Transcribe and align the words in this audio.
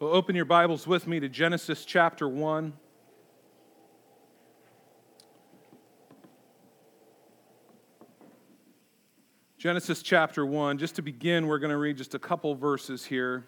Well, 0.00 0.14
open 0.14 0.34
your 0.34 0.46
Bibles 0.46 0.86
with 0.86 1.06
me 1.06 1.20
to 1.20 1.28
Genesis 1.28 1.84
chapter 1.84 2.26
1. 2.26 2.72
Genesis 9.58 10.00
chapter 10.00 10.46
1. 10.46 10.78
Just 10.78 10.96
to 10.96 11.02
begin, 11.02 11.48
we're 11.48 11.58
going 11.58 11.70
to 11.70 11.76
read 11.76 11.98
just 11.98 12.14
a 12.14 12.18
couple 12.18 12.54
verses 12.54 13.04
here. 13.04 13.46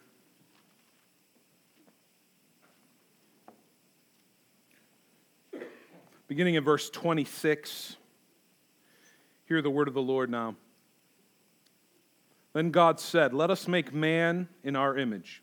Beginning 6.28 6.56
in 6.56 6.64
verse 6.64 6.90
26. 6.90 7.96
Hear 9.46 9.62
the 9.62 9.70
word 9.70 9.88
of 9.88 9.94
the 9.94 10.02
Lord 10.02 10.28
now. 10.28 10.56
Then 12.52 12.70
God 12.70 13.00
said, 13.00 13.32
Let 13.32 13.50
us 13.50 13.66
make 13.66 13.94
man 13.94 14.50
in 14.62 14.76
our 14.76 14.98
image, 14.98 15.42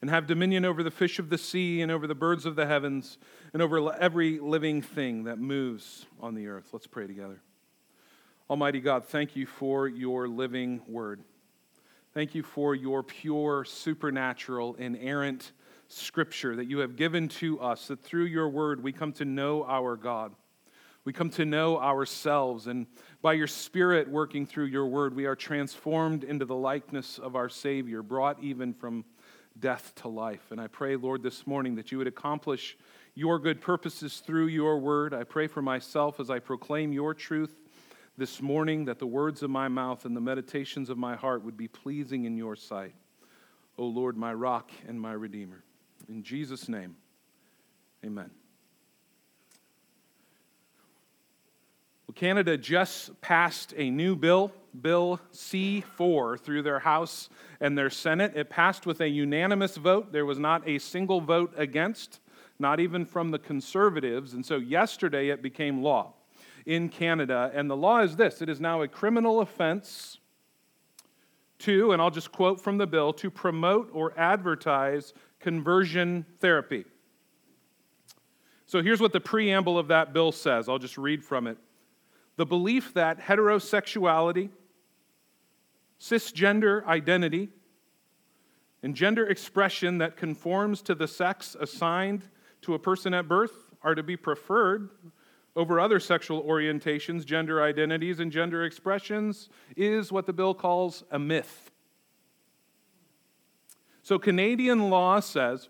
and 0.00 0.10
have 0.10 0.26
dominion 0.26 0.64
over 0.64 0.82
the 0.82 0.90
fish 0.90 1.18
of 1.18 1.28
the 1.28 1.38
sea, 1.38 1.82
and 1.82 1.92
over 1.92 2.06
the 2.06 2.14
birds 2.14 2.46
of 2.46 2.56
the 2.56 2.66
heavens, 2.66 3.18
and 3.52 3.60
over 3.60 3.94
every 4.00 4.38
living 4.38 4.80
thing 4.80 5.24
that 5.24 5.38
moves 5.38 6.06
on 6.20 6.34
the 6.34 6.46
earth. 6.46 6.70
Let's 6.72 6.86
pray 6.86 7.06
together. 7.06 7.42
Almighty 8.48 8.80
God, 8.80 9.04
thank 9.04 9.36
you 9.36 9.46
for 9.46 9.86
your 9.86 10.26
living 10.26 10.80
word. 10.88 11.22
Thank 12.14 12.34
you 12.34 12.42
for 12.42 12.74
your 12.74 13.02
pure, 13.02 13.64
supernatural, 13.64 14.74
inerrant 14.74 15.52
scripture 15.86 16.56
that 16.56 16.66
you 16.66 16.78
have 16.78 16.96
given 16.96 17.28
to 17.28 17.60
us, 17.60 17.88
that 17.88 18.02
through 18.02 18.24
your 18.24 18.48
word 18.48 18.82
we 18.82 18.92
come 18.92 19.12
to 19.12 19.24
know 19.24 19.64
our 19.64 19.96
God. 19.96 20.32
We 21.04 21.12
come 21.12 21.30
to 21.30 21.44
know 21.44 21.78
ourselves, 21.78 22.66
and 22.66 22.86
by 23.22 23.32
your 23.34 23.46
Spirit 23.46 24.08
working 24.08 24.46
through 24.46 24.66
your 24.66 24.86
word, 24.86 25.14
we 25.14 25.26
are 25.26 25.36
transformed 25.36 26.24
into 26.24 26.44
the 26.44 26.54
likeness 26.54 27.18
of 27.18 27.36
our 27.36 27.48
Savior, 27.48 28.02
brought 28.02 28.42
even 28.42 28.74
from 28.74 29.04
death 29.58 29.92
to 29.96 30.08
life. 30.08 30.50
And 30.50 30.60
I 30.60 30.66
pray, 30.66 30.96
Lord, 30.96 31.22
this 31.22 31.46
morning 31.46 31.74
that 31.76 31.92
you 31.92 31.98
would 31.98 32.06
accomplish 32.06 32.76
your 33.14 33.38
good 33.38 33.60
purposes 33.60 34.22
through 34.24 34.46
your 34.46 34.78
word. 34.78 35.12
I 35.12 35.24
pray 35.24 35.46
for 35.46 35.62
myself 35.62 36.20
as 36.20 36.30
I 36.30 36.38
proclaim 36.38 36.92
your 36.92 37.14
truth 37.14 37.60
this 38.16 38.40
morning 38.42 38.84
that 38.84 38.98
the 38.98 39.06
words 39.06 39.42
of 39.42 39.50
my 39.50 39.68
mouth 39.68 40.04
and 40.04 40.16
the 40.16 40.20
meditations 40.20 40.90
of 40.90 40.98
my 40.98 41.16
heart 41.16 41.44
would 41.44 41.56
be 41.56 41.68
pleasing 41.68 42.24
in 42.24 42.36
your 42.36 42.54
sight. 42.54 42.94
O 43.78 43.86
Lord, 43.86 44.16
my 44.16 44.34
rock 44.34 44.70
and 44.86 45.00
my 45.00 45.12
redeemer. 45.12 45.64
In 46.08 46.22
Jesus' 46.22 46.68
name, 46.68 46.96
amen. 48.04 48.30
Well, 52.10 52.14
Canada 52.16 52.58
just 52.58 53.20
passed 53.20 53.72
a 53.76 53.88
new 53.88 54.16
bill, 54.16 54.50
Bill 54.82 55.20
C 55.30 55.80
4, 55.80 56.38
through 56.38 56.62
their 56.62 56.80
House 56.80 57.28
and 57.60 57.78
their 57.78 57.88
Senate. 57.88 58.32
It 58.34 58.50
passed 58.50 58.84
with 58.84 59.00
a 59.00 59.08
unanimous 59.08 59.76
vote. 59.76 60.10
There 60.10 60.26
was 60.26 60.36
not 60.36 60.66
a 60.66 60.80
single 60.80 61.20
vote 61.20 61.54
against, 61.56 62.18
not 62.58 62.80
even 62.80 63.06
from 63.06 63.30
the 63.30 63.38
conservatives. 63.38 64.34
And 64.34 64.44
so 64.44 64.56
yesterday 64.56 65.28
it 65.28 65.40
became 65.40 65.84
law 65.84 66.14
in 66.66 66.88
Canada. 66.88 67.52
And 67.54 67.70
the 67.70 67.76
law 67.76 68.00
is 68.00 68.16
this 68.16 68.42
it 68.42 68.48
is 68.48 68.60
now 68.60 68.82
a 68.82 68.88
criminal 68.88 69.38
offense 69.38 70.18
to, 71.60 71.92
and 71.92 72.02
I'll 72.02 72.10
just 72.10 72.32
quote 72.32 72.60
from 72.60 72.76
the 72.76 72.88
bill, 72.88 73.12
to 73.12 73.30
promote 73.30 73.88
or 73.92 74.18
advertise 74.18 75.14
conversion 75.38 76.26
therapy. 76.40 76.86
So 78.66 78.82
here's 78.82 79.00
what 79.00 79.12
the 79.12 79.20
preamble 79.20 79.78
of 79.78 79.86
that 79.86 80.12
bill 80.12 80.32
says. 80.32 80.68
I'll 80.68 80.80
just 80.80 80.98
read 80.98 81.22
from 81.22 81.46
it 81.46 81.56
the 82.40 82.46
belief 82.46 82.94
that 82.94 83.20
heterosexuality, 83.20 84.48
cisgender 86.00 86.82
identity, 86.86 87.50
and 88.82 88.94
gender 88.94 89.26
expression 89.28 89.98
that 89.98 90.16
conforms 90.16 90.80
to 90.80 90.94
the 90.94 91.06
sex 91.06 91.54
assigned 91.60 92.22
to 92.62 92.72
a 92.72 92.78
person 92.78 93.12
at 93.12 93.28
birth 93.28 93.52
are 93.82 93.94
to 93.94 94.02
be 94.02 94.16
preferred 94.16 94.88
over 95.54 95.78
other 95.78 96.00
sexual 96.00 96.42
orientations, 96.44 97.26
gender 97.26 97.62
identities, 97.62 98.20
and 98.20 98.32
gender 98.32 98.64
expressions 98.64 99.50
is 99.76 100.10
what 100.10 100.24
the 100.24 100.32
bill 100.32 100.54
calls 100.54 101.04
a 101.10 101.18
myth. 101.18 101.70
So, 104.02 104.18
Canadian 104.18 104.88
law 104.88 105.20
says 105.20 105.68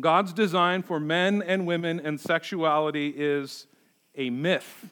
God's 0.00 0.32
design 0.32 0.84
for 0.84 1.00
men 1.00 1.42
and 1.42 1.66
women 1.66 1.98
and 1.98 2.20
sexuality 2.20 3.08
is 3.08 3.66
a 4.14 4.30
myth. 4.30 4.90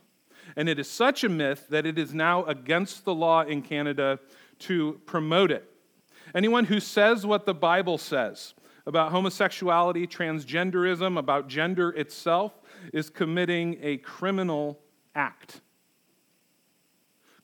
And 0.56 0.68
it 0.68 0.78
is 0.78 0.88
such 0.88 1.24
a 1.24 1.28
myth 1.28 1.66
that 1.70 1.86
it 1.86 1.98
is 1.98 2.12
now 2.12 2.44
against 2.44 3.04
the 3.04 3.14
law 3.14 3.42
in 3.42 3.62
Canada 3.62 4.18
to 4.60 5.00
promote 5.06 5.50
it. 5.50 5.68
Anyone 6.34 6.64
who 6.64 6.80
says 6.80 7.26
what 7.26 7.46
the 7.46 7.54
Bible 7.54 7.98
says 7.98 8.54
about 8.86 9.12
homosexuality, 9.12 10.06
transgenderism, 10.06 11.18
about 11.18 11.48
gender 11.48 11.91
itself, 11.91 12.52
is 12.92 13.10
committing 13.10 13.78
a 13.80 13.98
criminal 13.98 14.80
act. 15.14 15.60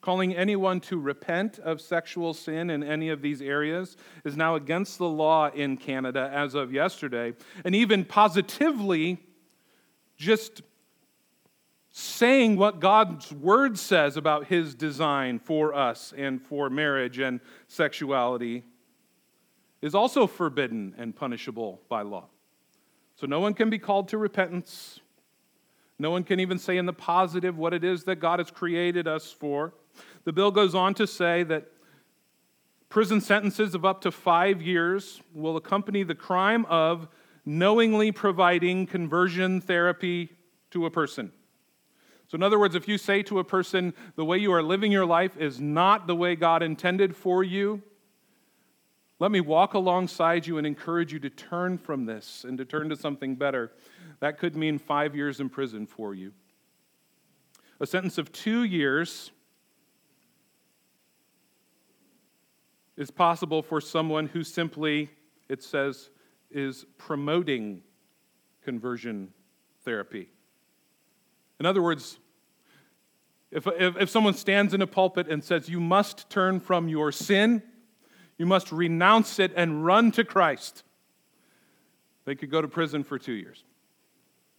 Calling 0.01 0.35
anyone 0.35 0.79
to 0.81 0.97
repent 0.97 1.59
of 1.59 1.81
sexual 1.81 2.33
sin 2.33 2.69
in 2.69 2.83
any 2.83 3.09
of 3.09 3.21
these 3.21 3.41
areas 3.41 3.97
is 4.23 4.37
now 4.37 4.55
against 4.55 4.97
the 4.97 5.07
law 5.07 5.49
in 5.49 5.77
Canada 5.77 6.29
as 6.33 6.55
of 6.55 6.73
yesterday. 6.73 7.33
And 7.65 7.75
even 7.75 8.05
positively, 8.05 9.19
just 10.17 10.61
saying 11.91 12.55
what 12.55 12.79
God's 12.79 13.31
word 13.31 13.77
says 13.77 14.15
about 14.15 14.45
his 14.45 14.75
design 14.75 15.39
for 15.39 15.73
us 15.73 16.13
and 16.15 16.41
for 16.41 16.69
marriage 16.69 17.19
and 17.19 17.39
sexuality 17.67 18.63
is 19.81 19.95
also 19.95 20.27
forbidden 20.27 20.93
and 20.97 21.15
punishable 21.15 21.81
by 21.89 22.01
law. 22.01 22.25
So 23.15 23.27
no 23.27 23.39
one 23.39 23.53
can 23.53 23.69
be 23.69 23.79
called 23.79 24.09
to 24.09 24.17
repentance. 24.17 24.99
No 25.97 26.11
one 26.11 26.23
can 26.23 26.39
even 26.39 26.59
say 26.59 26.77
in 26.77 26.85
the 26.85 26.93
positive 26.93 27.57
what 27.57 27.73
it 27.73 27.83
is 27.83 28.03
that 28.05 28.17
God 28.17 28.39
has 28.39 28.51
created 28.51 29.07
us 29.07 29.31
for. 29.31 29.73
The 30.23 30.31
bill 30.31 30.51
goes 30.51 30.75
on 30.75 30.93
to 30.95 31.07
say 31.07 31.43
that 31.43 31.67
prison 32.87 33.19
sentences 33.19 33.75
of 33.75 33.83
up 33.83 34.01
to 34.01 34.11
five 34.11 34.61
years 34.61 35.21
will 35.33 35.57
accompany 35.57 36.03
the 36.03 36.15
crime 36.15 36.65
of 36.65 37.07
knowingly 37.45 38.11
providing 38.11 38.85
conversion 38.85 39.59
therapy 39.59 40.29
to 40.71 40.85
a 40.85 40.91
person. 40.91 41.31
So, 42.29 42.35
in 42.35 42.43
other 42.43 42.59
words, 42.59 42.75
if 42.75 42.87
you 42.87 42.99
say 42.99 43.23
to 43.23 43.39
a 43.39 43.43
person, 43.43 43.91
the 44.15 44.23
way 44.23 44.37
you 44.37 44.53
are 44.53 44.61
living 44.61 44.91
your 44.91 45.05
life 45.05 45.35
is 45.35 45.59
not 45.59 46.05
the 46.05 46.15
way 46.15 46.35
God 46.35 46.61
intended 46.61 47.15
for 47.15 47.43
you, 47.43 47.81
let 49.17 49.31
me 49.31 49.41
walk 49.41 49.73
alongside 49.73 50.45
you 50.45 50.59
and 50.59 50.67
encourage 50.67 51.11
you 51.11 51.17
to 51.19 51.29
turn 51.31 51.79
from 51.79 52.05
this 52.05 52.45
and 52.47 52.55
to 52.59 52.65
turn 52.65 52.87
to 52.89 52.95
something 52.95 53.35
better. 53.35 53.71
That 54.19 54.37
could 54.37 54.55
mean 54.55 54.77
five 54.77 55.15
years 55.15 55.39
in 55.39 55.49
prison 55.49 55.87
for 55.87 56.13
you. 56.13 56.31
A 57.79 57.87
sentence 57.87 58.19
of 58.19 58.31
two 58.31 58.63
years 58.63 59.31
is 62.95 63.09
possible 63.09 63.63
for 63.63 63.81
someone 63.81 64.27
who 64.27 64.43
simply, 64.43 65.09
it 65.47 65.63
says, 65.63 66.11
is 66.51 66.85
promoting 66.99 67.81
conversion 68.63 69.33
therapy. 69.83 70.29
In 71.59 71.65
other 71.65 71.81
words, 71.81 72.19
if, 73.51 73.67
if, 73.67 73.97
if, 73.97 74.09
someone 74.09 74.33
stands 74.33 74.73
in 74.73 74.81
a 74.81 74.87
pulpit 74.87 75.27
and 75.27 75.43
says, 75.43 75.67
You 75.67 75.79
must 75.79 76.29
turn 76.29 76.59
from 76.59 76.87
your 76.87 77.11
sin, 77.11 77.63
you 78.37 78.45
must 78.45 78.71
renounce 78.71 79.39
it 79.39 79.51
and 79.55 79.85
run 79.85 80.11
to 80.13 80.23
Christ, 80.23 80.83
they 82.25 82.35
could 82.35 82.51
go 82.51 82.61
to 82.61 82.67
prison 82.67 83.03
for 83.03 83.17
two 83.17 83.33
years. 83.33 83.63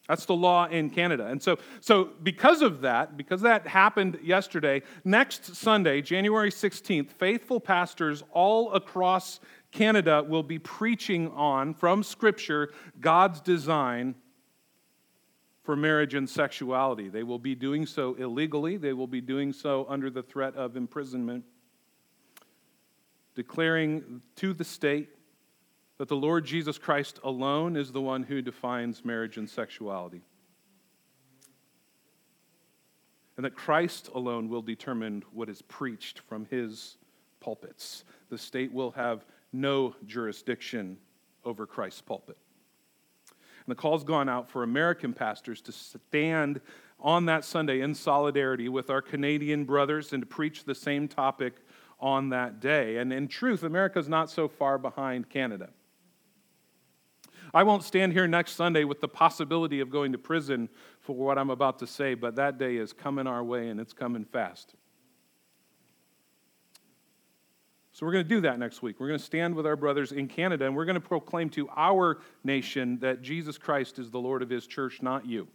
That's 0.09 0.27
the 0.27 0.35
law 0.35 0.67
in 0.67 0.91
Canada. 0.91 1.27
And 1.27 1.41
so, 1.41 1.59
so 1.81 2.11
because 2.21 2.63
of 2.63 2.81
that, 2.81 3.17
because 3.17 3.43
that 3.43 3.69
happened 3.69 4.19
yesterday, 4.25 4.83
next 5.05 5.55
Sunday, 5.55 6.03
January 6.03 6.51
16th, 6.51 7.13
faithful 7.13 7.61
pastors 7.61 8.25
all 8.33 8.73
across 8.73 9.39
Canada 9.71 10.25
will 10.27 10.43
be 10.43 10.59
preaching 10.59 11.29
on, 11.29 11.75
from 11.75 12.03
Scripture, 12.03 12.73
God's 13.01 13.41
design 13.41 14.17
for 15.71 15.77
marriage 15.77 16.15
and 16.15 16.29
sexuality. 16.29 17.09
They 17.09 17.23
will 17.23 17.39
be 17.39 17.55
doing 17.55 17.87
so 17.87 18.15
illegally, 18.15 18.77
they 18.77 18.93
will 18.93 19.07
be 19.07 19.21
doing 19.21 19.53
so 19.53 19.87
under 19.89 20.11
the 20.11 20.21
threat 20.21 20.57
of 20.57 20.77
imprisonment, 20.77 21.45
declaring 23.37 24.21
to 24.35 24.53
the 24.53 24.65
state 24.65 25.11
that 25.99 26.09
the 26.09 26.17
Lord 26.17 26.45
Jesus 26.45 26.77
Christ 26.77 27.21
alone 27.23 27.77
is 27.77 27.93
the 27.93 28.01
one 28.01 28.25
who 28.25 28.43
defines 28.43 29.05
marriage 29.05 29.37
and 29.37 29.49
sexuality. 29.49 30.23
And 33.37 33.45
that 33.45 33.55
Christ 33.55 34.11
alone 34.13 34.49
will 34.49 34.63
determine 34.63 35.23
what 35.33 35.49
is 35.49 35.63
preached 35.63 36.19
from 36.29 36.47
his 36.47 36.97
pulpits. 37.39 38.03
The 38.29 38.39
state 38.39 38.73
will 38.73 38.91
have 38.91 39.25
no 39.53 39.95
jurisdiction 40.05 40.99
over 41.45 41.65
Christ's 41.65 42.01
pulpit. 42.01 42.39
And 43.71 43.79
the 43.79 43.81
call's 43.81 44.03
gone 44.03 44.29
out 44.29 44.51
for 44.51 44.65
American 44.65 45.13
pastors 45.13 45.61
to 45.61 45.71
stand 45.71 46.61
on 46.99 47.27
that 47.27 47.45
Sunday 47.45 47.83
in 47.83 47.95
solidarity 47.95 48.69
with 48.69 48.91
our 48.91 49.01
Canadian 49.01 49.63
brothers 49.63 50.13
and 50.13 50.23
to 50.23 50.27
preach 50.27 50.65
the 50.65 50.75
same 50.75 51.07
topic 51.07 51.55
on 52.01 52.31
that 52.31 52.59
day. 52.59 52.97
And 52.97 53.13
in 53.13 53.29
truth, 53.29 53.63
America's 53.63 54.09
not 54.09 54.29
so 54.29 54.49
far 54.49 54.77
behind 54.77 55.31
Canada. 55.31 55.69
I 57.55 57.63
won't 57.63 57.85
stand 57.85 58.13
here 58.13 58.27
next 58.27 58.55
Sunday 58.57 58.83
with 58.83 59.01
the 59.01 59.07
possibility 59.07 59.79
of 59.79 59.89
going 59.89 60.11
to 60.11 60.19
prison 60.19 60.69
for 60.99 61.15
what 61.15 61.39
I'm 61.39 61.51
about 61.51 61.79
to 61.79 61.87
say, 61.87 62.15
but 62.15 62.35
that 62.35 62.59
day 62.59 62.75
is 62.75 62.93
coming 62.93 63.29
our 63.29 63.45
way 63.45 63.69
and 63.69 63.79
it's 63.79 63.93
coming 63.93 64.25
fast. 64.25 64.75
So 68.01 68.07
we're 68.07 68.13
going 68.13 68.25
to 68.25 68.35
do 68.35 68.41
that 68.41 68.59
next 68.59 68.81
week. 68.81 68.99
We're 68.99 69.09
going 69.09 69.19
to 69.19 69.25
stand 69.25 69.55
with 69.55 69.67
our 69.67 69.77
brothers 69.77 70.13
in 70.13 70.27
Canada 70.27 70.65
and 70.65 70.75
we're 70.75 70.87
going 70.87 70.95
to 70.95 71.07
proclaim 71.07 71.51
to 71.51 71.69
our 71.77 72.23
nation 72.45 72.99
that 73.01 73.21
Jesus 73.21 73.59
Christ 73.59 73.99
is 73.99 74.11
the 74.11 74.19
Lord 74.19 74.41
of 74.41 74.49
his 74.49 74.67
church, 74.67 75.03
not 75.03 75.27
you. 75.27 75.47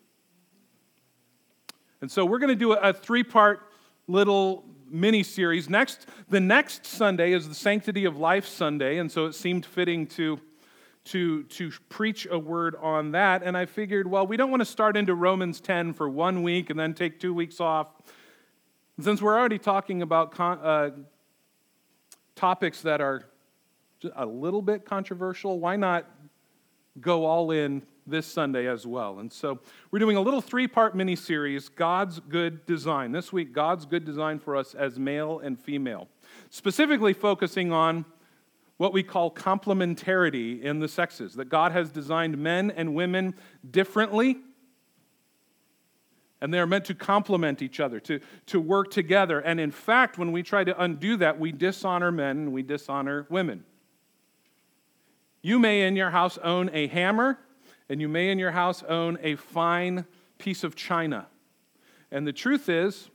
And 2.01 2.11
so 2.11 2.23
we're 2.23 2.37
going 2.37 2.49
to 2.49 2.55
do 2.55 2.73
a 2.73 2.93
three 2.93 3.23
part 3.23 3.71
little 4.05 4.63
mini 4.87 5.23
series. 5.23 5.71
Next, 5.71 6.05
the 6.29 6.39
next 6.39 6.85
Sunday 6.85 7.33
is 7.33 7.49
the 7.49 7.55
Sanctity 7.55 8.05
of 8.05 8.17
Life 8.17 8.45
Sunday, 8.45 8.99
and 8.99 9.11
so 9.11 9.25
it 9.25 9.33
seemed 9.33 9.65
fitting 9.65 10.05
to 10.09 10.39
to, 11.05 11.43
to 11.45 11.71
preach 11.89 12.27
a 12.29 12.37
word 12.37 12.75
on 12.79 13.11
that. 13.13 13.41
And 13.41 13.57
I 13.57 13.65
figured, 13.65 14.05
well, 14.05 14.27
we 14.27 14.37
don't 14.37 14.51
want 14.51 14.61
to 14.61 14.65
start 14.65 14.95
into 14.97 15.15
Romans 15.15 15.59
10 15.61 15.93
for 15.93 16.07
one 16.07 16.43
week 16.43 16.69
and 16.69 16.79
then 16.79 16.93
take 16.93 17.19
two 17.19 17.33
weeks 17.33 17.59
off. 17.59 17.87
Since 18.99 19.21
we're 19.21 19.37
already 19.37 19.59
talking 19.59 20.01
about 20.01 20.31
con- 20.31 20.59
uh, 20.59 20.89
topics 22.35 22.81
that 22.81 23.01
are 23.01 23.25
a 24.15 24.25
little 24.25 24.61
bit 24.61 24.85
controversial, 24.85 25.59
why 25.59 25.75
not 25.75 26.05
go 26.99 27.25
all 27.25 27.51
in 27.51 27.81
this 28.05 28.27
Sunday 28.27 28.67
as 28.67 28.85
well? 28.85 29.19
And 29.19 29.31
so 29.31 29.59
we're 29.89 29.99
doing 29.99 30.17
a 30.17 30.21
little 30.21 30.41
three 30.41 30.67
part 30.67 30.95
mini 30.95 31.15
series 31.15 31.69
God's 31.69 32.19
Good 32.19 32.65
Design. 32.65 33.11
This 33.11 33.31
week, 33.31 33.53
God's 33.53 33.85
Good 33.85 34.05
Design 34.05 34.39
for 34.39 34.55
us 34.55 34.75
as 34.75 34.99
male 34.99 35.39
and 35.39 35.59
female, 35.59 36.07
specifically 36.49 37.13
focusing 37.13 37.71
on 37.71 38.05
what 38.77 38.91
we 38.91 39.01
call 39.01 39.31
complementarity 39.31 40.61
in 40.61 40.79
the 40.79 40.87
sexes, 40.87 41.35
that 41.35 41.47
God 41.47 41.71
has 41.71 41.89
designed 41.89 42.37
men 42.37 42.69
and 42.71 42.93
women 42.93 43.33
differently, 43.71 44.37
and 46.45 46.53
they 46.53 46.59
are 46.59 46.67
meant 46.67 46.85
to 46.85 46.93
complement 46.93 47.63
each 47.63 47.79
other, 47.79 47.99
to, 47.99 48.19
to 48.45 48.61
work 48.61 48.91
together. 48.91 49.39
And 49.39 49.59
in 49.59 49.71
fact, 49.71 50.19
when 50.19 50.31
we 50.31 50.43
try 50.43 50.63
to 50.63 50.79
undo 50.79 51.17
that, 51.17 51.39
we 51.39 51.51
dishonor 51.51 52.11
men 52.11 52.37
and 52.37 52.53
we 52.53 52.61
dishonor 52.61 53.25
women. 53.31 53.63
You 55.41 55.57
may 55.57 55.87
in 55.87 55.95
your 55.95 56.11
house 56.11 56.37
own 56.37 56.69
a 56.71 56.85
hammer, 56.85 57.39
and 57.89 57.99
you 57.99 58.07
may 58.07 58.29
in 58.29 58.37
your 58.37 58.51
house 58.51 58.83
own 58.83 59.17
a 59.23 59.37
fine 59.37 60.05
piece 60.37 60.63
of 60.63 60.75
china. 60.75 61.25
And 62.11 62.27
the 62.27 62.33
truth 62.33 62.69
is, 62.69 63.09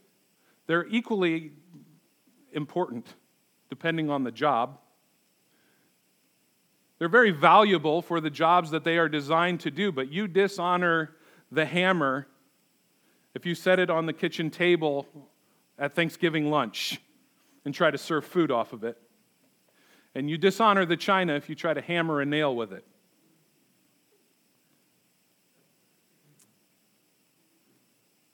they're 0.66 0.88
equally 0.88 1.52
important 2.52 3.14
depending 3.68 4.10
on 4.10 4.24
the 4.24 4.32
job. 4.32 4.76
They're 6.98 7.08
very 7.08 7.30
valuable 7.30 8.02
for 8.02 8.20
the 8.20 8.28
jobs 8.28 8.72
that 8.72 8.82
they 8.82 8.98
are 8.98 9.08
designed 9.08 9.60
to 9.60 9.70
do, 9.70 9.92
but 9.92 10.10
you 10.10 10.26
dishonor 10.26 11.14
the 11.52 11.64
hammer 11.64 12.26
if 13.34 13.46
you 13.46 13.54
set 13.54 13.78
it 13.78 13.90
on 13.90 14.06
the 14.06 14.12
kitchen 14.12 14.50
table 14.50 15.06
at 15.78 15.94
Thanksgiving 15.94 16.50
lunch 16.50 17.00
and 17.64 17.74
try 17.74 17.90
to 17.90 17.98
serve 17.98 18.24
food 18.24 18.50
off 18.50 18.72
of 18.72 18.84
it. 18.84 18.96
And 20.14 20.28
you 20.28 20.38
dishonor 20.38 20.84
the 20.84 20.96
china 20.96 21.34
if 21.34 21.48
you 21.48 21.54
try 21.54 21.72
to 21.72 21.80
hammer 21.80 22.20
a 22.20 22.26
nail 22.26 22.54
with 22.54 22.72
it. 22.72 22.84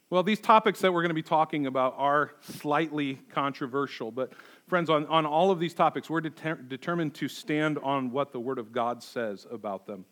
Well, 0.08 0.22
these 0.22 0.40
topics 0.40 0.80
that 0.80 0.92
we're 0.92 1.02
going 1.02 1.10
to 1.10 1.14
be 1.14 1.22
talking 1.22 1.66
about 1.66 1.94
are 1.98 2.32
slightly 2.40 3.16
controversial, 3.30 4.12
but 4.12 4.32
friends, 4.68 4.88
on, 4.88 5.04
on 5.06 5.26
all 5.26 5.50
of 5.50 5.58
these 5.58 5.74
topics, 5.74 6.08
we're 6.08 6.20
determined 6.20 7.14
to 7.14 7.26
stand 7.26 7.78
on 7.78 8.12
what 8.12 8.32
the 8.32 8.38
Word 8.38 8.58
of 8.58 8.70
God 8.70 9.02
says 9.02 9.46
about 9.50 9.84
them. 9.86 10.04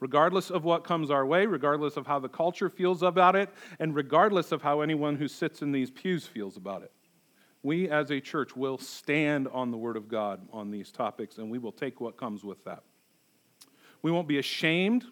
Regardless 0.00 0.50
of 0.50 0.64
what 0.64 0.84
comes 0.84 1.10
our 1.10 1.26
way, 1.26 1.46
regardless 1.46 1.96
of 1.96 2.06
how 2.06 2.18
the 2.18 2.28
culture 2.28 2.68
feels 2.68 3.02
about 3.02 3.34
it, 3.34 3.50
and 3.80 3.94
regardless 3.94 4.52
of 4.52 4.62
how 4.62 4.80
anyone 4.80 5.16
who 5.16 5.26
sits 5.26 5.60
in 5.60 5.72
these 5.72 5.90
pews 5.90 6.26
feels 6.26 6.56
about 6.56 6.82
it. 6.82 6.92
We 7.62 7.88
as 7.90 8.10
a 8.10 8.20
church 8.20 8.56
will 8.56 8.78
stand 8.78 9.48
on 9.48 9.72
the 9.72 9.76
Word 9.76 9.96
of 9.96 10.08
God 10.08 10.40
on 10.52 10.70
these 10.70 10.92
topics, 10.92 11.38
and 11.38 11.50
we 11.50 11.58
will 11.58 11.72
take 11.72 12.00
what 12.00 12.16
comes 12.16 12.44
with 12.44 12.64
that. 12.64 12.84
We 14.02 14.12
won't 14.12 14.28
be 14.28 14.38
ashamed 14.38 15.04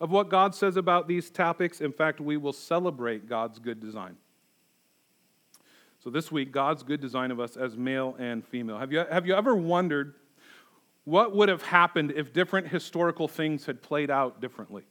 of 0.00 0.10
what 0.10 0.28
God 0.28 0.54
says 0.54 0.76
about 0.76 1.08
these 1.08 1.30
topics. 1.30 1.80
In 1.80 1.92
fact, 1.92 2.20
we 2.20 2.36
will 2.36 2.52
celebrate 2.52 3.28
God's 3.28 3.58
good 3.58 3.80
design. 3.80 4.16
So, 6.00 6.10
this 6.10 6.30
week, 6.30 6.52
God's 6.52 6.82
good 6.82 7.00
design 7.00 7.30
of 7.30 7.40
us 7.40 7.56
as 7.56 7.76
male 7.76 8.14
and 8.18 8.46
female. 8.46 8.78
Have 8.78 8.92
you, 8.92 9.04
have 9.10 9.26
you 9.26 9.34
ever 9.34 9.56
wondered 9.56 10.14
what 11.08 11.34
would 11.34 11.48
have 11.48 11.62
happened 11.62 12.12
if 12.14 12.34
different 12.34 12.68
historical 12.68 13.28
things 13.28 13.64
had 13.64 13.80
played 13.80 14.10
out 14.10 14.42
differently? 14.42 14.82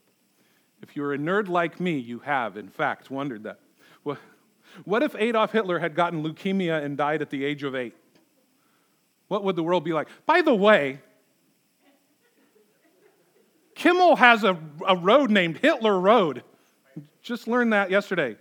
If 0.82 0.96
you're 0.96 1.14
a 1.14 1.18
nerd 1.18 1.48
like 1.48 1.80
me, 1.80 2.00
you 2.00 2.18
have, 2.20 2.58
in 2.58 2.70
fact, 2.70 3.12
wondered 3.12 3.44
that. 3.44 3.60
What, 4.02 4.18
what 4.84 5.04
if 5.04 5.16
Adolf 5.16 5.52
Hitler 5.52 5.78
had 5.78 5.94
gotten 5.94 6.24
leukemia 6.24 6.84
and 6.84 6.98
died 6.98 7.22
at 7.22 7.30
the 7.30 7.46
age 7.46 7.62
of 7.62 7.76
eight? 7.76 7.94
What 9.28 9.44
would 9.44 9.56
the 9.56 9.62
world 9.62 9.84
be 9.84 9.94
like? 9.94 10.08
By 10.26 10.42
the 10.42 10.56
way, 10.56 11.02
Kimmel 13.76 14.16
has 14.16 14.44
a, 14.44 14.58
a 14.88 14.96
road 14.96 15.30
named 15.30 15.60
Hitler 15.60 16.00
Road. 16.00 16.42
Just 17.22 17.48
learned 17.48 17.74
that 17.74 17.92
yesterday. 17.92 18.38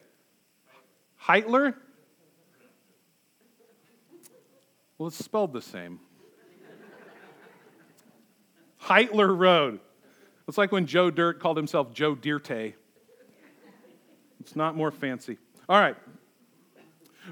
Heitler? 1.23 1.75
Well, 4.97 5.09
it's 5.09 5.23
spelled 5.23 5.53
the 5.53 5.61
same. 5.61 6.01
Heitler 8.87 9.37
Road. 9.37 9.81
It's 10.49 10.57
like 10.57 10.71
when 10.71 10.87
Joe 10.87 11.11
Dirt 11.11 11.41
called 11.41 11.57
himself 11.57 11.93
Joe 11.93 12.15
Dirte. 12.15 12.75
It's 14.41 14.55
not 14.55 14.77
more 14.77 14.93
fancy. 14.93 15.39
All 15.69 15.81
right. 15.81 15.97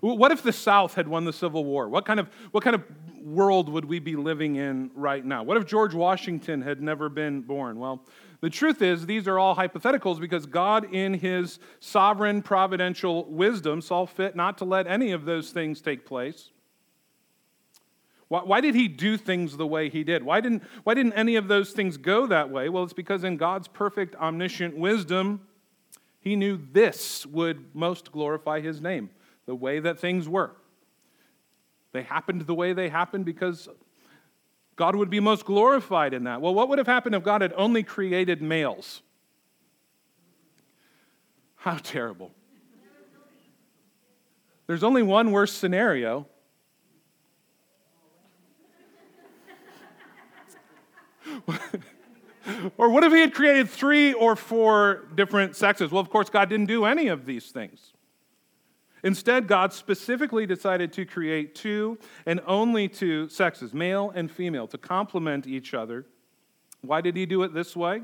What 0.01 0.33
if 0.33 0.43
the 0.43 0.53
South 0.53 0.95
had 0.95 1.07
won 1.07 1.25
the 1.25 1.33
Civil 1.33 1.65
War? 1.65 1.89
What 1.89 2.05
kind 2.05 2.19
of, 2.19 2.29
what 2.51 2.65
kind 2.65 2.75
of 2.75 2.83
world 3.23 3.69
would 3.69 3.85
we 3.85 4.01
be 4.01 4.17
living 4.17 4.57
in 4.57 4.91
right 4.97 5.25
now? 5.25 5.45
What 5.45 5.57
if 5.57 5.65
George 5.65 5.95
Washington 5.95 6.61
had 6.63 6.83
never 6.83 7.09
been 7.09 7.43
born? 7.43 7.79
Well, 7.79 8.05
the 8.41 8.51
truth 8.51 8.83
is, 8.83 9.07
these 9.07 9.29
are 9.29 9.39
all 9.39 9.55
hypotheticals 9.55 10.19
because 10.19 10.47
God, 10.47 10.93
in 10.93 11.15
his 11.15 11.61
sovereign 11.79 12.43
providential 12.43 13.25
wisdom, 13.27 13.81
saw 13.81 14.05
fit 14.05 14.35
not 14.35 14.59
to 14.59 14.65
let 14.65 14.89
any 14.89 15.13
of 15.13 15.25
those 15.25 15.51
things 15.51 15.81
take 15.81 16.05
place. 16.05 16.51
Why, 18.35 18.41
why, 18.43 18.61
did 18.61 18.75
he 18.75 18.89
do 18.89 19.17
things 19.17 19.57
the 19.57 19.67
way 19.67 19.89
he 19.89 20.03
did? 20.03 20.25
Why 20.25 20.41
didn't, 20.41 20.65
why 20.83 20.95
didn't 20.95 21.13
any 21.13 21.37
of 21.37 21.47
those 21.47 21.71
things 21.71 21.97
go 21.97 22.27
that 22.27 22.51
way? 22.51 22.69
Well, 22.69 22.83
it's 22.83 22.93
because 22.93 23.23
in 23.23 23.37
God's 23.37 23.69
perfect 23.69 24.17
omniscient 24.17 24.77
wisdom, 24.77 25.43
he 26.19 26.35
knew 26.35 26.59
this 26.73 27.25
would 27.27 27.73
most 27.77 28.11
glorify 28.11 28.61
his 28.61 28.81
name, 28.81 29.11
the 29.47 29.55
way 29.55 29.79
that 29.79 30.01
things 30.01 30.29
were. 30.29 30.51
They 31.93 32.03
happened 32.03 32.41
the 32.41 32.57
way 32.57 32.73
they 32.73 32.89
happened 32.89 33.25
because 33.25 33.69
God 34.75 34.97
would 34.97 35.11
be 35.11 35.21
most 35.21 35.45
glorified 35.45 36.13
in 36.13 36.25
that. 36.25 36.41
Well, 36.41 36.55
what 36.55 36.69
would 36.69 36.79
have 36.79 36.89
happened 36.89 37.15
if 37.15 37.23
God 37.23 37.41
had 37.41 37.53
only 37.57 37.85
created 37.85 38.43
males? 38.43 39.03
How 41.55 41.77
terrible. 41.77 42.33
There's 44.67 44.83
only 44.83 45.05
one 45.05 45.31
worse 45.31 45.53
scenario. 45.53 46.27
or 52.79 52.89
what 52.89 53.05
if 53.05 53.13
he 53.13 53.21
had 53.21 53.35
created 53.35 53.69
three 53.69 54.13
or 54.13 54.37
four 54.37 55.07
different 55.15 55.57
sexes? 55.57 55.91
Well, 55.91 56.01
of 56.01 56.11
course, 56.11 56.31
God 56.31 56.49
didn't 56.49 56.67
do 56.67 56.85
any 56.85 57.09
of 57.09 57.27
these 57.27 57.51
things. 57.51 57.93
Instead, 59.03 59.47
God 59.47 59.73
specifically 59.73 60.47
decided 60.47 60.93
to 60.95 61.05
create 61.05 61.55
two 61.55 61.99
and 62.25 62.41
only 62.47 62.89
two 62.89 63.29
sexes, 63.29 63.75
male 63.75 64.11
and 64.15 64.31
female, 64.31 64.67
to 64.69 64.79
complement 64.79 65.47
each 65.47 65.75
other. 65.75 66.07
Why 66.81 67.03
did 67.03 67.15
he 67.15 67.27
do 67.27 67.43
it 67.43 67.53
this 67.53 67.77
way? 67.77 68.03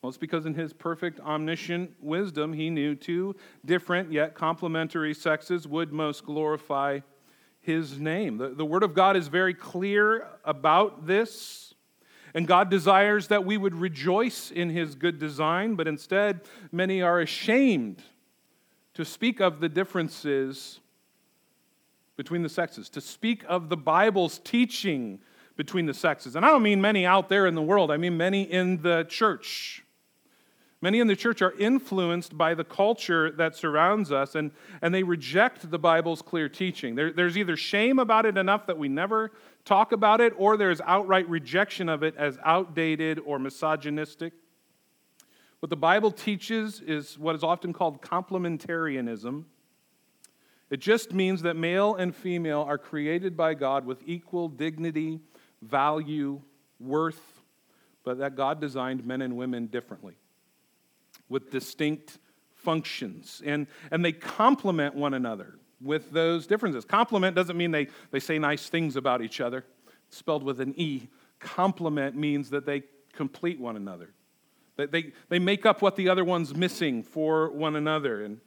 Well, 0.00 0.08
it's 0.08 0.16
because 0.16 0.46
in 0.46 0.54
his 0.54 0.72
perfect 0.72 1.20
omniscient 1.20 1.90
wisdom, 2.00 2.52
he 2.52 2.70
knew 2.70 2.94
two 2.94 3.34
different 3.64 4.12
yet 4.12 4.34
complementary 4.34 5.12
sexes 5.12 5.66
would 5.66 5.92
most 5.92 6.24
glorify 6.24 7.00
his 7.60 7.98
name. 7.98 8.38
The, 8.38 8.50
the 8.50 8.64
Word 8.64 8.84
of 8.84 8.94
God 8.94 9.16
is 9.16 9.28
very 9.28 9.54
clear 9.54 10.28
about 10.44 11.06
this. 11.06 11.67
And 12.34 12.46
God 12.46 12.70
desires 12.70 13.28
that 13.28 13.44
we 13.44 13.56
would 13.56 13.74
rejoice 13.74 14.50
in 14.50 14.70
his 14.70 14.94
good 14.94 15.18
design, 15.18 15.74
but 15.74 15.88
instead, 15.88 16.40
many 16.70 17.02
are 17.02 17.20
ashamed 17.20 18.02
to 18.94 19.04
speak 19.04 19.40
of 19.40 19.60
the 19.60 19.68
differences 19.68 20.80
between 22.16 22.42
the 22.42 22.48
sexes, 22.48 22.88
to 22.90 23.00
speak 23.00 23.44
of 23.48 23.68
the 23.68 23.76
Bible's 23.76 24.40
teaching 24.40 25.20
between 25.56 25.86
the 25.86 25.94
sexes. 25.94 26.36
And 26.36 26.44
I 26.44 26.48
don't 26.50 26.62
mean 26.62 26.80
many 26.80 27.06
out 27.06 27.28
there 27.28 27.46
in 27.46 27.54
the 27.54 27.62
world, 27.62 27.90
I 27.90 27.96
mean 27.96 28.16
many 28.16 28.42
in 28.42 28.82
the 28.82 29.04
church. 29.08 29.84
Many 30.80 31.00
in 31.00 31.08
the 31.08 31.16
church 31.16 31.42
are 31.42 31.52
influenced 31.58 32.38
by 32.38 32.54
the 32.54 32.62
culture 32.62 33.32
that 33.32 33.56
surrounds 33.56 34.12
us, 34.12 34.36
and, 34.36 34.52
and 34.80 34.94
they 34.94 35.02
reject 35.02 35.68
the 35.70 35.78
Bible's 35.78 36.22
clear 36.22 36.48
teaching. 36.48 36.94
There, 36.94 37.12
there's 37.12 37.36
either 37.36 37.56
shame 37.56 37.98
about 37.98 38.26
it 38.26 38.38
enough 38.38 38.66
that 38.66 38.78
we 38.78 38.88
never 38.88 39.32
talk 39.68 39.92
about 39.92 40.20
it, 40.20 40.32
or 40.36 40.56
there's 40.56 40.80
outright 40.80 41.28
rejection 41.28 41.88
of 41.88 42.02
it 42.02 42.16
as 42.16 42.38
outdated 42.42 43.20
or 43.24 43.38
misogynistic. 43.38 44.32
What 45.60 45.68
the 45.68 45.76
Bible 45.76 46.10
teaches 46.10 46.80
is 46.80 47.18
what 47.18 47.34
is 47.34 47.44
often 47.44 47.72
called 47.72 48.00
complementarianism. 48.00 49.44
It 50.70 50.80
just 50.80 51.12
means 51.12 51.42
that 51.42 51.54
male 51.54 51.94
and 51.94 52.14
female 52.14 52.62
are 52.62 52.78
created 52.78 53.36
by 53.36 53.54
God 53.54 53.84
with 53.84 54.02
equal 54.06 54.48
dignity, 54.48 55.20
value, 55.60 56.40
worth, 56.80 57.42
but 58.04 58.18
that 58.18 58.36
God 58.36 58.60
designed 58.60 59.04
men 59.04 59.20
and 59.20 59.36
women 59.36 59.66
differently 59.66 60.14
with 61.28 61.50
distinct 61.50 62.18
functions. 62.54 63.42
And, 63.44 63.66
and 63.90 64.04
they 64.04 64.12
complement 64.12 64.94
one 64.94 65.12
another 65.12 65.57
with 65.80 66.10
those 66.10 66.46
differences. 66.46 66.84
Complement 66.84 67.36
doesn't 67.36 67.56
mean 67.56 67.70
they, 67.70 67.88
they 68.10 68.20
say 68.20 68.38
nice 68.38 68.68
things 68.68 68.96
about 68.96 69.22
each 69.22 69.40
other, 69.40 69.64
it's 70.06 70.16
spelled 70.16 70.42
with 70.42 70.60
an 70.60 70.74
E. 70.76 71.08
Complement 71.38 72.16
means 72.16 72.50
that 72.50 72.66
they 72.66 72.82
complete 73.12 73.60
one 73.60 73.76
another. 73.76 74.10
That 74.76 74.90
they, 74.90 75.12
they 75.28 75.38
make 75.38 75.66
up 75.66 75.82
what 75.82 75.96
the 75.96 76.08
other 76.08 76.24
one's 76.24 76.54
missing 76.54 77.02
for 77.02 77.50
one 77.50 77.76
another. 77.76 78.24
And 78.24 78.40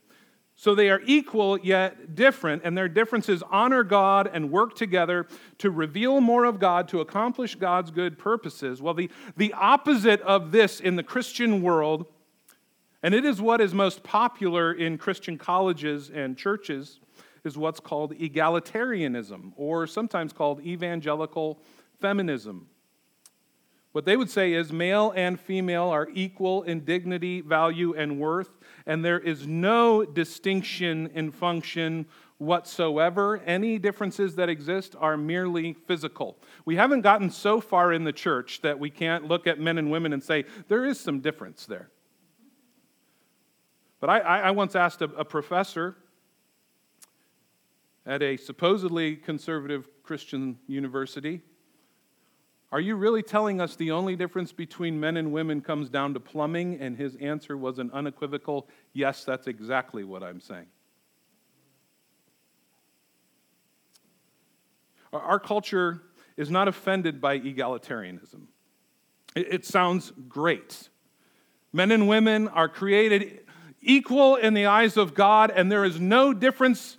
so 0.54 0.74
they 0.74 0.90
are 0.90 1.00
equal 1.06 1.58
yet 1.58 2.14
different, 2.14 2.62
and 2.64 2.76
their 2.76 2.88
differences 2.88 3.42
honor 3.50 3.82
God 3.82 4.30
and 4.32 4.50
work 4.50 4.74
together 4.74 5.26
to 5.58 5.70
reveal 5.70 6.20
more 6.20 6.44
of 6.44 6.58
God, 6.58 6.88
to 6.88 7.00
accomplish 7.00 7.54
God's 7.54 7.90
good 7.90 8.18
purposes. 8.18 8.82
Well, 8.82 8.94
the, 8.94 9.10
the 9.36 9.54
opposite 9.54 10.20
of 10.22 10.52
this 10.52 10.80
in 10.80 10.96
the 10.96 11.02
Christian 11.02 11.62
world 11.62 12.06
and 13.02 13.14
it 13.14 13.24
is 13.24 13.42
what 13.42 13.60
is 13.60 13.74
most 13.74 14.02
popular 14.02 14.72
in 14.72 14.96
Christian 14.96 15.36
colleges 15.36 16.10
and 16.10 16.36
churches 16.38 17.00
is 17.44 17.58
what's 17.58 17.80
called 17.80 18.14
egalitarianism 18.16 19.52
or 19.56 19.86
sometimes 19.86 20.32
called 20.32 20.60
evangelical 20.60 21.60
feminism. 22.00 22.68
What 23.92 24.06
they 24.06 24.16
would 24.16 24.30
say 24.30 24.54
is 24.54 24.72
male 24.72 25.12
and 25.14 25.38
female 25.38 25.88
are 25.88 26.08
equal 26.14 26.62
in 26.62 26.80
dignity, 26.84 27.42
value, 27.42 27.94
and 27.94 28.18
worth, 28.18 28.50
and 28.86 29.04
there 29.04 29.20
is 29.20 29.46
no 29.46 30.04
distinction 30.04 31.10
in 31.14 31.30
function 31.30 32.06
whatsoever. 32.38 33.38
Any 33.44 33.78
differences 33.78 34.34
that 34.36 34.48
exist 34.48 34.96
are 34.98 35.18
merely 35.18 35.74
physical. 35.74 36.38
We 36.64 36.76
haven't 36.76 37.02
gotten 37.02 37.30
so 37.30 37.60
far 37.60 37.92
in 37.92 38.04
the 38.04 38.12
church 38.12 38.62
that 38.62 38.78
we 38.78 38.88
can't 38.88 39.28
look 39.28 39.46
at 39.46 39.60
men 39.60 39.76
and 39.76 39.90
women 39.90 40.14
and 40.14 40.24
say, 40.24 40.46
there 40.68 40.86
is 40.86 40.98
some 40.98 41.20
difference 41.20 41.66
there. 41.66 41.90
But 44.00 44.08
I, 44.08 44.18
I 44.18 44.50
once 44.52 44.74
asked 44.74 45.02
a, 45.02 45.04
a 45.16 45.24
professor 45.24 45.96
at 48.06 48.22
a 48.22 48.36
supposedly 48.36 49.16
conservative 49.16 49.88
Christian 50.02 50.58
university, 50.66 51.40
Are 52.70 52.80
you 52.80 52.96
really 52.96 53.22
telling 53.22 53.60
us 53.60 53.76
the 53.76 53.90
only 53.90 54.16
difference 54.16 54.50
between 54.50 54.98
men 54.98 55.16
and 55.16 55.32
women 55.32 55.60
comes 55.60 55.90
down 55.90 56.14
to 56.14 56.20
plumbing? 56.20 56.80
And 56.80 56.96
his 56.96 57.16
answer 57.16 57.56
was 57.56 57.78
an 57.78 57.90
unequivocal, 57.92 58.68
Yes, 58.92 59.24
that's 59.24 59.46
exactly 59.46 60.04
what 60.04 60.22
I'm 60.22 60.40
saying. 60.40 60.66
Our 65.12 65.38
culture 65.38 66.02
is 66.36 66.50
not 66.50 66.68
offended 66.68 67.20
by 67.20 67.38
egalitarianism. 67.38 68.46
It 69.36 69.64
sounds 69.64 70.12
great. 70.28 70.88
Men 71.72 71.90
and 71.90 72.08
women 72.08 72.48
are 72.48 72.68
created 72.68 73.40
equal 73.80 74.36
in 74.36 74.54
the 74.54 74.66
eyes 74.66 74.96
of 74.96 75.14
God, 75.14 75.50
and 75.50 75.70
there 75.70 75.84
is 75.84 76.00
no 76.00 76.32
difference 76.32 76.96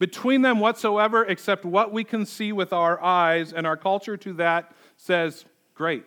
between 0.00 0.40
them 0.42 0.58
whatsoever 0.58 1.24
except 1.26 1.64
what 1.64 1.92
we 1.92 2.02
can 2.02 2.26
see 2.26 2.50
with 2.50 2.72
our 2.72 3.00
eyes, 3.00 3.52
and 3.52 3.66
our 3.66 3.76
culture 3.76 4.16
to 4.16 4.32
that 4.32 4.72
says, 4.96 5.44
Great. 5.74 6.04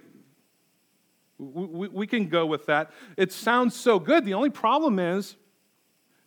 We, 1.40 1.88
we, 1.88 2.08
can 2.08 2.28
go 2.28 2.46
with 2.46 2.68
that. 2.68 2.92
It 3.18 3.32
sounds 3.32 3.76
so 3.76 4.00
good. 4.00 4.24
The 4.24 4.36
only 4.36 4.50
problem 4.50 5.00
is, 5.00 5.36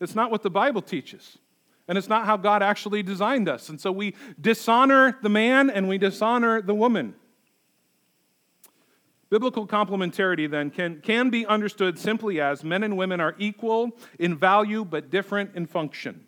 it's 0.00 0.14
not 0.14 0.30
what 0.30 0.42
the 0.42 0.50
Bible 0.50 0.82
teaches. 0.82 1.38
And 1.88 1.96
it's 1.96 2.08
not 2.08 2.26
how 2.26 2.36
God 2.36 2.62
actually 2.62 3.02
designed 3.04 3.48
us. 3.48 3.68
And 3.68 3.80
so 3.80 3.92
we 3.92 4.14
dishonor 4.40 5.16
the 5.22 5.28
man 5.28 5.70
and 5.70 5.88
we 5.88 5.96
dishonor 5.96 6.60
the 6.60 6.74
woman. 6.74 7.14
Biblical 9.30 9.66
complementarity, 9.66 10.50
then, 10.50 10.70
can, 10.70 11.00
can 11.00 11.30
be 11.30 11.46
understood 11.46 11.98
simply 11.98 12.40
as 12.40 12.64
men 12.64 12.82
and 12.82 12.96
women 12.96 13.20
are 13.20 13.36
equal 13.38 13.96
in 14.18 14.36
value 14.36 14.84
but 14.84 15.08
different 15.08 15.54
in 15.54 15.66
function. 15.66 16.25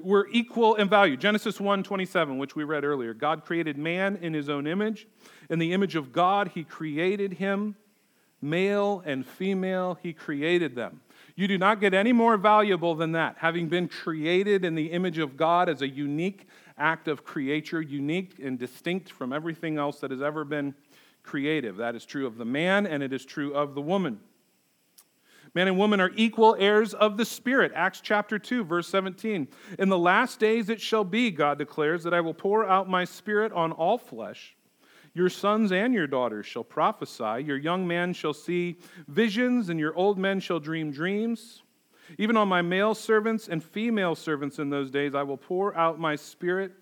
We're 0.00 0.26
equal 0.28 0.76
in 0.76 0.88
value. 0.88 1.18
Genesis 1.18 1.60
1 1.60 1.82
27, 1.82 2.38
which 2.38 2.56
we 2.56 2.64
read 2.64 2.82
earlier. 2.82 3.12
God 3.12 3.44
created 3.44 3.76
man 3.76 4.16
in 4.16 4.32
his 4.32 4.48
own 4.48 4.66
image. 4.66 5.06
In 5.50 5.58
the 5.58 5.74
image 5.74 5.96
of 5.96 6.12
God, 6.12 6.52
he 6.54 6.64
created 6.64 7.34
him. 7.34 7.76
Male 8.40 9.02
and 9.04 9.24
female, 9.24 9.98
he 10.02 10.12
created 10.14 10.74
them. 10.74 11.02
You 11.36 11.46
do 11.46 11.58
not 11.58 11.78
get 11.78 11.94
any 11.94 12.12
more 12.12 12.36
valuable 12.36 12.94
than 12.94 13.12
that. 13.12 13.36
Having 13.38 13.68
been 13.68 13.86
created 13.86 14.64
in 14.64 14.74
the 14.74 14.86
image 14.86 15.18
of 15.18 15.36
God 15.36 15.68
as 15.68 15.82
a 15.82 15.88
unique 15.88 16.48
act 16.78 17.06
of 17.06 17.22
creature, 17.22 17.80
unique 17.80 18.38
and 18.42 18.58
distinct 18.58 19.12
from 19.12 19.32
everything 19.32 19.78
else 19.78 20.00
that 20.00 20.10
has 20.10 20.22
ever 20.22 20.44
been 20.44 20.74
creative. 21.22 21.76
That 21.76 21.94
is 21.94 22.04
true 22.04 22.26
of 22.26 22.38
the 22.38 22.44
man 22.44 22.86
and 22.86 23.02
it 23.02 23.12
is 23.12 23.24
true 23.24 23.54
of 23.54 23.74
the 23.74 23.82
woman. 23.82 24.20
Man 25.54 25.68
and 25.68 25.76
woman 25.76 26.00
are 26.00 26.10
equal 26.16 26.56
heirs 26.58 26.94
of 26.94 27.18
the 27.18 27.26
Spirit. 27.26 27.72
Acts 27.74 28.00
chapter 28.00 28.38
2, 28.38 28.64
verse 28.64 28.88
17. 28.88 29.48
In 29.78 29.88
the 29.90 29.98
last 29.98 30.40
days 30.40 30.70
it 30.70 30.80
shall 30.80 31.04
be, 31.04 31.30
God 31.30 31.58
declares, 31.58 32.04
that 32.04 32.14
I 32.14 32.22
will 32.22 32.32
pour 32.32 32.66
out 32.66 32.88
my 32.88 33.04
Spirit 33.04 33.52
on 33.52 33.72
all 33.72 33.98
flesh. 33.98 34.56
Your 35.14 35.28
sons 35.28 35.70
and 35.70 35.92
your 35.92 36.06
daughters 36.06 36.46
shall 36.46 36.64
prophesy. 36.64 37.44
Your 37.44 37.58
young 37.58 37.86
men 37.86 38.14
shall 38.14 38.32
see 38.32 38.78
visions, 39.08 39.68
and 39.68 39.78
your 39.78 39.94
old 39.94 40.18
men 40.18 40.40
shall 40.40 40.58
dream 40.58 40.90
dreams. 40.90 41.62
Even 42.18 42.36
on 42.36 42.48
my 42.48 42.62
male 42.62 42.94
servants 42.94 43.48
and 43.48 43.62
female 43.62 44.14
servants 44.14 44.58
in 44.58 44.70
those 44.70 44.90
days 44.90 45.14
I 45.14 45.22
will 45.22 45.36
pour 45.36 45.76
out 45.76 46.00
my 46.00 46.16
Spirit 46.16 46.72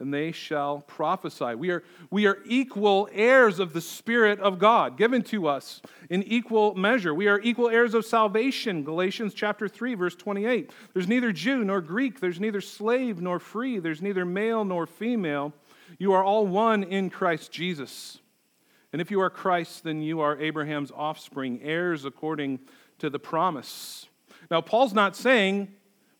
and 0.00 0.12
they 0.12 0.32
shall 0.32 0.80
prophesy. 0.80 1.54
We 1.54 1.70
are, 1.70 1.84
we 2.10 2.26
are 2.26 2.38
equal 2.44 3.08
heirs 3.12 3.60
of 3.60 3.72
the 3.72 3.80
Spirit 3.80 4.40
of 4.40 4.58
God, 4.58 4.96
given 4.96 5.22
to 5.24 5.46
us 5.46 5.80
in 6.10 6.22
equal 6.24 6.74
measure. 6.74 7.14
We 7.14 7.28
are 7.28 7.40
equal 7.40 7.68
heirs 7.68 7.94
of 7.94 8.04
salvation, 8.04 8.82
Galatians 8.82 9.34
chapter 9.34 9.68
3, 9.68 9.94
verse 9.94 10.16
28. 10.16 10.72
There's 10.92 11.08
neither 11.08 11.32
Jew 11.32 11.64
nor 11.64 11.80
Greek, 11.80 12.20
there's 12.20 12.40
neither 12.40 12.60
slave 12.60 13.20
nor 13.20 13.38
free, 13.38 13.78
there's 13.78 14.02
neither 14.02 14.24
male 14.24 14.64
nor 14.64 14.86
female. 14.86 15.52
You 15.98 16.12
are 16.12 16.24
all 16.24 16.46
one 16.46 16.82
in 16.82 17.08
Christ 17.08 17.52
Jesus. 17.52 18.18
And 18.92 19.00
if 19.00 19.10
you 19.10 19.20
are 19.20 19.30
Christ, 19.30 19.84
then 19.84 20.02
you 20.02 20.20
are 20.20 20.38
Abraham's 20.38 20.90
offspring, 20.90 21.60
heirs 21.62 22.04
according 22.04 22.60
to 22.98 23.10
the 23.10 23.18
promise. 23.18 24.08
Now, 24.50 24.60
Paul's 24.60 24.92
not 24.92 25.16
saying 25.16 25.72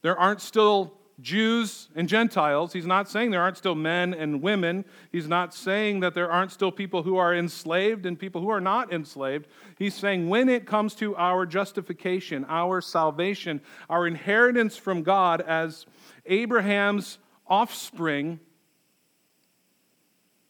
there 0.03 0.19
aren't 0.19 0.41
still 0.41 0.99
Jews 1.21 1.89
and 1.95 2.09
Gentiles. 2.09 2.73
He's 2.73 2.87
not 2.87 3.09
saying 3.09 3.31
there 3.31 3.41
aren't 3.41 3.57
still 3.57 3.75
men 3.75 4.13
and 4.13 4.43
women. 4.43 4.85
He's 5.13 5.29
not 5.29 5.55
saying 5.55 6.01
that 6.01 6.15
there 6.15 6.31
aren't 6.31 6.51
still 6.51 6.73
people 6.73 7.05
who 7.05 7.17
are 7.17 7.35
enslaved 7.35 8.05
and 8.05 8.19
people 8.19 8.41
who 8.41 8.49
are 8.49 8.61
not 8.61 8.93
enslaved. 8.93 9.47
He's 9.79 9.95
saying 9.95 10.29
when 10.29 10.49
it 10.49 10.67
comes 10.67 10.95
to 10.97 11.15
our 11.17 11.47
justification, 11.47 12.45
our 12.49 12.81
salvation, 12.81 13.61
our 13.89 14.07
inheritance 14.07 14.77
from 14.77 15.03
God 15.03 15.41
as 15.41 15.87
Abraham's 16.27 17.19
offspring, 17.47 18.41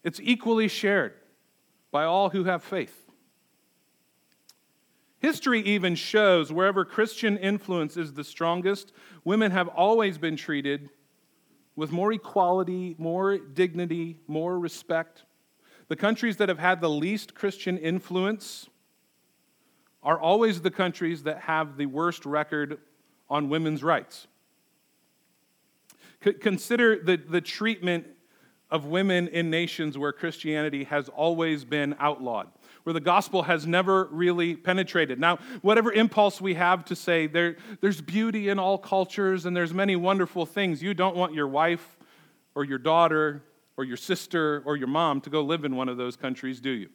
it's 0.03 0.21
equally 0.23 0.69
shared 0.69 1.15
by 1.91 2.05
all 2.05 2.31
who 2.31 2.45
have 2.45 2.63
faith. 2.63 3.04
History 5.25 5.63
even 5.63 5.95
shows 5.95 6.53
wherever 6.53 6.85
Christian 6.85 7.39
influence 7.39 7.97
is 7.97 8.13
the 8.13 8.23
strongest, 8.23 8.93
women 9.25 9.53
have 9.53 9.69
always 9.69 10.19
been 10.19 10.37
treated 10.37 10.91
with 11.77 11.91
more 11.91 12.13
equality, 12.13 12.95
more 12.99 13.39
dignity, 13.39 14.19
more 14.27 14.59
respect. 14.59 15.25
The 15.89 15.97
countries 15.97 16.37
that 16.37 16.51
have 16.51 16.59
had 16.59 16.83
the 16.83 16.91
least 16.91 17.35
Christian 17.35 17.79
influence 17.79 18.69
are 20.03 20.21
always 20.21 20.61
the 20.61 20.71
countries 20.71 21.23
that 21.23 21.41
have 21.41 21.79
the 21.79 21.87
worst 21.87 22.27
record 22.27 22.81
on 23.31 23.49
women's 23.49 23.83
rights. 23.83 24.27
Consider 26.21 27.03
the, 27.03 27.17
the 27.17 27.41
treatment 27.41 28.09
of 28.71 28.85
women 28.85 29.29
in 29.29 29.49
nations 29.49 29.97
where 29.97 30.13
Christianity 30.13 30.85
has 30.85 31.09
always 31.09 31.65
been 31.65 31.97
outlawed, 31.99 32.49
where 32.85 32.93
the 32.93 33.01
gospel 33.01 33.43
has 33.43 33.67
never 33.67 34.05
really 34.05 34.55
penetrated. 34.55 35.19
Now, 35.19 35.39
whatever 35.63 35.91
impulse 35.93 36.41
we 36.41 36.55
have 36.55 36.85
to 36.87 36.97
say 36.97 37.27
there, 37.27 37.57
there's 37.81 38.01
beauty 38.01 38.51
in 38.51 38.59
all 38.59 38.79
cultures 38.79 39.47
and 39.47 39.57
there's 39.57 39.75
many 39.75 39.97
wonderful 39.97 40.47
things, 40.47 40.83
you 40.83 40.95
don't 40.95 41.17
want 41.17 41.35
your 41.35 41.49
wife 41.49 41.99
or 42.55 42.65
your 42.65 42.79
daughter 42.79 43.43
or 43.77 43.85
your 43.85 43.97
sister 43.97 44.63
or 44.65 44.77
your 44.77 44.87
mom 44.87 45.21
to 45.23 45.31
go 45.31 45.41
live 45.41 45.65
in 45.65 45.75
one 45.77 45.89
of 45.89 45.97
those 45.97 46.15
countries, 46.15 46.61
do 46.61 46.71
you? 46.71 46.89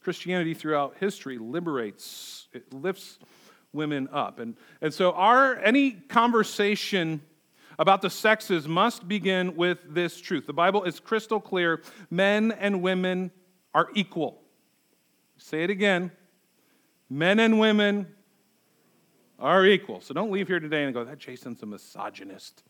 Christianity 0.00 0.54
throughout 0.54 0.96
history 1.00 1.38
liberates, 1.38 2.48
it 2.52 2.72
lifts 2.72 3.18
women 3.72 4.08
up. 4.12 4.38
And, 4.38 4.56
and 4.80 4.92
so 4.92 5.12
our 5.12 5.56
any 5.56 5.92
conversation 5.92 7.20
about 7.78 8.02
the 8.02 8.10
sexes 8.10 8.66
must 8.66 9.06
begin 9.06 9.54
with 9.56 9.78
this 9.88 10.20
truth. 10.20 10.46
The 10.46 10.52
Bible 10.52 10.84
is 10.84 10.98
crystal 10.98 11.40
clear 11.40 11.82
men 12.10 12.52
and 12.52 12.82
women 12.82 13.30
are 13.72 13.88
equal. 13.94 14.42
Say 15.36 15.62
it 15.62 15.70
again. 15.70 16.10
Men 17.08 17.38
and 17.38 17.58
women 17.58 18.08
are 19.38 19.64
equal. 19.64 20.00
So 20.00 20.12
don't 20.12 20.32
leave 20.32 20.48
here 20.48 20.60
today 20.60 20.84
and 20.84 20.92
go, 20.92 21.04
that 21.04 21.18
Jason's 21.18 21.62
a 21.62 21.66
misogynist. 21.66 22.64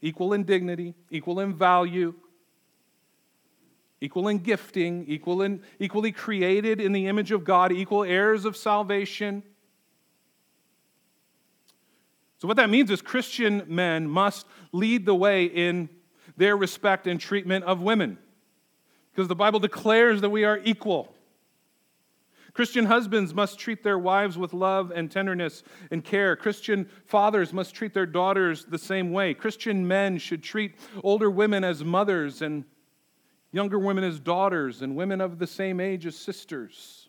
Equal 0.00 0.32
in 0.32 0.44
dignity, 0.44 0.94
equal 1.10 1.40
in 1.40 1.54
value, 1.54 2.14
equal 4.00 4.28
in 4.28 4.38
gifting, 4.38 5.04
equal 5.06 5.42
in, 5.42 5.62
equally 5.78 6.12
created 6.12 6.80
in 6.80 6.92
the 6.92 7.06
image 7.06 7.30
of 7.30 7.44
God, 7.44 7.72
equal 7.72 8.04
heirs 8.04 8.44
of 8.44 8.56
salvation. 8.56 9.42
So, 12.42 12.48
what 12.48 12.56
that 12.56 12.70
means 12.70 12.90
is 12.90 13.00
Christian 13.00 13.62
men 13.68 14.08
must 14.08 14.48
lead 14.72 15.06
the 15.06 15.14
way 15.14 15.44
in 15.44 15.88
their 16.36 16.56
respect 16.56 17.06
and 17.06 17.20
treatment 17.20 17.64
of 17.66 17.82
women, 17.82 18.18
because 19.12 19.28
the 19.28 19.36
Bible 19.36 19.60
declares 19.60 20.22
that 20.22 20.30
we 20.30 20.42
are 20.42 20.58
equal. 20.64 21.14
Christian 22.52 22.86
husbands 22.86 23.32
must 23.32 23.60
treat 23.60 23.84
their 23.84 23.96
wives 23.96 24.36
with 24.36 24.52
love 24.54 24.90
and 24.90 25.08
tenderness 25.08 25.62
and 25.92 26.02
care. 26.02 26.34
Christian 26.34 26.90
fathers 27.06 27.52
must 27.52 27.76
treat 27.76 27.94
their 27.94 28.06
daughters 28.06 28.64
the 28.64 28.76
same 28.76 29.12
way. 29.12 29.34
Christian 29.34 29.86
men 29.86 30.18
should 30.18 30.42
treat 30.42 30.74
older 31.04 31.30
women 31.30 31.62
as 31.62 31.84
mothers 31.84 32.42
and 32.42 32.64
younger 33.52 33.78
women 33.78 34.02
as 34.02 34.18
daughters, 34.18 34.82
and 34.82 34.96
women 34.96 35.20
of 35.20 35.38
the 35.38 35.46
same 35.46 35.78
age 35.78 36.06
as 36.06 36.16
sisters. 36.16 37.08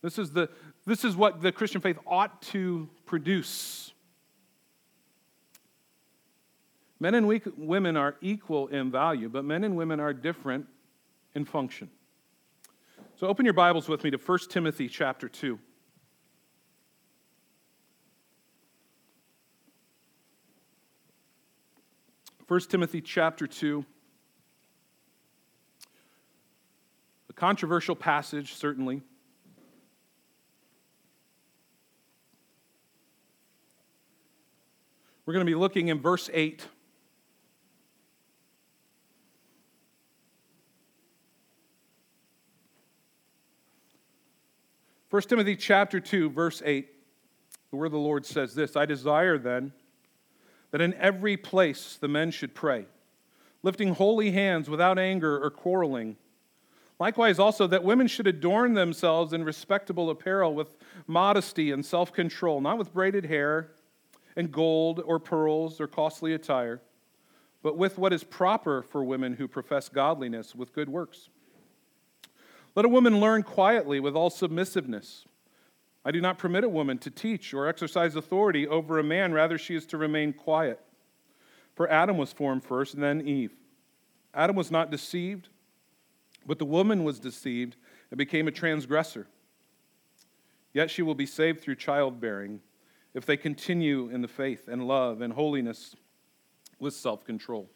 This 0.00 0.18
is, 0.18 0.30
the, 0.30 0.48
this 0.86 1.04
is 1.04 1.16
what 1.16 1.42
the 1.42 1.52
Christian 1.52 1.82
faith 1.82 1.98
ought 2.06 2.40
to 2.44 2.88
produce. 3.04 3.91
Men 7.02 7.16
and 7.16 7.26
women 7.56 7.96
are 7.96 8.14
equal 8.20 8.68
in 8.68 8.92
value, 8.92 9.28
but 9.28 9.44
men 9.44 9.64
and 9.64 9.74
women 9.74 9.98
are 9.98 10.12
different 10.12 10.66
in 11.34 11.44
function. 11.44 11.90
So 13.16 13.26
open 13.26 13.44
your 13.44 13.54
Bibles 13.54 13.88
with 13.88 14.04
me 14.04 14.12
to 14.12 14.18
1 14.18 14.38
Timothy 14.48 14.88
chapter 14.88 15.28
2. 15.28 15.58
1 22.46 22.60
Timothy 22.68 23.00
chapter 23.00 23.48
2. 23.48 23.84
A 27.30 27.32
controversial 27.32 27.96
passage, 27.96 28.54
certainly. 28.54 29.02
We're 35.26 35.34
going 35.34 35.44
to 35.44 35.50
be 35.50 35.56
looking 35.56 35.88
in 35.88 36.00
verse 36.00 36.30
8. 36.32 36.64
First 45.12 45.28
Timothy 45.28 45.56
chapter 45.56 46.00
2 46.00 46.30
verse 46.30 46.62
8 46.64 46.88
where 47.68 47.90
the 47.90 47.98
Lord 47.98 48.24
says 48.24 48.54
this 48.54 48.76
I 48.76 48.86
desire 48.86 49.36
then 49.36 49.74
that 50.70 50.80
in 50.80 50.94
every 50.94 51.36
place 51.36 51.98
the 52.00 52.08
men 52.08 52.30
should 52.30 52.54
pray 52.54 52.86
lifting 53.62 53.92
holy 53.92 54.30
hands 54.30 54.70
without 54.70 54.98
anger 54.98 55.38
or 55.38 55.50
quarreling 55.50 56.16
Likewise, 56.98 57.40
also, 57.40 57.66
that 57.66 57.82
women 57.82 58.06
should 58.06 58.28
adorn 58.28 58.74
themselves 58.74 59.32
in 59.32 59.42
respectable 59.42 60.08
apparel 60.08 60.54
with 60.54 60.76
modesty 61.08 61.72
and 61.72 61.84
self 61.84 62.12
control, 62.12 62.60
not 62.60 62.78
with 62.78 62.94
braided 62.94 63.26
hair 63.26 63.72
and 64.36 64.52
gold 64.52 65.02
or 65.04 65.18
pearls 65.18 65.80
or 65.80 65.88
costly 65.88 66.32
attire, 66.32 66.80
but 67.60 67.76
with 67.76 67.98
what 67.98 68.12
is 68.12 68.22
proper 68.22 68.82
for 68.82 69.02
women 69.02 69.34
who 69.34 69.48
profess 69.48 69.88
godliness 69.88 70.54
with 70.54 70.72
good 70.72 70.88
works. 70.88 71.28
Let 72.74 72.84
a 72.84 72.88
woman 72.88 73.20
learn 73.20 73.42
quietly 73.42 74.00
with 74.00 74.16
all 74.16 74.30
submissiveness. 74.30 75.24
I 76.04 76.10
do 76.10 76.20
not 76.20 76.38
permit 76.38 76.64
a 76.64 76.68
woman 76.68 76.98
to 76.98 77.10
teach 77.10 77.54
or 77.54 77.68
exercise 77.68 78.16
authority 78.16 78.66
over 78.66 78.98
a 78.98 79.04
man, 79.04 79.32
rather, 79.32 79.58
she 79.58 79.74
is 79.76 79.86
to 79.86 79.98
remain 79.98 80.32
quiet. 80.32 80.80
For 81.74 81.90
Adam 81.90 82.16
was 82.16 82.32
formed 82.32 82.64
first, 82.64 82.94
and 82.94 83.02
then 83.02 83.26
Eve. 83.26 83.54
Adam 84.34 84.56
was 84.56 84.70
not 84.70 84.90
deceived 84.90 85.48
but 86.46 86.58
the 86.58 86.64
woman 86.64 87.04
was 87.04 87.18
deceived 87.18 87.76
and 88.10 88.18
became 88.18 88.48
a 88.48 88.52
transgressor. 88.52 89.26
Yet 90.72 90.90
she 90.90 91.02
will 91.02 91.14
be 91.14 91.26
saved 91.26 91.60
through 91.60 91.76
childbearing 91.76 92.60
if 93.14 93.26
they 93.26 93.36
continue 93.36 94.08
in 94.08 94.22
the 94.22 94.28
faith 94.28 94.68
and 94.68 94.86
love 94.88 95.20
and 95.20 95.34
holiness 95.34 95.94
with 96.78 96.94
self 96.94 97.24
control. 97.24 97.70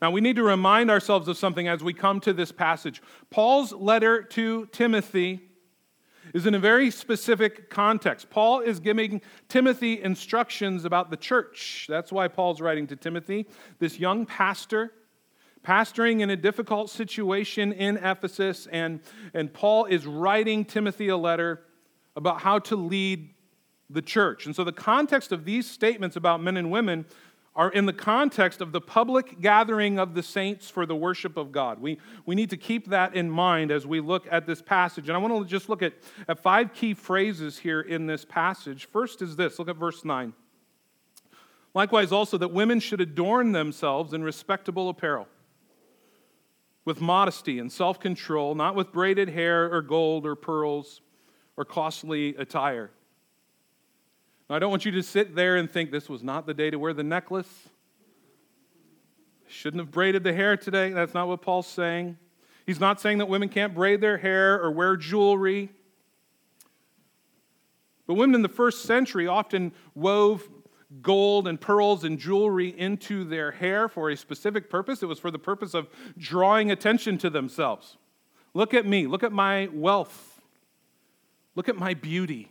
Now, 0.00 0.10
we 0.10 0.20
need 0.20 0.36
to 0.36 0.42
remind 0.42 0.90
ourselves 0.90 1.26
of 1.26 1.36
something 1.36 1.66
as 1.66 1.82
we 1.82 1.92
come 1.92 2.20
to 2.20 2.32
this 2.32 2.52
passage. 2.52 3.02
Paul's 3.30 3.72
letter 3.72 4.22
to 4.22 4.66
Timothy 4.66 5.40
is 6.34 6.46
in 6.46 6.54
a 6.54 6.58
very 6.58 6.90
specific 6.90 7.70
context. 7.70 8.30
Paul 8.30 8.60
is 8.60 8.80
giving 8.80 9.20
Timothy 9.48 10.00
instructions 10.00 10.84
about 10.84 11.10
the 11.10 11.16
church. 11.16 11.86
That's 11.88 12.12
why 12.12 12.28
Paul's 12.28 12.60
writing 12.60 12.86
to 12.88 12.96
Timothy, 12.96 13.46
this 13.78 13.98
young 13.98 14.26
pastor 14.26 14.92
pastoring 15.66 16.20
in 16.20 16.30
a 16.30 16.36
difficult 16.36 16.88
situation 16.88 17.72
in 17.72 17.96
Ephesus, 17.98 18.66
and, 18.70 19.00
and 19.34 19.52
Paul 19.52 19.86
is 19.86 20.06
writing 20.06 20.64
Timothy 20.64 21.08
a 21.08 21.16
letter 21.16 21.64
about 22.16 22.40
how 22.40 22.58
to 22.60 22.76
lead 22.76 23.34
the 23.90 24.02
church. 24.02 24.46
And 24.46 24.54
so, 24.54 24.64
the 24.64 24.72
context 24.72 25.32
of 25.32 25.44
these 25.44 25.68
statements 25.68 26.16
about 26.16 26.42
men 26.42 26.56
and 26.56 26.70
women 26.70 27.06
are 27.58 27.70
in 27.70 27.86
the 27.86 27.92
context 27.92 28.60
of 28.60 28.70
the 28.70 28.80
public 28.80 29.40
gathering 29.40 29.98
of 29.98 30.14
the 30.14 30.22
saints 30.22 30.70
for 30.70 30.86
the 30.86 30.94
worship 30.94 31.36
of 31.36 31.50
God. 31.50 31.80
We, 31.80 31.98
we 32.24 32.36
need 32.36 32.50
to 32.50 32.56
keep 32.56 32.86
that 32.90 33.16
in 33.16 33.28
mind 33.28 33.72
as 33.72 33.84
we 33.84 33.98
look 33.98 34.28
at 34.30 34.46
this 34.46 34.62
passage. 34.62 35.08
And 35.08 35.16
I 35.16 35.18
want 35.18 35.36
to 35.42 35.44
just 35.44 35.68
look 35.68 35.82
at, 35.82 35.94
at 36.28 36.38
five 36.38 36.72
key 36.72 36.94
phrases 36.94 37.58
here 37.58 37.80
in 37.80 38.06
this 38.06 38.24
passage. 38.24 38.86
First 38.86 39.22
is 39.22 39.34
this 39.34 39.58
look 39.58 39.68
at 39.68 39.76
verse 39.76 40.04
9. 40.04 40.32
Likewise, 41.74 42.12
also, 42.12 42.38
that 42.38 42.52
women 42.52 42.78
should 42.78 43.00
adorn 43.00 43.50
themselves 43.50 44.12
in 44.12 44.22
respectable 44.22 44.88
apparel 44.88 45.26
with 46.84 47.00
modesty 47.00 47.58
and 47.58 47.72
self 47.72 47.98
control, 47.98 48.54
not 48.54 48.76
with 48.76 48.92
braided 48.92 49.30
hair 49.30 49.70
or 49.74 49.82
gold 49.82 50.26
or 50.26 50.36
pearls 50.36 51.00
or 51.56 51.64
costly 51.64 52.36
attire. 52.36 52.92
Now, 54.48 54.56
I 54.56 54.58
don't 54.58 54.70
want 54.70 54.84
you 54.84 54.92
to 54.92 55.02
sit 55.02 55.34
there 55.34 55.56
and 55.56 55.70
think 55.70 55.90
this 55.90 56.08
was 56.08 56.22
not 56.22 56.46
the 56.46 56.54
day 56.54 56.70
to 56.70 56.78
wear 56.78 56.94
the 56.94 57.02
necklace. 57.02 57.68
Shouldn't 59.46 59.80
have 59.80 59.90
braided 59.90 60.24
the 60.24 60.32
hair 60.32 60.56
today. 60.56 60.90
That's 60.90 61.14
not 61.14 61.28
what 61.28 61.42
Paul's 61.42 61.66
saying. 61.66 62.16
He's 62.66 62.80
not 62.80 63.00
saying 63.00 63.18
that 63.18 63.26
women 63.26 63.48
can't 63.48 63.74
braid 63.74 64.00
their 64.00 64.18
hair 64.18 64.62
or 64.62 64.70
wear 64.70 64.96
jewelry. 64.96 65.70
But 68.06 68.14
women 68.14 68.34
in 68.34 68.42
the 68.42 68.48
first 68.48 68.84
century 68.84 69.26
often 69.26 69.72
wove 69.94 70.48
gold 71.02 71.46
and 71.46 71.60
pearls 71.60 72.04
and 72.04 72.18
jewelry 72.18 72.68
into 72.68 73.24
their 73.24 73.50
hair 73.50 73.88
for 73.88 74.10
a 74.10 74.16
specific 74.16 74.70
purpose. 74.70 75.02
It 75.02 75.06
was 75.06 75.18
for 75.18 75.30
the 75.30 75.38
purpose 75.38 75.74
of 75.74 75.88
drawing 76.16 76.70
attention 76.70 77.18
to 77.18 77.30
themselves. 77.30 77.98
Look 78.54 78.72
at 78.72 78.86
me. 78.86 79.06
Look 79.06 79.22
at 79.22 79.32
my 79.32 79.68
wealth. 79.72 80.40
Look 81.54 81.68
at 81.68 81.76
my 81.76 81.92
beauty. 81.92 82.50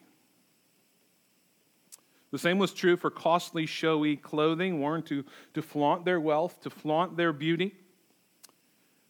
The 2.31 2.37
same 2.37 2.59
was 2.59 2.73
true 2.73 2.97
for 2.97 3.09
costly, 3.09 3.65
showy 3.65 4.17
clothing 4.17 4.79
worn 4.79 5.03
to, 5.03 5.23
to 5.53 5.61
flaunt 5.61 6.05
their 6.05 6.19
wealth, 6.19 6.61
to 6.61 6.69
flaunt 6.69 7.15
their 7.15 7.31
beauty. 7.31 7.73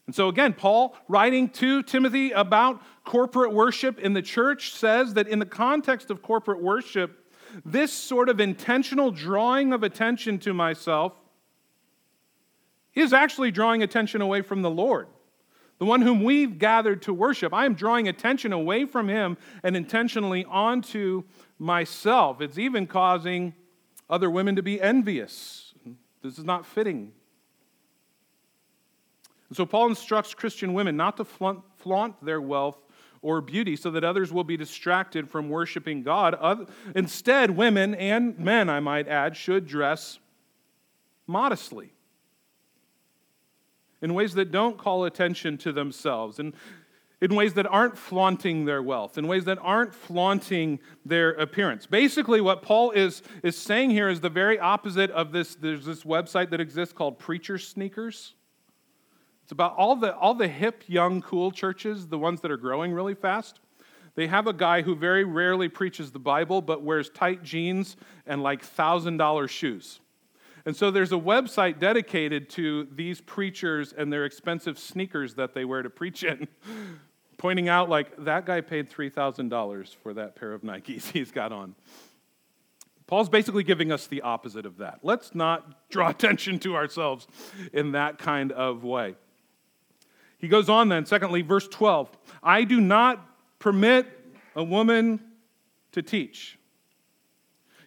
And 0.06 0.14
so, 0.14 0.28
again, 0.28 0.54
Paul, 0.54 0.96
writing 1.08 1.50
to 1.50 1.82
Timothy 1.82 2.30
about 2.30 2.80
corporate 3.04 3.52
worship 3.52 3.98
in 3.98 4.14
the 4.14 4.22
church, 4.22 4.72
says 4.72 5.14
that 5.14 5.28
in 5.28 5.38
the 5.38 5.46
context 5.46 6.10
of 6.10 6.22
corporate 6.22 6.62
worship, 6.62 7.30
this 7.64 7.92
sort 7.92 8.28
of 8.28 8.40
intentional 8.40 9.10
drawing 9.10 9.72
of 9.72 9.82
attention 9.82 10.38
to 10.40 10.54
myself 10.54 11.12
is 12.94 13.12
actually 13.12 13.50
drawing 13.50 13.82
attention 13.82 14.20
away 14.20 14.42
from 14.42 14.62
the 14.62 14.70
Lord, 14.70 15.08
the 15.78 15.84
one 15.84 16.02
whom 16.02 16.24
we've 16.24 16.58
gathered 16.58 17.02
to 17.02 17.14
worship. 17.14 17.54
I 17.54 17.64
am 17.64 17.74
drawing 17.74 18.08
attention 18.08 18.52
away 18.52 18.84
from 18.84 19.08
him 19.08 19.36
and 19.62 19.76
intentionally 19.76 20.44
onto 20.44 21.22
myself. 21.58 22.40
It's 22.40 22.58
even 22.58 22.86
causing 22.86 23.54
other 24.10 24.28
women 24.30 24.56
to 24.56 24.62
be 24.62 24.80
envious. 24.80 25.74
This 26.22 26.38
is 26.38 26.44
not 26.44 26.66
fitting. 26.66 27.12
And 29.48 29.56
so 29.56 29.64
Paul 29.64 29.88
instructs 29.88 30.34
Christian 30.34 30.74
women 30.74 30.96
not 30.96 31.16
to 31.18 31.24
flaunt, 31.24 31.60
flaunt 31.76 32.22
their 32.24 32.40
wealth 32.40 32.78
or 33.22 33.40
beauty 33.40 33.76
so 33.76 33.90
that 33.90 34.04
others 34.04 34.32
will 34.32 34.44
be 34.44 34.56
distracted 34.56 35.28
from 35.28 35.48
worshiping 35.48 36.02
God. 36.02 36.68
Instead, 36.94 37.50
women 37.50 37.94
and 37.94 38.38
men, 38.38 38.68
I 38.68 38.80
might 38.80 39.08
add, 39.08 39.36
should 39.36 39.66
dress 39.66 40.18
modestly 41.26 41.92
in 44.00 44.14
ways 44.14 44.34
that 44.34 44.50
don't 44.50 44.78
call 44.78 45.04
attention 45.04 45.58
to 45.58 45.72
themselves, 45.72 46.38
and 46.38 46.54
in 47.20 47.34
ways 47.34 47.54
that 47.54 47.66
aren't 47.66 47.98
flaunting 47.98 48.64
their 48.64 48.82
wealth, 48.82 49.18
in 49.18 49.26
ways 49.26 49.44
that 49.44 49.58
aren't 49.60 49.92
flaunting 49.92 50.78
their 51.04 51.30
appearance. 51.32 51.84
Basically, 51.86 52.40
what 52.40 52.62
Paul 52.62 52.92
is, 52.92 53.22
is 53.42 53.58
saying 53.58 53.90
here 53.90 54.08
is 54.08 54.20
the 54.20 54.28
very 54.28 54.58
opposite 54.58 55.10
of 55.10 55.32
this. 55.32 55.56
There's 55.56 55.84
this 55.84 56.04
website 56.04 56.50
that 56.50 56.60
exists 56.60 56.94
called 56.94 57.18
Preacher 57.18 57.58
Sneakers. 57.58 58.34
It's 59.42 59.52
about 59.52 59.76
all 59.76 59.96
the, 59.96 60.14
all 60.14 60.34
the 60.34 60.46
hip, 60.46 60.84
young, 60.86 61.22
cool 61.22 61.50
churches, 61.50 62.06
the 62.06 62.18
ones 62.18 62.40
that 62.42 62.50
are 62.50 62.56
growing 62.56 62.92
really 62.92 63.14
fast. 63.14 63.60
They 64.14 64.26
have 64.26 64.46
a 64.46 64.52
guy 64.52 64.82
who 64.82 64.94
very 64.94 65.24
rarely 65.24 65.68
preaches 65.68 66.10
the 66.10 66.18
Bible, 66.18 66.60
but 66.60 66.82
wears 66.82 67.08
tight 67.08 67.42
jeans 67.42 67.96
and 68.26 68.42
like 68.42 68.62
$1,000 68.62 69.48
shoes. 69.48 70.00
And 70.68 70.76
so 70.76 70.90
there's 70.90 71.12
a 71.12 71.18
website 71.18 71.78
dedicated 71.78 72.50
to 72.50 72.88
these 72.92 73.22
preachers 73.22 73.94
and 73.94 74.12
their 74.12 74.26
expensive 74.26 74.78
sneakers 74.78 75.32
that 75.36 75.54
they 75.54 75.64
wear 75.64 75.80
to 75.80 75.88
preach 75.88 76.22
in, 76.22 76.46
pointing 77.38 77.70
out, 77.70 77.88
like, 77.88 78.14
that 78.26 78.44
guy 78.44 78.60
paid 78.60 78.90
$3,000 78.90 79.96
for 80.02 80.12
that 80.12 80.36
pair 80.36 80.52
of 80.52 80.60
Nikes 80.60 81.04
he's 81.12 81.30
got 81.30 81.52
on. 81.52 81.74
Paul's 83.06 83.30
basically 83.30 83.62
giving 83.62 83.90
us 83.90 84.08
the 84.08 84.20
opposite 84.20 84.66
of 84.66 84.76
that. 84.76 84.98
Let's 85.02 85.34
not 85.34 85.88
draw 85.88 86.10
attention 86.10 86.58
to 86.58 86.76
ourselves 86.76 87.26
in 87.72 87.92
that 87.92 88.18
kind 88.18 88.52
of 88.52 88.84
way. 88.84 89.14
He 90.36 90.48
goes 90.48 90.68
on 90.68 90.90
then, 90.90 91.06
secondly, 91.06 91.40
verse 91.40 91.66
12 91.66 92.10
I 92.42 92.64
do 92.64 92.78
not 92.78 93.26
permit 93.58 94.06
a 94.54 94.62
woman 94.62 95.20
to 95.92 96.02
teach. 96.02 96.58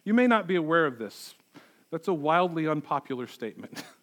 You 0.02 0.14
may 0.14 0.26
not 0.26 0.48
be 0.48 0.56
aware 0.56 0.84
of 0.84 0.98
this. 0.98 1.36
That's 1.92 2.08
a 2.08 2.14
wildly 2.14 2.66
unpopular 2.66 3.26
statement. 3.26 3.84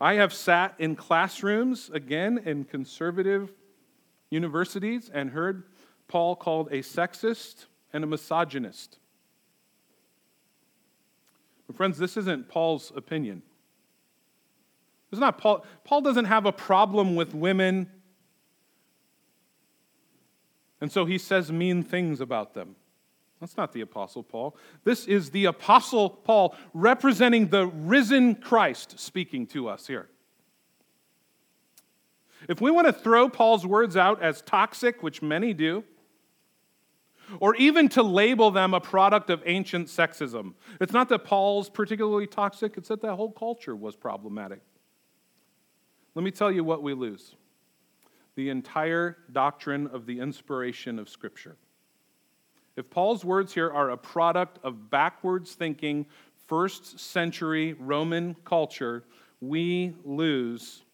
I 0.00 0.14
have 0.14 0.34
sat 0.34 0.74
in 0.78 0.96
classrooms, 0.96 1.88
again, 1.92 2.40
in 2.44 2.64
conservative 2.64 3.52
universities, 4.28 5.08
and 5.12 5.30
heard 5.30 5.62
Paul 6.08 6.34
called 6.34 6.66
a 6.72 6.78
sexist 6.78 7.66
and 7.92 8.02
a 8.02 8.08
misogynist. 8.08 8.98
But 11.68 11.76
friends, 11.76 11.96
this 11.96 12.16
isn't 12.16 12.48
Paul's 12.48 12.92
opinion. 12.96 13.42
It's 15.12 15.20
not 15.20 15.38
Paul. 15.38 15.64
Paul 15.84 16.00
doesn't 16.00 16.24
have 16.24 16.44
a 16.44 16.52
problem 16.52 17.14
with 17.14 17.34
women, 17.34 17.88
and 20.80 20.90
so 20.90 21.04
he 21.04 21.18
says 21.18 21.52
mean 21.52 21.84
things 21.84 22.20
about 22.20 22.54
them. 22.54 22.74
That's 23.40 23.56
not 23.56 23.72
the 23.72 23.82
Apostle 23.82 24.22
Paul. 24.22 24.56
This 24.84 25.06
is 25.06 25.30
the 25.30 25.44
Apostle 25.44 26.10
Paul 26.10 26.56
representing 26.74 27.48
the 27.48 27.66
risen 27.66 28.34
Christ 28.34 28.98
speaking 28.98 29.46
to 29.48 29.68
us 29.68 29.86
here. 29.86 30.08
If 32.48 32.60
we 32.60 32.70
want 32.70 32.86
to 32.86 32.92
throw 32.92 33.28
Paul's 33.28 33.66
words 33.66 33.96
out 33.96 34.22
as 34.22 34.42
toxic, 34.42 35.02
which 35.02 35.22
many 35.22 35.54
do, 35.54 35.84
or 37.40 37.54
even 37.56 37.88
to 37.90 38.02
label 38.02 38.50
them 38.50 38.74
a 38.74 38.80
product 38.80 39.28
of 39.30 39.42
ancient 39.44 39.88
sexism, 39.88 40.54
it's 40.80 40.92
not 40.92 41.08
that 41.10 41.24
Paul's 41.24 41.68
particularly 41.68 42.26
toxic, 42.26 42.76
it's 42.76 42.88
that 42.88 43.02
that 43.02 43.14
whole 43.14 43.32
culture 43.32 43.76
was 43.76 43.96
problematic. 43.96 44.60
Let 46.14 46.24
me 46.24 46.30
tell 46.30 46.50
you 46.50 46.64
what 46.64 46.82
we 46.82 46.94
lose 46.94 47.34
the 48.34 48.50
entire 48.50 49.18
doctrine 49.32 49.88
of 49.88 50.06
the 50.06 50.20
inspiration 50.20 51.00
of 51.00 51.08
Scripture. 51.08 51.56
If 52.78 52.90
Paul's 52.90 53.24
words 53.24 53.52
here 53.52 53.68
are 53.68 53.90
a 53.90 53.96
product 53.96 54.60
of 54.62 54.88
backwards 54.88 55.54
thinking, 55.54 56.06
first 56.46 57.00
century 57.00 57.72
Roman 57.72 58.36
culture, 58.44 59.02
we 59.40 59.96
lose 60.04 60.84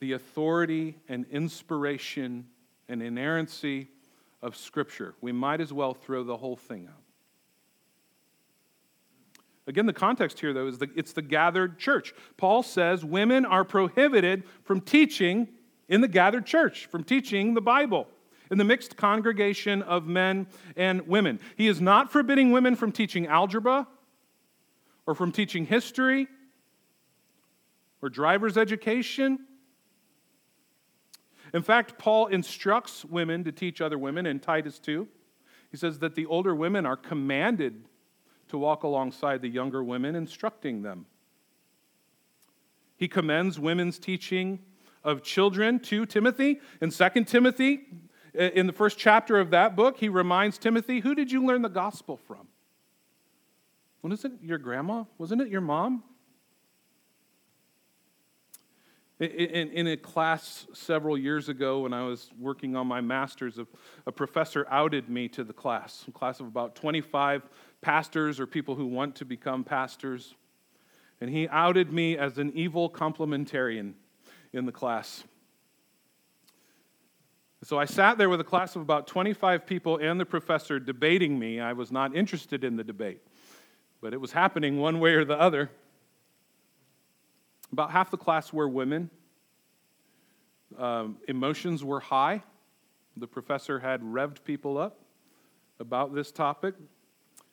the 0.00 0.12
authority 0.12 0.96
and 1.10 1.26
inspiration 1.30 2.46
and 2.88 3.02
inerrancy 3.02 3.88
of 4.40 4.56
Scripture. 4.56 5.14
We 5.20 5.30
might 5.30 5.60
as 5.60 5.74
well 5.74 5.92
throw 5.92 6.24
the 6.24 6.38
whole 6.38 6.56
thing 6.56 6.88
out. 6.90 7.02
Again, 9.66 9.84
the 9.84 9.92
context 9.92 10.40
here, 10.40 10.54
though, 10.54 10.68
is 10.68 10.78
the, 10.78 10.88
it's 10.96 11.12
the 11.12 11.20
gathered 11.20 11.78
church. 11.78 12.14
Paul 12.38 12.62
says 12.62 13.04
women 13.04 13.44
are 13.44 13.62
prohibited 13.62 14.44
from 14.64 14.80
teaching 14.80 15.48
in 15.90 16.00
the 16.00 16.08
gathered 16.08 16.46
church, 16.46 16.86
from 16.86 17.04
teaching 17.04 17.52
the 17.52 17.60
Bible 17.60 18.08
in 18.52 18.58
the 18.58 18.64
mixed 18.64 18.98
congregation 18.98 19.80
of 19.80 20.06
men 20.06 20.46
and 20.76 21.08
women. 21.08 21.40
He 21.56 21.68
is 21.68 21.80
not 21.80 22.12
forbidding 22.12 22.52
women 22.52 22.76
from 22.76 22.92
teaching 22.92 23.26
algebra 23.26 23.88
or 25.06 25.14
from 25.14 25.32
teaching 25.32 25.64
history 25.64 26.28
or 28.02 28.10
driver's 28.10 28.58
education. 28.58 29.38
In 31.54 31.62
fact, 31.62 31.98
Paul 31.98 32.26
instructs 32.26 33.06
women 33.06 33.42
to 33.44 33.52
teach 33.52 33.80
other 33.80 33.98
women 33.98 34.26
in 34.26 34.38
Titus 34.38 34.78
2. 34.78 35.08
He 35.70 35.78
says 35.78 36.00
that 36.00 36.14
the 36.14 36.26
older 36.26 36.54
women 36.54 36.84
are 36.84 36.96
commanded 36.96 37.86
to 38.48 38.58
walk 38.58 38.82
alongside 38.82 39.40
the 39.40 39.48
younger 39.48 39.82
women, 39.82 40.14
instructing 40.14 40.82
them. 40.82 41.06
He 42.98 43.08
commends 43.08 43.58
women's 43.58 43.98
teaching 43.98 44.58
of 45.02 45.22
children 45.22 45.80
to 45.80 46.04
Timothy. 46.04 46.60
In 46.82 46.90
2 46.90 47.24
Timothy, 47.24 47.86
in 48.34 48.66
the 48.66 48.72
first 48.72 48.98
chapter 48.98 49.38
of 49.38 49.50
that 49.50 49.76
book, 49.76 49.98
he 49.98 50.08
reminds 50.08 50.58
Timothy, 50.58 51.00
Who 51.00 51.14
did 51.14 51.30
you 51.30 51.44
learn 51.44 51.62
the 51.62 51.68
gospel 51.68 52.16
from? 52.16 52.48
Wasn't 54.02 54.34
it 54.34 54.46
your 54.46 54.58
grandma? 54.58 55.04
Wasn't 55.18 55.40
it 55.40 55.48
your 55.48 55.60
mom? 55.60 56.02
In, 59.20 59.86
a 59.86 59.96
class 59.96 60.66
several 60.72 61.16
years 61.16 61.48
ago, 61.48 61.80
when 61.80 61.92
I 61.92 62.02
was 62.02 62.30
working 62.40 62.74
on 62.74 62.88
my 62.88 63.00
master's, 63.00 63.60
a 64.04 64.10
professor 64.10 64.66
outed 64.68 65.08
me 65.08 65.28
to 65.28 65.44
the 65.44 65.52
class, 65.52 66.04
a 66.08 66.10
class 66.10 66.40
of 66.40 66.46
about 66.46 66.74
25 66.74 67.48
pastors 67.82 68.40
or 68.40 68.48
people 68.48 68.74
who 68.74 68.86
want 68.86 69.14
to 69.16 69.24
become 69.24 69.62
pastors. 69.62 70.34
And 71.20 71.30
he 71.30 71.46
outed 71.46 71.92
me 71.92 72.18
as 72.18 72.38
an 72.38 72.50
evil 72.56 72.90
complementarian 72.90 73.92
in 74.52 74.66
the 74.66 74.72
class. 74.72 75.22
So 77.64 77.78
I 77.78 77.84
sat 77.84 78.18
there 78.18 78.28
with 78.28 78.40
a 78.40 78.44
class 78.44 78.74
of 78.74 78.82
about 78.82 79.06
25 79.06 79.66
people 79.66 79.98
and 79.98 80.18
the 80.18 80.26
professor 80.26 80.80
debating 80.80 81.38
me. 81.38 81.60
I 81.60 81.74
was 81.74 81.92
not 81.92 82.16
interested 82.16 82.64
in 82.64 82.74
the 82.74 82.82
debate, 82.82 83.20
but 84.00 84.12
it 84.12 84.20
was 84.20 84.32
happening 84.32 84.78
one 84.78 84.98
way 84.98 85.14
or 85.14 85.24
the 85.24 85.38
other. 85.38 85.70
About 87.70 87.92
half 87.92 88.10
the 88.10 88.16
class 88.16 88.52
were 88.52 88.68
women. 88.68 89.10
Um, 90.76 91.18
emotions 91.28 91.84
were 91.84 92.00
high. 92.00 92.42
The 93.16 93.28
professor 93.28 93.78
had 93.78 94.02
revved 94.02 94.42
people 94.42 94.76
up 94.76 94.98
about 95.78 96.12
this 96.12 96.32
topic. 96.32 96.74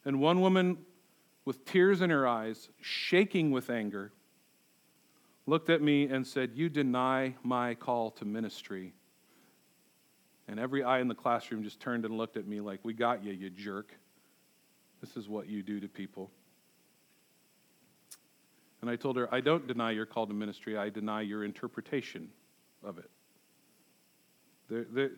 And 0.06 0.20
one 0.20 0.42
woman, 0.42 0.80
with 1.46 1.66
tears 1.66 2.02
in 2.02 2.10
her 2.10 2.28
eyes, 2.28 2.70
shaking 2.82 3.52
with 3.52 3.70
anger, 3.70 4.12
looked 5.46 5.70
at 5.70 5.84
me 5.84 6.06
and 6.06 6.26
said, 6.26 6.54
You 6.56 6.68
deny 6.68 7.36
my 7.44 7.76
call 7.76 8.10
to 8.12 8.26
ministry 8.26 8.94
and 10.50 10.60
every 10.60 10.84
eye 10.84 11.00
in 11.00 11.08
the 11.08 11.16
classroom 11.16 11.64
just 11.64 11.80
turned 11.80 12.06
and 12.06 12.18
looked 12.18 12.36
at 12.36 12.48
me 12.48 12.60
like, 12.60 12.80
We 12.84 12.94
got 12.94 13.24
you, 13.24 13.32
you 13.32 13.50
jerk. 13.50 13.94
This 15.00 15.16
is 15.16 15.30
what 15.30 15.48
you 15.48 15.62
do 15.62 15.80
to 15.80 15.88
people. 15.88 16.32
And 18.82 18.90
I 18.90 18.96
told 18.96 19.16
her, 19.18 19.34
I 19.34 19.42
don't 19.42 19.68
deny 19.68 19.92
your 19.92 20.06
call 20.06 20.26
to 20.28 20.34
ministry, 20.34 20.76
I 20.76 20.90
deny 20.90 21.22
your 21.22 21.44
interpretation 21.44 22.30
of 22.84 22.98
it. 22.98 23.10
There, 24.70 25.12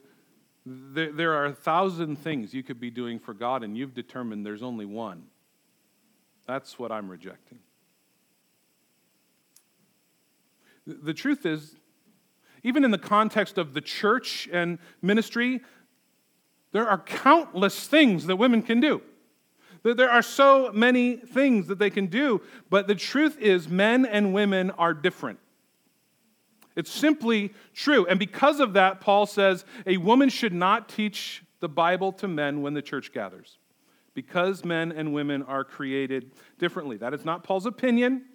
there, 0.66 1.12
there, 1.12 1.34
are 1.34 1.46
a 1.46 1.54
thousand 1.54 2.18
things 2.18 2.54
you 2.54 2.64
could 2.64 2.80
be 2.80 2.90
doing 2.90 3.20
for 3.20 3.34
God, 3.34 3.64
and 3.64 3.78
you've 3.78 3.94
determined 3.94 4.46
there's 4.46 4.64
only 4.64 4.86
one. 4.86 5.24
That's 6.48 6.78
what 6.78 6.92
I'm 6.92 7.10
rejecting. 7.10 7.60
The 10.86 11.14
truth 11.14 11.46
is, 11.46 11.76
even 12.64 12.84
in 12.84 12.92
the 12.92 12.98
context 12.98 13.58
of 13.58 13.74
the 13.74 13.82
church 13.82 14.48
and 14.52 14.80
ministry, 15.02 15.62
there 16.72 16.88
are 16.88 17.00
countless 17.00 17.88
things 17.88 18.28
that 18.28 18.36
women 18.38 18.62
can 18.62 18.80
do. 18.80 19.02
There 19.84 20.12
are 20.12 20.22
so 20.22 20.72
many 20.72 21.18
things 21.18 21.68
that 21.68 21.80
they 21.80 21.90
can 21.90 22.06
do, 22.06 22.42
but 22.70 22.88
the 22.88 22.96
truth 22.96 23.40
is, 23.40 23.68
men 23.68 24.06
and 24.06 24.34
women 24.34 24.70
are 24.72 24.94
different. 24.94 25.40
It's 26.76 26.92
simply 26.92 27.54
true. 27.74 28.06
And 28.06 28.20
because 28.20 28.60
of 28.60 28.74
that, 28.74 29.02
Paul 29.02 29.26
says 29.26 29.66
a 29.86 29.98
woman 29.98 30.30
should 30.30 30.54
not 30.54 30.88
teach 30.88 31.44
the 31.60 31.68
Bible 31.68 32.14
to 32.14 32.28
men 32.28 32.62
when 32.62 32.74
the 32.74 32.82
church 32.82 33.12
gathers. 33.12 33.58
because 34.14 34.66
men 34.66 34.92
and 34.92 35.14
women 35.14 35.44
are 35.44 35.64
created 35.64 36.32
differently. 36.60 36.98
That 36.98 37.14
is 37.14 37.24
not 37.24 37.44
Paul's 37.44 37.66
opinion, 37.66 38.26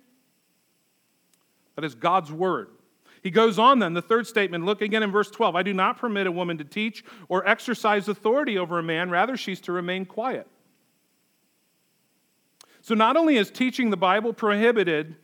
that 1.74 1.84
is 1.84 1.94
God's 1.94 2.32
word. 2.32 2.68
He 3.26 3.30
goes 3.32 3.58
on 3.58 3.80
then, 3.80 3.92
the 3.92 4.02
third 4.02 4.28
statement, 4.28 4.64
look 4.64 4.80
again 4.80 5.02
in 5.02 5.10
verse 5.10 5.32
12. 5.32 5.56
I 5.56 5.64
do 5.64 5.74
not 5.74 5.98
permit 5.98 6.28
a 6.28 6.30
woman 6.30 6.58
to 6.58 6.64
teach 6.64 7.02
or 7.28 7.44
exercise 7.44 8.06
authority 8.06 8.56
over 8.56 8.78
a 8.78 8.84
man, 8.84 9.10
rather, 9.10 9.36
she's 9.36 9.60
to 9.62 9.72
remain 9.72 10.06
quiet. 10.06 10.46
So, 12.82 12.94
not 12.94 13.16
only 13.16 13.36
is 13.36 13.50
teaching 13.50 13.90
the 13.90 13.96
Bible 13.96 14.32
prohibited 14.32 15.16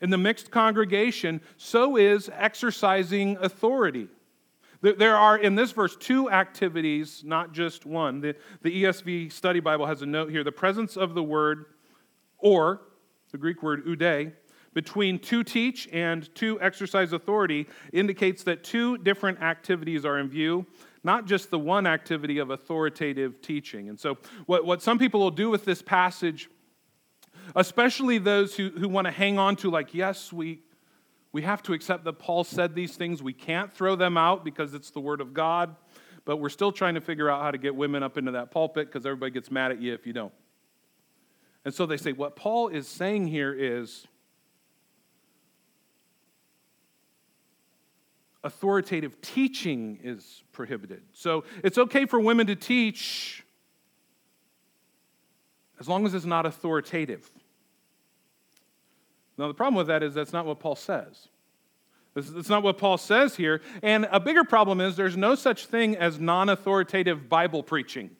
in 0.00 0.10
the 0.10 0.18
mixed 0.18 0.52
congregation, 0.52 1.40
so 1.56 1.96
is 1.96 2.30
exercising 2.32 3.36
authority. 3.38 4.06
There 4.80 5.16
are, 5.16 5.36
in 5.36 5.56
this 5.56 5.72
verse, 5.72 5.96
two 5.96 6.30
activities, 6.30 7.24
not 7.24 7.50
just 7.50 7.86
one. 7.86 8.20
The, 8.20 8.36
ESV 8.62 9.32
Study 9.32 9.58
Bible 9.58 9.86
has 9.86 10.02
a 10.02 10.06
note 10.06 10.30
here 10.30 10.44
the 10.44 10.52
presence 10.52 10.96
of 10.96 11.14
the 11.14 11.24
word, 11.24 11.64
or 12.38 12.82
the 13.32 13.38
Greek 13.38 13.64
word 13.64 13.82
oude, 13.88 14.32
between 14.72 15.18
to 15.18 15.42
teach 15.42 15.88
and 15.92 16.32
to 16.36 16.60
exercise 16.60 17.12
authority 17.12 17.66
indicates 17.92 18.44
that 18.44 18.62
two 18.62 18.98
different 18.98 19.40
activities 19.40 20.04
are 20.04 20.18
in 20.18 20.28
view, 20.28 20.66
not 21.02 21.26
just 21.26 21.50
the 21.50 21.58
one 21.58 21.86
activity 21.86 22.38
of 22.38 22.50
authoritative 22.50 23.40
teaching. 23.42 23.88
And 23.88 23.98
so, 23.98 24.18
what, 24.46 24.64
what 24.64 24.82
some 24.82 24.98
people 24.98 25.20
will 25.20 25.30
do 25.30 25.50
with 25.50 25.64
this 25.64 25.82
passage, 25.82 26.48
especially 27.56 28.18
those 28.18 28.54
who, 28.54 28.70
who 28.70 28.88
want 28.88 29.06
to 29.06 29.10
hang 29.10 29.38
on 29.38 29.56
to, 29.56 29.70
like, 29.70 29.92
yes, 29.92 30.32
we, 30.32 30.60
we 31.32 31.42
have 31.42 31.62
to 31.64 31.72
accept 31.72 32.04
that 32.04 32.18
Paul 32.18 32.44
said 32.44 32.74
these 32.74 32.96
things. 32.96 33.22
We 33.22 33.32
can't 33.32 33.72
throw 33.72 33.96
them 33.96 34.16
out 34.16 34.44
because 34.44 34.74
it's 34.74 34.90
the 34.90 35.00
Word 35.00 35.20
of 35.20 35.34
God, 35.34 35.74
but 36.24 36.36
we're 36.36 36.48
still 36.48 36.70
trying 36.70 36.94
to 36.94 37.00
figure 37.00 37.28
out 37.28 37.42
how 37.42 37.50
to 37.50 37.58
get 37.58 37.74
women 37.74 38.02
up 38.02 38.18
into 38.18 38.32
that 38.32 38.52
pulpit 38.52 38.86
because 38.86 39.04
everybody 39.04 39.32
gets 39.32 39.50
mad 39.50 39.72
at 39.72 39.80
you 39.80 39.94
if 39.94 40.06
you 40.06 40.12
don't. 40.12 40.32
And 41.64 41.74
so 41.74 41.86
they 41.86 41.96
say, 41.96 42.12
what 42.12 42.36
Paul 42.36 42.68
is 42.68 42.88
saying 42.88 43.26
here 43.26 43.52
is 43.52 44.06
authoritative 48.42 49.20
teaching 49.20 49.98
is 50.02 50.42
prohibited. 50.52 51.02
So 51.12 51.44
it's 51.62 51.78
okay 51.78 52.06
for 52.06 52.18
women 52.18 52.46
to 52.46 52.56
teach 52.56 53.44
as 55.78 55.88
long 55.88 56.06
as 56.06 56.14
it's 56.14 56.26
not 56.26 56.46
authoritative. 56.46 57.30
Now, 59.38 59.48
the 59.48 59.54
problem 59.54 59.76
with 59.76 59.86
that 59.86 60.02
is 60.02 60.12
that's 60.12 60.32
not 60.32 60.44
what 60.44 60.60
Paul 60.60 60.76
says. 60.76 61.28
That's 62.14 62.48
not 62.48 62.62
what 62.62 62.76
Paul 62.76 62.98
says 62.98 63.36
here. 63.36 63.62
And 63.82 64.08
a 64.10 64.20
bigger 64.20 64.44
problem 64.44 64.80
is 64.80 64.96
there's 64.96 65.16
no 65.16 65.34
such 65.34 65.66
thing 65.66 65.96
as 65.96 66.18
non 66.18 66.48
authoritative 66.48 67.28
Bible 67.28 67.62
preaching. 67.62 68.10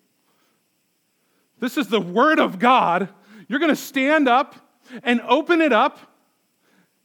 This 1.58 1.76
is 1.76 1.88
the 1.88 2.00
Word 2.00 2.38
of 2.38 2.58
God. 2.58 3.08
You're 3.48 3.58
going 3.58 3.70
to 3.70 3.76
stand 3.76 4.28
up 4.28 4.54
and 5.02 5.20
open 5.22 5.60
it 5.60 5.72
up 5.72 5.98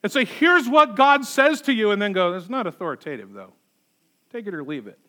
and 0.05 0.11
say, 0.11 0.23
Here's 0.23 0.69
what 0.69 0.95
God 0.95 1.25
says 1.25 1.61
to 1.63 1.73
you, 1.73 1.89
and 1.89 1.99
then 1.99 2.13
go, 2.13 2.35
It's 2.35 2.47
not 2.47 2.67
authoritative, 2.67 3.33
though. 3.33 3.53
Take 4.31 4.45
it 4.45 4.53
or 4.53 4.63
leave 4.63 4.85
it. 4.85 4.99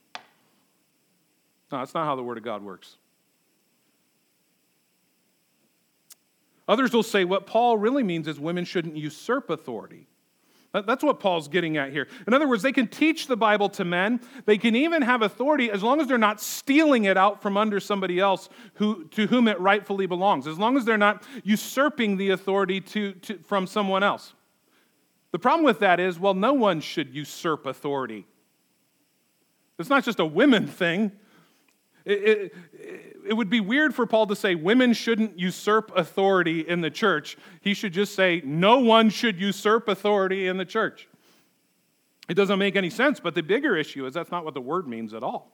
No, 1.70 1.78
that's 1.80 1.92
not 1.92 2.06
how 2.06 2.16
the 2.16 2.22
Word 2.22 2.38
of 2.38 2.44
God 2.44 2.62
works. 2.62 2.96
Others 6.66 6.94
will 6.94 7.02
say 7.02 7.26
what 7.26 7.46
Paul 7.46 7.76
really 7.76 8.02
means 8.02 8.26
is 8.26 8.40
women 8.40 8.64
shouldn't 8.64 8.96
usurp 8.96 9.50
authority. 9.50 10.08
That's 10.72 11.04
what 11.04 11.20
Paul's 11.20 11.48
getting 11.48 11.76
at 11.76 11.92
here. 11.92 12.08
In 12.26 12.32
other 12.32 12.48
words, 12.48 12.62
they 12.62 12.72
can 12.72 12.88
teach 12.88 13.26
the 13.26 13.36
Bible 13.36 13.68
to 13.70 13.84
men. 13.84 14.18
They 14.46 14.56
can 14.56 14.74
even 14.74 15.02
have 15.02 15.20
authority 15.20 15.70
as 15.70 15.82
long 15.82 16.00
as 16.00 16.08
they're 16.08 16.16
not 16.16 16.40
stealing 16.40 17.04
it 17.04 17.18
out 17.18 17.42
from 17.42 17.58
under 17.58 17.80
somebody 17.80 18.18
else 18.18 18.48
who, 18.74 19.04
to 19.08 19.26
whom 19.26 19.46
it 19.46 19.60
rightfully 19.60 20.06
belongs, 20.06 20.46
as 20.46 20.58
long 20.58 20.78
as 20.78 20.86
they're 20.86 20.96
not 20.96 21.22
usurping 21.44 22.16
the 22.16 22.30
authority 22.30 22.80
to, 22.80 23.12
to, 23.12 23.38
from 23.40 23.66
someone 23.66 24.02
else. 24.02 24.32
The 25.36 25.40
problem 25.40 25.66
with 25.66 25.80
that 25.80 26.00
is, 26.00 26.18
well, 26.18 26.32
no 26.32 26.54
one 26.54 26.80
should 26.80 27.14
usurp 27.14 27.66
authority. 27.66 28.26
It's 29.78 29.90
not 29.90 30.02
just 30.02 30.18
a 30.18 30.24
women 30.24 30.66
thing, 30.66 31.12
it, 32.06 32.22
it, 32.22 32.54
it, 33.28 33.34
would 33.34 33.50
be 33.50 33.60
weird 33.60 33.94
for 33.94 34.06
Paul 34.06 34.28
to 34.28 34.34
say 34.34 34.54
women 34.54 34.94
shouldn't 34.94 35.38
usurp 35.38 35.92
authority 35.94 36.66
in 36.66 36.80
the 36.80 36.88
church. 36.88 37.36
He 37.60 37.74
should 37.74 37.92
just 37.92 38.14
say 38.14 38.40
no 38.46 38.78
one 38.78 39.10
should 39.10 39.38
usurp 39.38 39.88
authority 39.88 40.48
in 40.48 40.56
the 40.56 40.64
church. 40.64 41.06
It 42.30 42.34
doesn't 42.34 42.58
make 42.58 42.74
any 42.74 42.88
sense, 42.88 43.20
but 43.20 43.34
the 43.34 43.42
bigger 43.42 43.76
issue 43.76 44.06
is 44.06 44.14
that's 44.14 44.30
not 44.30 44.42
what 44.42 44.54
the 44.54 44.62
word 44.62 44.88
means 44.88 45.12
at 45.12 45.22
all. 45.22 45.52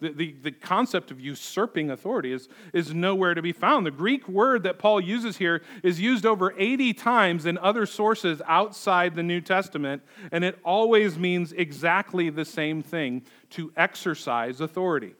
The, 0.00 0.12
the, 0.12 0.34
the 0.42 0.50
concept 0.50 1.10
of 1.10 1.20
usurping 1.20 1.90
authority 1.90 2.32
is, 2.32 2.48
is 2.72 2.94
nowhere 2.94 3.34
to 3.34 3.42
be 3.42 3.52
found. 3.52 3.84
The 3.84 3.90
Greek 3.90 4.28
word 4.28 4.62
that 4.62 4.78
Paul 4.78 5.00
uses 5.00 5.36
here 5.36 5.62
is 5.82 6.00
used 6.00 6.24
over 6.24 6.54
80 6.56 6.94
times 6.94 7.46
in 7.46 7.58
other 7.58 7.86
sources 7.86 8.40
outside 8.46 9.14
the 9.14 9.22
New 9.22 9.40
Testament, 9.40 10.02
and 10.32 10.44
it 10.44 10.58
always 10.64 11.18
means 11.18 11.52
exactly 11.52 12.30
the 12.30 12.44
same 12.44 12.82
thing 12.82 13.22
to 13.50 13.72
exercise 13.76 14.60
authority 14.60 15.14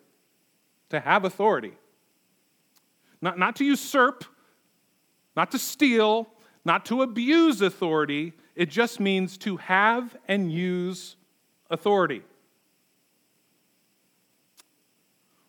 to 0.91 1.01
have 1.01 1.25
authority. 1.25 1.73
Not, 3.23 3.39
not 3.39 3.57
to 3.57 3.65
usurp, 3.65 4.25
not 5.37 5.51
to 5.53 5.59
steal, 5.59 6.29
not 6.65 6.85
to 6.87 7.03
abuse 7.03 7.63
authority. 7.63 8.35
It 8.55 8.69
just 8.69 9.01
means 9.01 9.39
to 9.39 9.57
have 9.57 10.17
and 10.29 10.53
use 10.53 11.17
authority. 11.71 12.23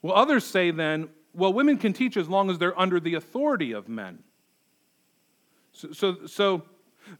Well, 0.02 0.16
others 0.16 0.46
say 0.46 0.72
then, 0.72 1.10
well, 1.34 1.54
women 1.54 1.78
can 1.78 1.94
teach 1.94 2.18
as 2.18 2.28
long 2.28 2.50
as 2.50 2.58
they're 2.58 2.78
under 2.80 3.00
the 3.00 3.16
authority 3.16 3.72
of 3.72 3.88
men. 3.88 4.20
So, 5.74 5.92
so, 5.92 6.26
so 6.26 6.64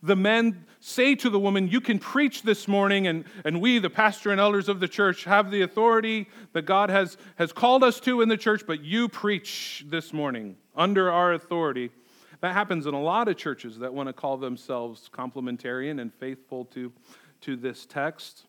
the 0.04 0.16
men 0.16 0.66
say 0.80 1.16
to 1.16 1.30
the 1.30 1.40
woman, 1.40 1.68
You 1.68 1.82
can 1.82 2.00
preach 2.00 2.44
this 2.44 2.68
morning, 2.68 3.08
and, 3.08 3.26
and 3.46 3.62
we, 3.62 3.80
the 3.80 3.90
pastor 3.90 4.32
and 4.32 4.40
elders 4.40 4.70
of 4.70 4.80
the 4.80 4.88
church, 4.88 5.24
have 5.26 5.52
the 5.52 5.62
authority 5.62 6.28
that 6.54 6.64
God 6.64 6.90
has, 6.90 7.18
has 7.36 7.54
called 7.54 7.84
us 7.84 8.00
to 8.02 8.22
in 8.22 8.30
the 8.30 8.38
church, 8.38 8.64
but 8.66 8.84
you 8.84 9.08
preach 9.08 9.86
this 9.88 10.14
morning 10.14 10.58
under 10.76 11.12
our 11.12 11.34
authority. 11.34 11.92
That 12.42 12.54
happens 12.54 12.88
in 12.88 12.94
a 12.94 13.02
lot 13.02 13.28
of 13.28 13.38
churches 13.38 13.80
that 13.80 13.94
want 13.94 14.08
to 14.08 14.14
call 14.14 14.38
themselves 14.38 15.10
complementarian 15.14 16.02
and 16.02 16.14
faithful 16.14 16.66
to, 16.66 16.92
to 17.42 17.56
this 17.56 17.86
text. 17.86 18.48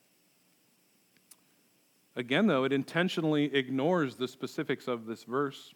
Again, 2.15 2.47
though, 2.47 2.65
it 2.65 2.73
intentionally 2.73 3.55
ignores 3.55 4.17
the 4.17 4.29
specifics 4.29 4.87
of 4.87 5.07
this 5.07 5.25
verse 5.25 5.73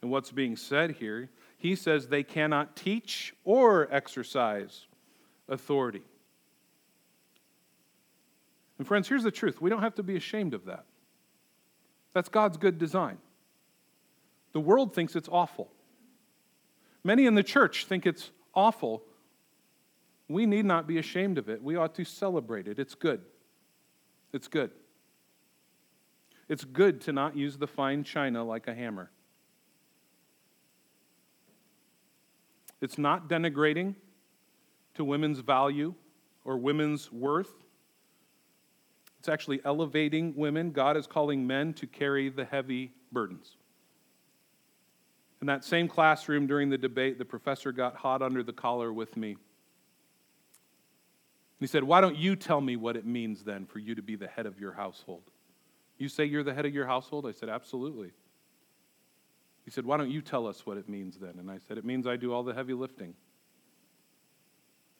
and 0.00 0.10
what's 0.10 0.32
being 0.32 0.56
said 0.56 0.92
here 0.92 1.30
he 1.62 1.76
says 1.76 2.08
they 2.08 2.24
cannot 2.24 2.74
teach 2.74 3.32
or 3.44 3.86
exercise 3.94 4.88
authority. 5.48 6.02
And, 8.78 8.86
friends, 8.86 9.08
here's 9.08 9.22
the 9.22 9.30
truth 9.30 9.60
we 9.60 9.70
don't 9.70 9.80
have 9.80 9.94
to 9.94 10.02
be 10.02 10.16
ashamed 10.16 10.54
of 10.54 10.64
that. 10.64 10.84
That's 12.14 12.28
God's 12.28 12.56
good 12.56 12.78
design. 12.78 13.18
The 14.54 14.58
world 14.58 14.92
thinks 14.92 15.14
it's 15.14 15.28
awful. 15.30 15.70
Many 17.04 17.26
in 17.26 17.36
the 17.36 17.44
church 17.44 17.86
think 17.86 18.06
it's 18.06 18.32
awful. 18.56 19.04
We 20.26 20.46
need 20.46 20.64
not 20.64 20.88
be 20.88 20.98
ashamed 20.98 21.38
of 21.38 21.48
it. 21.48 21.62
We 21.62 21.76
ought 21.76 21.94
to 21.94 22.04
celebrate 22.04 22.66
it. 22.66 22.80
It's 22.80 22.96
good. 22.96 23.20
It's 24.32 24.48
good. 24.48 24.72
It's 26.52 26.64
good 26.64 27.00
to 27.02 27.14
not 27.14 27.34
use 27.34 27.56
the 27.56 27.66
fine 27.66 28.04
china 28.04 28.44
like 28.44 28.68
a 28.68 28.74
hammer. 28.74 29.10
It's 32.82 32.98
not 32.98 33.26
denigrating 33.26 33.94
to 34.92 35.02
women's 35.02 35.38
value 35.38 35.94
or 36.44 36.58
women's 36.58 37.10
worth. 37.10 37.54
It's 39.18 39.30
actually 39.30 39.62
elevating 39.64 40.34
women. 40.36 40.72
God 40.72 40.98
is 40.98 41.06
calling 41.06 41.46
men 41.46 41.72
to 41.72 41.86
carry 41.86 42.28
the 42.28 42.44
heavy 42.44 42.92
burdens. 43.10 43.56
In 45.40 45.46
that 45.46 45.64
same 45.64 45.88
classroom 45.88 46.46
during 46.46 46.68
the 46.68 46.76
debate, 46.76 47.16
the 47.16 47.24
professor 47.24 47.72
got 47.72 47.96
hot 47.96 48.20
under 48.20 48.42
the 48.42 48.52
collar 48.52 48.92
with 48.92 49.16
me. 49.16 49.38
He 51.60 51.66
said, 51.66 51.82
Why 51.82 52.02
don't 52.02 52.16
you 52.16 52.36
tell 52.36 52.60
me 52.60 52.76
what 52.76 52.94
it 52.94 53.06
means 53.06 53.42
then 53.42 53.64
for 53.64 53.78
you 53.78 53.94
to 53.94 54.02
be 54.02 54.16
the 54.16 54.28
head 54.28 54.44
of 54.44 54.60
your 54.60 54.72
household? 54.72 55.31
You 55.98 56.08
say 56.08 56.24
you're 56.24 56.42
the 56.42 56.54
head 56.54 56.66
of 56.66 56.74
your 56.74 56.86
household? 56.86 57.26
I 57.26 57.32
said, 57.32 57.48
Absolutely. 57.48 58.12
He 59.64 59.70
said, 59.70 59.84
Why 59.84 59.96
don't 59.96 60.10
you 60.10 60.20
tell 60.20 60.46
us 60.46 60.66
what 60.66 60.76
it 60.76 60.88
means 60.88 61.18
then? 61.18 61.34
And 61.38 61.50
I 61.50 61.58
said, 61.66 61.78
It 61.78 61.84
means 61.84 62.06
I 62.06 62.16
do 62.16 62.32
all 62.32 62.42
the 62.42 62.54
heavy 62.54 62.74
lifting. 62.74 63.14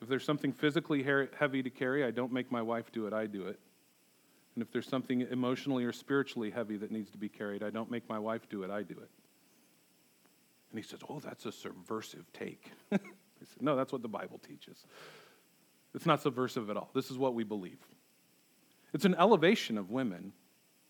If 0.01 0.09
there's 0.09 0.25
something 0.25 0.53
physically 0.53 1.05
heavy 1.39 1.63
to 1.63 1.71
carry, 1.71 2.05
I 2.05 2.11
don't 2.11 2.33
make 2.33 2.51
my 2.51 2.63
wife 2.63 2.91
do 2.91 3.07
it, 3.07 3.13
I 3.13 3.27
do 3.27 3.47
it. 3.47 3.61
And 4.55 4.63
if 4.63 4.71
there's 4.71 4.89
something 4.89 5.23
emotionally 5.31 5.85
or 5.85 5.93
spiritually 5.93 6.51
heavy 6.51 6.77
that 6.79 6.91
needs 6.91 7.11
to 7.11 7.19
be 7.19 7.29
carried, 7.29 7.63
I 7.63 7.71
don't 7.71 7.91
make 7.91 8.09
my 8.09 8.19
wife 8.19 8.49
do 8.49 8.65
it, 8.65 8.71
I 8.71 8.83
do 8.83 8.95
it. 8.95 9.11
And 10.71 10.79
he 10.79 10.83
says, 10.83 11.01
Oh, 11.09 11.21
that's 11.21 11.47
a 11.47 11.53
subversive 11.53 12.31
take. 12.33 12.71
I 12.93 12.99
said, 12.99 13.63
No, 13.63 13.77
that's 13.77 13.93
what 13.93 14.03
the 14.03 14.09
Bible 14.09 14.39
teaches. 14.39 14.85
It's 15.95 16.07
not 16.07 16.23
subversive 16.23 16.71
at 16.71 16.77
all. 16.77 16.91
This 16.95 17.11
is 17.11 17.19
what 17.19 17.35
we 17.35 17.45
believe. 17.45 17.79
It's 18.93 19.05
an 19.05 19.15
elevation 19.15 19.79
of 19.79 19.91
women, 19.91 20.33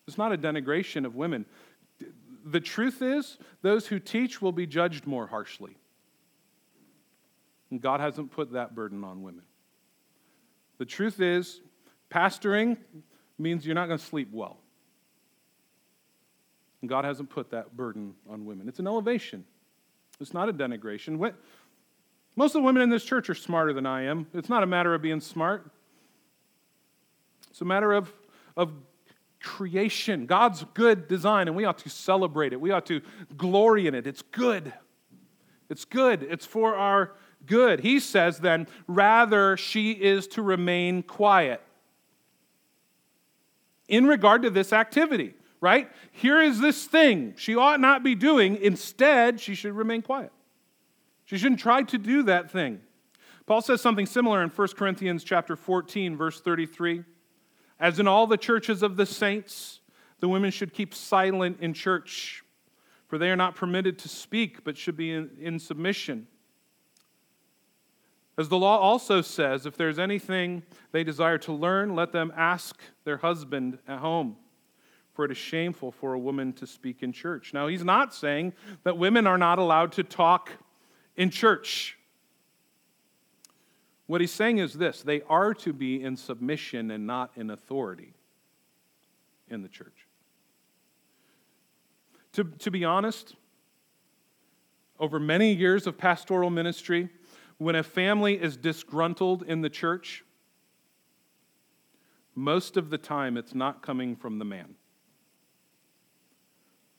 it's 0.07 0.19
not 0.19 0.33
a 0.33 0.39
denigration 0.39 1.05
of 1.05 1.15
women 1.15 1.47
the 2.45 2.61
truth 2.61 3.03
is, 3.03 3.39
those 3.63 3.87
who 3.87 3.99
teach 3.99 4.43
will 4.43 4.53
be 4.53 4.67
judged 4.67 5.07
more 5.07 5.27
harshly. 5.27 5.77
And 7.71 7.81
God 7.81 8.01
hasn't 8.01 8.31
put 8.31 8.53
that 8.53 8.75
burden 8.75 9.05
on 9.05 9.23
women. 9.23 9.45
The 10.79 10.85
truth 10.85 11.21
is, 11.21 11.61
pastoring 12.11 12.77
means 13.39 13.65
you're 13.65 13.75
not 13.75 13.87
going 13.87 13.99
to 13.99 14.05
sleep 14.05 14.29
well. 14.33 14.59
And 16.81 16.89
God 16.89 17.05
hasn't 17.05 17.31
put 17.31 17.51
that 17.51 17.77
burden 17.77 18.15
on 18.29 18.45
women. 18.45 18.69
It's 18.69 18.81
an 18.81 18.87
elevation, 18.87 19.45
it's 20.21 20.35
not 20.35 20.49
a 20.49 20.53
denigration. 20.53 21.19
Most 22.35 22.55
of 22.55 22.63
the 22.63 22.67
women 22.67 22.83
in 22.83 22.89
this 22.89 23.05
church 23.05 23.29
are 23.29 23.35
smarter 23.35 23.75
than 23.75 23.85
I 23.85 24.05
am. 24.05 24.27
It's 24.33 24.49
not 24.49 24.63
a 24.63 24.67
matter 24.67 24.95
of 24.95 25.03
being 25.03 25.21
smart, 25.21 25.71
it's 27.51 27.61
a 27.61 27.65
matter 27.65 27.93
of, 27.93 28.13
of 28.57 28.73
creation, 29.43 30.27
God's 30.27 30.65
good 30.75 31.09
design, 31.09 31.49
and 31.49 31.57
we 31.57 31.65
ought 31.65 31.79
to 31.79 31.91
celebrate 31.91 32.53
it. 32.53 32.61
We 32.61 32.71
ought 32.71 32.87
to 32.87 33.01
glory 33.37 33.87
in 33.87 33.95
it. 33.95 34.07
It's 34.07 34.23
good. 34.23 34.73
It's 35.69 35.85
good. 35.85 36.23
It's 36.23 36.47
for 36.47 36.75
our 36.77 37.13
good. 37.47 37.81
He 37.81 38.01
says 38.01 38.39
then, 38.39 38.67
rather, 38.87 39.57
she 39.57 39.93
is 39.93 40.27
to 40.29 40.43
remain 40.43 41.03
quiet. 41.03 41.61
In 43.89 44.07
regard 44.07 44.43
to 44.43 44.51
this 44.51 44.73
activity, 44.73 45.35
right? 45.61 45.91
Here 46.13 46.41
is 46.41 46.61
this 46.61 46.85
thing 46.87 47.35
she 47.37 47.57
ought 47.57 47.81
not 47.81 48.03
be 48.03 48.15
doing. 48.15 48.57
Instead, 48.57 49.41
she 49.41 49.55
should 49.55 49.73
remain 49.73 50.03
quiet. 50.03 50.33
She 51.25 51.39
shouldn't 51.39 51.61
try 51.61 51.83
to 51.83 51.99
do 51.99 52.23
that 52.25 52.51
thing. 52.51 52.81
Paul 53.47 53.61
says 53.61 53.81
something 53.81 54.07
similar 54.07 54.43
in 54.43 54.51
1 54.51 54.69
Corinthians 54.77 55.25
chapter 55.25 55.57
14 55.57 56.17
verse 56.17 56.41
33. 56.41 57.05
As 57.83 57.99
in 57.99 58.07
all 58.07 58.29
the 58.29 58.37
churches 58.37 58.85
of 58.85 58.97
the 58.97 59.05
saints, 59.05 59.81
the 60.21 60.29
women 60.29 60.53
should 60.53 60.73
keep 60.73 60.95
silent 60.95 61.59
in 61.61 61.75
church, 61.75 62.45
for 63.09 63.19
they 63.19 63.29
are 63.29 63.37
not 63.37 63.57
permitted 63.57 63.99
to 63.99 64.09
speak, 64.09 64.63
but 64.63 64.79
should 64.79 64.97
be 64.97 65.11
in, 65.11 65.31
in 65.41 65.59
submission. 65.59 66.29
As 68.39 68.49
the 68.49 68.57
law 68.57 68.79
also 68.79 69.21
says, 69.21 69.67
if 69.67 69.77
there's 69.77 69.99
anything 69.99 70.63
they 70.93 71.03
desire 71.03 71.39
to 71.39 71.53
learn, 71.53 71.97
let 71.97 72.13
them 72.13 72.33
ask 72.37 72.81
their 73.03 73.17
husband 73.17 73.79
at 73.89 73.99
home, 73.99 74.37
for 75.13 75.25
it 75.25 75.33
is 75.33 75.37
shameful 75.37 75.91
for 75.91 76.15
a 76.15 76.19
woman 76.21 76.53
to 76.53 76.69
speak 76.69 77.03
in 77.03 77.13
church. 77.13 77.53
Now, 77.53 77.67
he's 77.67 77.85
not 77.85 78.15
saying 78.15 78.53
that 78.85 78.97
women 78.97 79.27
are 79.27 79.39
not 79.39 79.59
allowed 79.59 79.91
to 79.93 80.05
talk 80.05 80.53
in 81.17 81.31
church. 81.31 81.99
What 84.13 84.21
he's 84.21 84.31
saying 84.31 84.59
is 84.59 84.75
this 84.75 85.01
they 85.01 85.23
are 85.23 85.55
to 85.55 85.73
be 85.73 86.03
in 86.03 86.19
submission 86.19 86.91
and 86.91 87.07
not 87.07 87.31
in 87.35 87.49
authority 87.49 88.13
in 89.49 89.63
the 89.63 89.71
church. 89.71 90.07
To, 92.33 92.45
to 92.45 92.71
be 92.71 92.85
honest, 92.85 93.37
over 95.01 95.19
many 95.19 95.55
years 95.55 95.87
of 95.87 95.97
pastoral 95.97 96.51
ministry, 96.51 97.09
when 97.57 97.75
a 97.75 97.83
family 97.83 98.35
is 98.35 98.59
disgruntled 98.59 99.45
in 99.45 99.63
the 99.63 99.71
church, 99.71 100.23
most 102.35 102.77
of 102.77 102.91
the 102.91 102.99
time 102.99 103.39
it's 103.39 103.55
not 103.55 103.81
coming 103.81 104.15
from 104.15 104.39
the 104.39 104.45
man. 104.45 104.75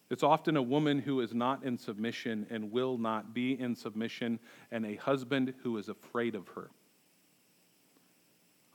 It's 0.10 0.24
often 0.24 0.58
a 0.58 0.64
woman 0.64 0.98
who 0.98 1.22
is 1.22 1.32
not 1.32 1.64
in 1.64 1.78
submission 1.78 2.48
and 2.50 2.72
will 2.72 2.98
not 2.98 3.36
be 3.36 3.52
in 3.60 3.76
submission, 3.76 4.40
and 4.72 4.84
a 4.84 4.96
husband 4.96 5.54
who 5.62 5.78
is 5.78 5.90
afraid 5.90 6.34
of 6.34 6.48
her. 6.48 6.72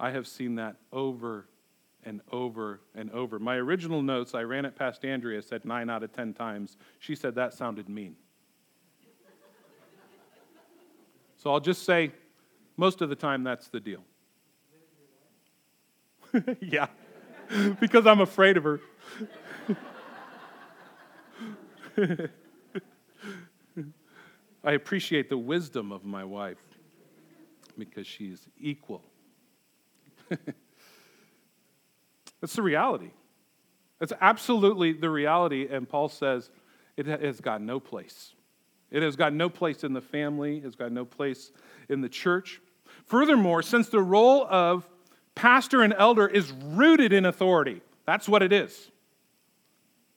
I 0.00 0.10
have 0.10 0.26
seen 0.26 0.54
that 0.56 0.76
over 0.92 1.46
and 2.04 2.20
over 2.30 2.80
and 2.94 3.10
over. 3.10 3.38
My 3.38 3.56
original 3.56 4.02
notes, 4.02 4.34
I 4.34 4.42
ran 4.42 4.64
it 4.64 4.76
past 4.76 5.04
Andrea, 5.04 5.42
said 5.42 5.64
nine 5.64 5.90
out 5.90 6.02
of 6.02 6.12
10 6.12 6.34
times. 6.34 6.76
She 6.98 7.14
said 7.14 7.34
that 7.34 7.52
sounded 7.52 7.88
mean. 7.88 8.16
so 11.36 11.52
I'll 11.52 11.60
just 11.60 11.84
say, 11.84 12.12
most 12.76 13.02
of 13.02 13.08
the 13.08 13.16
time, 13.16 13.42
that's 13.42 13.68
the 13.68 13.80
deal. 13.80 14.04
yeah, 16.60 16.86
because 17.80 18.06
I'm 18.06 18.20
afraid 18.20 18.56
of 18.56 18.64
her. 18.64 18.80
I 24.64 24.72
appreciate 24.72 25.28
the 25.28 25.38
wisdom 25.38 25.90
of 25.90 26.04
my 26.04 26.22
wife 26.22 26.58
because 27.76 28.06
she's 28.06 28.46
equal 28.60 29.02
That's 32.40 32.54
the 32.54 32.62
reality. 32.62 33.10
That's 33.98 34.12
absolutely 34.20 34.92
the 34.92 35.10
reality. 35.10 35.66
And 35.70 35.88
Paul 35.88 36.08
says 36.08 36.50
it 36.96 37.06
has 37.06 37.40
got 37.40 37.60
no 37.60 37.80
place. 37.80 38.34
It 38.90 39.02
has 39.02 39.16
got 39.16 39.32
no 39.32 39.48
place 39.48 39.84
in 39.84 39.92
the 39.92 40.00
family, 40.00 40.58
it 40.58 40.64
has 40.64 40.74
got 40.74 40.92
no 40.92 41.04
place 41.04 41.52
in 41.88 42.00
the 42.00 42.08
church. 42.08 42.60
Furthermore, 43.04 43.62
since 43.62 43.88
the 43.88 44.00
role 44.00 44.46
of 44.48 44.88
pastor 45.34 45.82
and 45.82 45.94
elder 45.96 46.26
is 46.26 46.52
rooted 46.52 47.12
in 47.12 47.26
authority, 47.26 47.82
that's 48.06 48.28
what 48.28 48.42
it 48.42 48.52
is. 48.52 48.90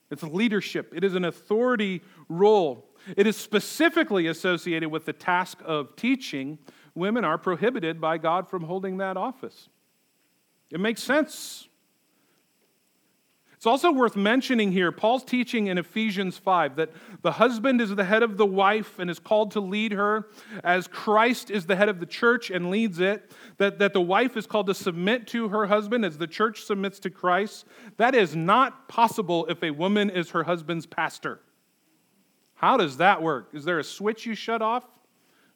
It's 0.10 0.24
leadership, 0.24 0.93
it 0.95 1.04
is 1.04 1.15
an 1.15 1.26
authority 1.26 2.02
role. 2.30 2.88
It 3.17 3.26
is 3.26 3.36
specifically 3.36 4.28
associated 4.28 4.89
with 4.89 5.06
the 5.06 5.13
task 5.13 5.58
of 5.65 5.95
teaching. 5.95 6.60
Women 6.93 7.26
are 7.26 7.38
prohibited 7.38 8.00
by 8.00 8.19
God 8.19 8.47
from 8.47 8.63
holding 8.63 8.97
that 8.97 9.17
office. 9.17 9.69
It 10.72 10.80
makes 10.80 11.04
sense. 11.04 11.68
It's 13.62 13.68
also 13.68 13.92
worth 13.92 14.16
mentioning 14.16 14.72
here 14.72 14.92
Paul's 14.92 15.24
teaching 15.24 15.68
in 15.68 15.78
Ephesians 15.78 16.36
5 16.36 16.78
that 16.78 16.90
the 17.22 17.34
husband 17.34 17.80
is 17.80 17.94
the 17.96 18.04
head 18.04 18.24
of 18.24 18.38
the 18.38 18.46
wife 18.46 18.98
and 18.98 19.08
is 19.08 19.20
called 19.20 19.52
to 19.52 19.60
lead 19.60 19.92
her, 19.92 20.30
as 20.64 20.88
Christ 20.88 21.52
is 21.52 21.68
the 21.68 21.76
head 21.76 21.88
of 21.88 22.00
the 22.00 22.08
church 22.08 22.50
and 22.50 22.72
leads 22.72 23.00
it, 23.00 23.32
that, 23.58 23.78
that 23.78 23.94
the 23.94 24.02
wife 24.02 24.36
is 24.36 24.48
called 24.48 24.66
to 24.66 24.74
submit 24.74 25.28
to 25.28 25.50
her 25.50 25.68
husband 25.68 26.04
as 26.06 26.18
the 26.18 26.26
church 26.26 26.64
submits 26.64 26.98
to 27.02 27.12
Christ. 27.12 27.68
That 27.98 28.16
is 28.16 28.36
not 28.36 28.88
possible 28.90 29.46
if 29.46 29.62
a 29.62 29.70
woman 29.70 30.10
is 30.10 30.32
her 30.32 30.42
husband's 30.42 30.88
pastor. 30.88 31.40
How 32.56 32.78
does 32.78 32.98
that 32.98 33.22
work? 33.22 33.50
Is 33.54 33.64
there 33.64 33.78
a 33.78 33.84
switch 33.84 34.26
you 34.26 34.34
shut 34.34 34.64
off 34.64 34.86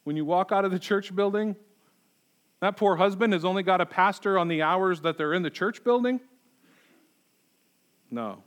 when 0.04 0.15
you 0.15 0.25
walk 0.25 0.51
out 0.51 0.63
of 0.63 0.69
the 0.69 0.78
church 0.78 1.15
building? 1.15 1.56
That 2.65 2.78
poor 2.78 2.95
husband 2.95 3.34
has 3.34 3.45
only 3.45 3.62
got 3.62 3.80
a 3.80 3.86
pastor 3.86 4.39
on 4.39 4.47
the 4.47 4.63
hours 4.63 5.01
that 5.01 5.19
they're 5.19 5.34
in 5.34 5.43
the 5.43 5.51
church 5.51 5.84
building? 5.84 6.19
No. 8.10 8.41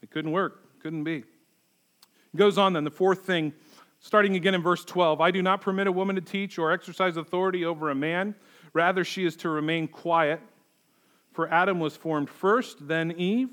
It 0.00 0.12
couldn't 0.12 0.30
work. 0.30 0.78
Couldn't 0.78 1.02
be. 1.02 1.16
It 1.16 2.36
goes 2.36 2.58
on 2.58 2.74
then, 2.74 2.84
the 2.84 2.92
fourth 2.92 3.22
thing, 3.22 3.54
starting 3.98 4.36
again 4.36 4.54
in 4.54 4.62
verse 4.62 4.84
12 4.84 5.20
I 5.20 5.32
do 5.32 5.42
not 5.42 5.60
permit 5.60 5.88
a 5.88 5.90
woman 5.90 6.14
to 6.14 6.22
teach 6.22 6.60
or 6.60 6.70
exercise 6.70 7.16
authority 7.16 7.64
over 7.64 7.90
a 7.90 7.94
man. 7.96 8.36
Rather, 8.72 9.02
she 9.02 9.24
is 9.24 9.34
to 9.38 9.48
remain 9.48 9.88
quiet. 9.88 10.40
For 11.32 11.52
Adam 11.52 11.80
was 11.80 11.96
formed 11.96 12.30
first, 12.30 12.86
then 12.86 13.10
Eve. 13.10 13.50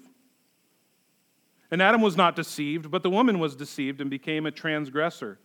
And 1.72 1.82
Adam 1.82 2.02
was 2.02 2.16
not 2.16 2.36
deceived, 2.36 2.92
but 2.92 3.02
the 3.02 3.10
woman 3.10 3.40
was 3.40 3.56
deceived 3.56 4.00
and 4.00 4.12
became 4.12 4.46
a 4.46 4.52
transgressor. 4.52 5.40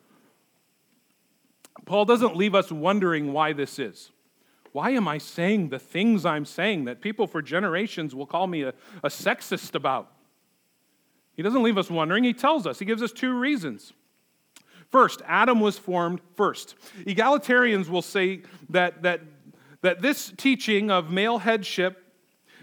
Paul 1.84 2.04
doesn't 2.04 2.36
leave 2.36 2.54
us 2.54 2.70
wondering 2.70 3.32
why 3.32 3.52
this 3.52 3.78
is. 3.78 4.10
Why 4.72 4.90
am 4.90 5.08
I 5.08 5.18
saying 5.18 5.70
the 5.70 5.78
things 5.78 6.24
I'm 6.24 6.44
saying 6.44 6.84
that 6.84 7.00
people 7.00 7.26
for 7.26 7.42
generations 7.42 8.14
will 8.14 8.26
call 8.26 8.46
me 8.46 8.62
a, 8.62 8.72
a 9.02 9.08
sexist 9.08 9.74
about? 9.74 10.12
He 11.34 11.42
doesn't 11.42 11.62
leave 11.62 11.78
us 11.78 11.90
wondering. 11.90 12.24
He 12.24 12.32
tells 12.32 12.66
us, 12.66 12.78
he 12.78 12.84
gives 12.84 13.02
us 13.02 13.12
two 13.12 13.36
reasons. 13.36 13.92
First, 14.90 15.22
Adam 15.26 15.60
was 15.60 15.78
formed 15.78 16.20
first. 16.36 16.74
Egalitarians 17.04 17.88
will 17.88 18.02
say 18.02 18.42
that, 18.68 19.02
that, 19.02 19.20
that 19.82 20.02
this 20.02 20.32
teaching 20.36 20.90
of 20.90 21.10
male 21.10 21.38
headship 21.38 22.04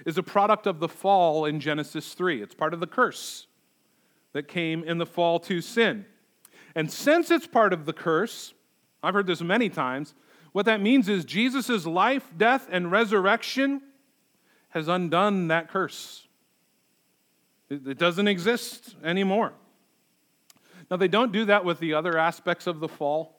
is 0.06 0.18
a 0.18 0.24
product 0.24 0.68
of 0.68 0.80
the 0.80 0.88
fall 0.88 1.46
in 1.46 1.60
Genesis 1.60 2.14
3. 2.14 2.42
It's 2.42 2.54
part 2.54 2.74
of 2.74 2.80
the 2.80 2.88
curse 2.88 3.48
that 4.34 4.48
came 4.48 4.84
in 4.84 4.98
the 4.98 5.06
fall 5.06 5.40
to 5.40 5.62
sin. 5.62 6.06
And 6.76 6.92
since 6.92 7.32
it's 7.32 7.48
part 7.48 7.74
of 7.74 7.86
the 7.86 7.94
curse, 7.94 8.54
I've 9.02 9.14
heard 9.14 9.28
this 9.28 9.42
many 9.42 9.70
times. 9.70 10.14
What 10.52 10.66
that 10.66 10.82
means 10.82 11.08
is 11.08 11.26
Jesus' 11.26 11.86
life, 11.86 12.32
death, 12.36 12.68
and 12.72 12.92
resurrection 12.92 13.82
has 14.70 14.88
undone 14.88 15.50
that 15.50 15.70
curse. 15.70 16.28
It 17.70 17.98
doesn't 17.98 18.28
exist 18.28 18.96
anymore. 19.04 19.54
Now, 20.90 20.98
they 20.98 21.10
don't 21.10 21.34
do 21.34 21.46
that 21.46 21.66
with 21.66 21.80
the 21.80 21.94
other 21.94 22.18
aspects 22.18 22.66
of 22.66 22.80
the 22.80 22.88
fall. 22.88 23.38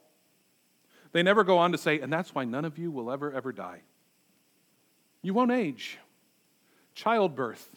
They 1.13 1.23
never 1.23 1.45
go 1.45 1.57
on 1.57 1.73
to 1.73 1.79
say, 1.79 2.01
and 2.01 2.13
that's 2.13 2.35
why 2.35 2.45
none 2.45 2.67
of 2.67 2.79
you 2.79 2.91
will 2.91 3.11
ever, 3.11 3.33
ever 3.33 3.53
die. 3.53 3.81
You 5.23 5.33
won't 5.33 5.51
age. 5.51 5.99
Childbirth, 6.95 7.69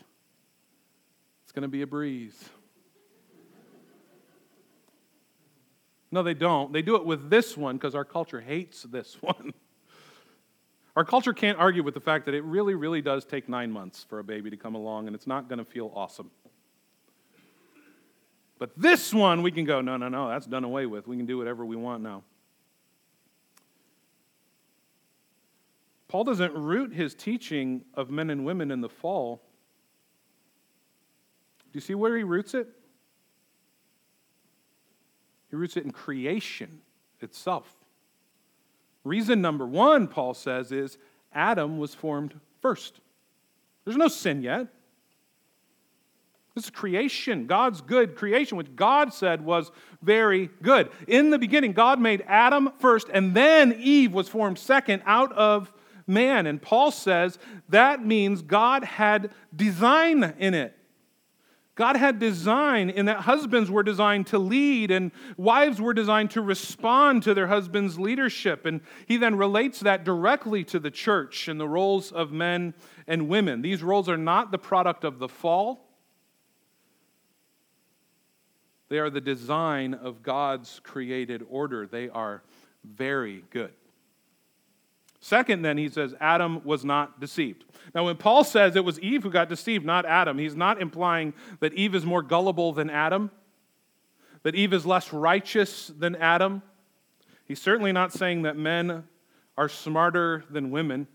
it's 1.43 1.51
going 1.53 1.63
to 1.63 1.69
be 1.69 1.81
a 1.83 1.87
breeze. 1.87 2.49
No, 6.11 6.23
they 6.23 6.33
don't. 6.33 6.73
They 6.73 6.81
do 6.81 6.95
it 6.95 7.05
with 7.05 7.29
this 7.29 7.55
one 7.55 7.77
because 7.77 7.95
our 7.95 8.03
culture 8.03 8.41
hates 8.41 8.83
this 8.83 9.17
one. 9.21 9.53
Our 10.95 11.05
culture 11.05 11.33
can't 11.33 11.57
argue 11.57 11.83
with 11.83 11.93
the 11.93 12.01
fact 12.01 12.25
that 12.25 12.35
it 12.35 12.43
really, 12.43 12.75
really 12.75 13.01
does 13.01 13.23
take 13.23 13.47
nine 13.47 13.71
months 13.71 14.03
for 14.03 14.19
a 14.19 14.23
baby 14.23 14.49
to 14.49 14.57
come 14.57 14.75
along 14.75 15.07
and 15.07 15.15
it's 15.15 15.27
not 15.27 15.47
going 15.47 15.59
to 15.59 15.65
feel 15.65 15.91
awesome. 15.95 16.29
But 18.59 18.71
this 18.77 19.13
one, 19.13 19.41
we 19.41 19.51
can 19.51 19.65
go, 19.65 19.81
no, 19.81 19.97
no, 19.97 20.09
no, 20.09 20.29
that's 20.29 20.45
done 20.45 20.63
away 20.65 20.85
with. 20.85 21.07
We 21.07 21.15
can 21.17 21.25
do 21.25 21.37
whatever 21.37 21.65
we 21.65 21.75
want 21.75 22.03
now. 22.03 22.23
Paul 26.09 26.25
doesn't 26.25 26.53
root 26.53 26.93
his 26.93 27.15
teaching 27.15 27.85
of 27.93 28.09
men 28.11 28.29
and 28.29 28.45
women 28.45 28.69
in 28.69 28.81
the 28.81 28.89
fall. 28.89 29.41
Do 31.71 31.77
you 31.77 31.81
see 31.81 31.95
where 31.95 32.17
he 32.17 32.23
roots 32.23 32.53
it? 32.53 32.67
He 35.51 35.57
roots 35.57 35.77
it 35.77 35.83
in 35.83 35.91
creation 35.91 36.81
itself. 37.19 37.71
Reason 39.03 39.41
number 39.41 39.67
one, 39.67 40.07
Paul 40.07 40.33
says, 40.33 40.71
is 40.71 40.97
Adam 41.33 41.77
was 41.77 41.93
formed 41.93 42.39
first. 42.61 42.99
There's 43.83 43.97
no 43.97 44.07
sin 44.07 44.41
yet. 44.41 44.67
This 46.55 46.65
is 46.65 46.69
creation, 46.69 47.47
God's 47.47 47.81
good 47.81 48.15
creation, 48.15 48.57
which 48.57 48.75
God 48.75 49.13
said 49.13 49.43
was 49.43 49.71
very 50.01 50.49
good. 50.61 50.89
In 51.07 51.29
the 51.29 51.39
beginning, 51.39 51.71
God 51.71 51.99
made 51.99 52.23
Adam 52.27 52.71
first, 52.79 53.07
and 53.13 53.33
then 53.33 53.77
Eve 53.79 54.11
was 54.11 54.27
formed 54.27 54.59
second 54.59 55.01
out 55.05 55.31
of 55.31 55.71
man. 56.07 56.47
And 56.47 56.61
Paul 56.61 56.91
says 56.91 57.39
that 57.69 58.05
means 58.05 58.41
God 58.41 58.83
had 58.83 59.31
design 59.55 60.33
in 60.39 60.53
it. 60.53 60.77
God 61.75 61.95
had 61.95 62.19
design 62.19 62.89
in 62.89 63.05
that 63.05 63.21
husbands 63.21 63.71
were 63.71 63.83
designed 63.83 64.27
to 64.27 64.39
lead 64.39 64.91
and 64.91 65.11
wives 65.37 65.79
were 65.79 65.93
designed 65.93 66.31
to 66.31 66.41
respond 66.41 67.23
to 67.23 67.33
their 67.33 67.47
husband's 67.47 67.97
leadership. 67.97 68.65
And 68.65 68.81
he 69.07 69.17
then 69.17 69.35
relates 69.35 69.79
that 69.79 70.03
directly 70.03 70.63
to 70.65 70.79
the 70.79 70.91
church 70.91 71.47
and 71.47 71.59
the 71.59 71.67
roles 71.67 72.11
of 72.11 72.31
men 72.31 72.73
and 73.07 73.29
women. 73.29 73.61
These 73.61 73.83
roles 73.83 74.09
are 74.09 74.17
not 74.17 74.51
the 74.51 74.57
product 74.57 75.03
of 75.05 75.19
the 75.19 75.29
fall, 75.29 75.87
they 78.89 78.99
are 78.99 79.09
the 79.09 79.21
design 79.21 79.93
of 79.93 80.21
God's 80.21 80.81
created 80.83 81.45
order. 81.49 81.87
They 81.87 82.09
are 82.09 82.43
very 82.83 83.45
good. 83.49 83.71
Second, 85.21 85.61
then, 85.61 85.77
he 85.77 85.87
says 85.87 86.13
Adam 86.19 86.61
was 86.65 86.83
not 86.83 87.21
deceived. 87.21 87.63
Now, 87.93 88.05
when 88.05 88.17
Paul 88.17 88.43
says 88.43 88.75
it 88.75 88.85
was 88.85 88.99
Eve 88.99 89.23
who 89.23 89.29
got 89.29 89.49
deceived, 89.49 89.85
not 89.85 90.05
Adam, 90.05 90.37
he's 90.37 90.55
not 90.55 90.81
implying 90.81 91.33
that 91.59 91.73
Eve 91.73 91.95
is 91.95 92.05
more 92.05 92.21
gullible 92.21 92.73
than 92.73 92.89
Adam, 92.89 93.31
that 94.43 94.55
Eve 94.55 94.73
is 94.73 94.85
less 94.85 95.11
righteous 95.13 95.87
than 95.87 96.15
Adam. 96.15 96.61
He's 97.45 97.61
certainly 97.61 97.91
not 97.91 98.13
saying 98.13 98.43
that 98.43 98.57
men 98.57 99.03
are 99.57 99.69
smarter 99.69 100.43
than 100.49 100.71
women. 100.71 101.07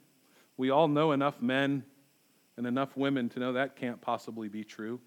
We 0.56 0.70
all 0.70 0.88
know 0.88 1.12
enough 1.12 1.40
men 1.40 1.84
and 2.56 2.66
enough 2.66 2.96
women 2.96 3.28
to 3.30 3.40
know 3.40 3.54
that 3.54 3.76
can't 3.76 4.00
possibly 4.00 4.48
be 4.48 4.64
true. 4.64 5.00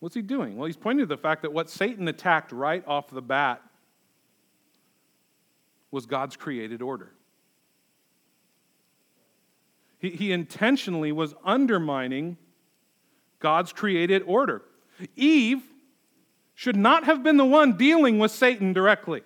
What's 0.00 0.14
he 0.14 0.22
doing? 0.22 0.56
Well, 0.56 0.66
he's 0.66 0.76
pointing 0.76 1.04
to 1.04 1.08
the 1.08 1.20
fact 1.20 1.42
that 1.42 1.52
what 1.52 1.70
Satan 1.70 2.06
attacked 2.06 2.52
right 2.52 2.86
off 2.86 3.10
the 3.10 3.22
bat 3.22 3.62
was 5.90 6.06
God's 6.06 6.36
created 6.36 6.82
order. 6.82 7.12
He, 9.98 10.10
he 10.10 10.32
intentionally 10.32 11.12
was 11.12 11.34
undermining 11.44 12.36
God's 13.38 13.72
created 13.72 14.22
order. 14.26 14.62
Eve 15.14 15.62
should 16.54 16.76
not 16.76 17.04
have 17.04 17.22
been 17.22 17.36
the 17.36 17.44
one 17.44 17.76
dealing 17.76 18.18
with 18.18 18.30
Satan 18.30 18.72
directly. 18.72 19.22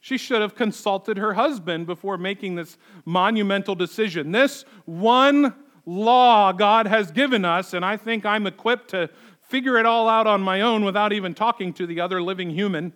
She 0.00 0.18
should 0.18 0.42
have 0.42 0.54
consulted 0.54 1.16
her 1.16 1.34
husband 1.34 1.86
before 1.86 2.18
making 2.18 2.56
this 2.56 2.76
monumental 3.04 3.74
decision. 3.74 4.32
This 4.32 4.64
one 4.84 5.54
law 5.86 6.52
God 6.52 6.86
has 6.86 7.10
given 7.10 7.44
us, 7.44 7.72
and 7.72 7.84
I 7.84 7.96
think 7.96 8.26
I'm 8.26 8.46
equipped 8.46 8.90
to 8.90 9.10
figure 9.40 9.78
it 9.78 9.86
all 9.86 10.08
out 10.08 10.26
on 10.26 10.42
my 10.42 10.60
own 10.60 10.84
without 10.84 11.12
even 11.12 11.34
talking 11.34 11.72
to 11.74 11.86
the 11.86 12.00
other 12.00 12.20
living 12.20 12.50
human. 12.50 12.92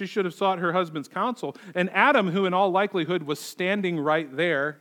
She 0.00 0.06
should 0.06 0.24
have 0.24 0.32
sought 0.32 0.60
her 0.60 0.72
husband's 0.72 1.08
counsel. 1.08 1.54
And 1.74 1.90
Adam, 1.90 2.28
who 2.28 2.46
in 2.46 2.54
all 2.54 2.70
likelihood 2.70 3.24
was 3.24 3.38
standing 3.38 4.00
right 4.00 4.34
there, 4.34 4.80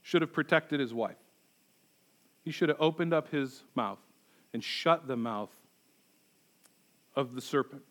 should 0.00 0.22
have 0.22 0.32
protected 0.32 0.78
his 0.78 0.94
wife. 0.94 1.16
He 2.44 2.52
should 2.52 2.68
have 2.68 2.80
opened 2.80 3.12
up 3.12 3.32
his 3.32 3.64
mouth 3.74 3.98
and 4.52 4.62
shut 4.62 5.08
the 5.08 5.16
mouth 5.16 5.50
of 7.16 7.34
the 7.34 7.40
serpent. 7.40 7.82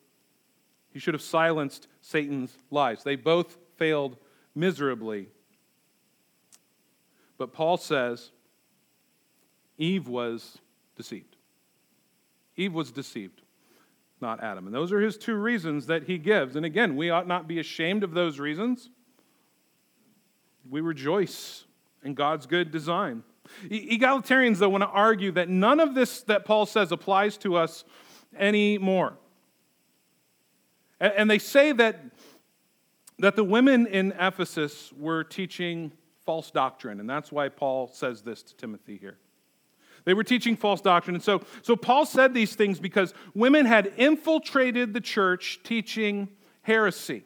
He 0.93 0.99
should 0.99 1.13
have 1.13 1.21
silenced 1.21 1.89
Satan's 1.99 2.55
lies. 2.69 3.03
They 3.03 3.17
both 3.17 3.57
failed 3.75 4.15
miserably. 4.55 5.27
But 7.37 7.51
Paul 7.51 7.75
says 7.75 8.31
Eve 9.77 10.07
was 10.07 10.59
deceived. 10.95 11.35
Eve 12.55 12.73
was 12.73 12.89
deceived 12.93 13.40
not 14.21 14.43
Adam. 14.43 14.65
And 14.65 14.75
those 14.75 14.91
are 14.91 14.99
his 14.99 15.17
two 15.17 15.35
reasons 15.35 15.87
that 15.87 16.03
he 16.03 16.17
gives. 16.17 16.55
And 16.55 16.65
again, 16.65 16.95
we 16.95 17.09
ought 17.09 17.27
not 17.27 17.47
be 17.47 17.59
ashamed 17.59 18.03
of 18.03 18.11
those 18.11 18.39
reasons. 18.39 18.89
We 20.69 20.81
rejoice 20.81 21.65
in 22.03 22.13
God's 22.13 22.45
good 22.45 22.71
design. 22.71 23.23
Egalitarians, 23.69 24.59
though, 24.59 24.69
want 24.69 24.83
to 24.83 24.89
argue 24.89 25.31
that 25.33 25.49
none 25.49 25.79
of 25.79 25.95
this 25.95 26.21
that 26.23 26.45
Paul 26.45 26.65
says 26.65 26.91
applies 26.91 27.37
to 27.37 27.55
us 27.55 27.83
anymore. 28.37 29.17
And 30.99 31.29
they 31.29 31.39
say 31.39 31.71
that, 31.73 31.99
that 33.17 33.35
the 33.35 33.43
women 33.43 33.87
in 33.87 34.13
Ephesus 34.19 34.93
were 34.95 35.23
teaching 35.23 35.91
false 36.25 36.51
doctrine, 36.51 36.99
and 36.99 37.09
that's 37.09 37.31
why 37.31 37.49
Paul 37.49 37.87
says 37.87 38.21
this 38.21 38.43
to 38.43 38.55
Timothy 38.55 38.97
here. 38.97 39.17
They 40.05 40.13
were 40.13 40.23
teaching 40.23 40.55
false 40.55 40.81
doctrine. 40.81 41.15
And 41.15 41.23
so, 41.23 41.41
so 41.61 41.75
Paul 41.75 42.05
said 42.05 42.33
these 42.33 42.55
things 42.55 42.79
because 42.79 43.13
women 43.33 43.65
had 43.65 43.93
infiltrated 43.97 44.93
the 44.93 45.01
church 45.01 45.59
teaching 45.63 46.29
heresy. 46.61 47.23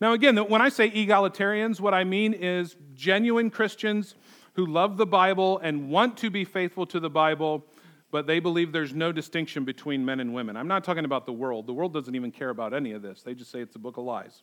Now, 0.00 0.12
again, 0.12 0.36
when 0.36 0.60
I 0.60 0.68
say 0.68 0.90
egalitarians, 0.90 1.80
what 1.80 1.94
I 1.94 2.04
mean 2.04 2.34
is 2.34 2.76
genuine 2.94 3.50
Christians 3.50 4.14
who 4.54 4.66
love 4.66 4.96
the 4.96 5.06
Bible 5.06 5.58
and 5.58 5.88
want 5.88 6.16
to 6.18 6.30
be 6.30 6.44
faithful 6.44 6.86
to 6.86 7.00
the 7.00 7.10
Bible, 7.10 7.64
but 8.10 8.26
they 8.26 8.40
believe 8.40 8.72
there's 8.72 8.94
no 8.94 9.12
distinction 9.12 9.64
between 9.64 10.04
men 10.04 10.20
and 10.20 10.34
women. 10.34 10.56
I'm 10.56 10.68
not 10.68 10.84
talking 10.84 11.04
about 11.04 11.24
the 11.24 11.32
world. 11.32 11.66
The 11.66 11.72
world 11.72 11.92
doesn't 11.92 12.14
even 12.14 12.30
care 12.30 12.50
about 12.50 12.74
any 12.74 12.92
of 12.92 13.02
this, 13.02 13.22
they 13.22 13.34
just 13.34 13.50
say 13.50 13.60
it's 13.60 13.76
a 13.76 13.78
book 13.78 13.96
of 13.96 14.04
lies. 14.04 14.42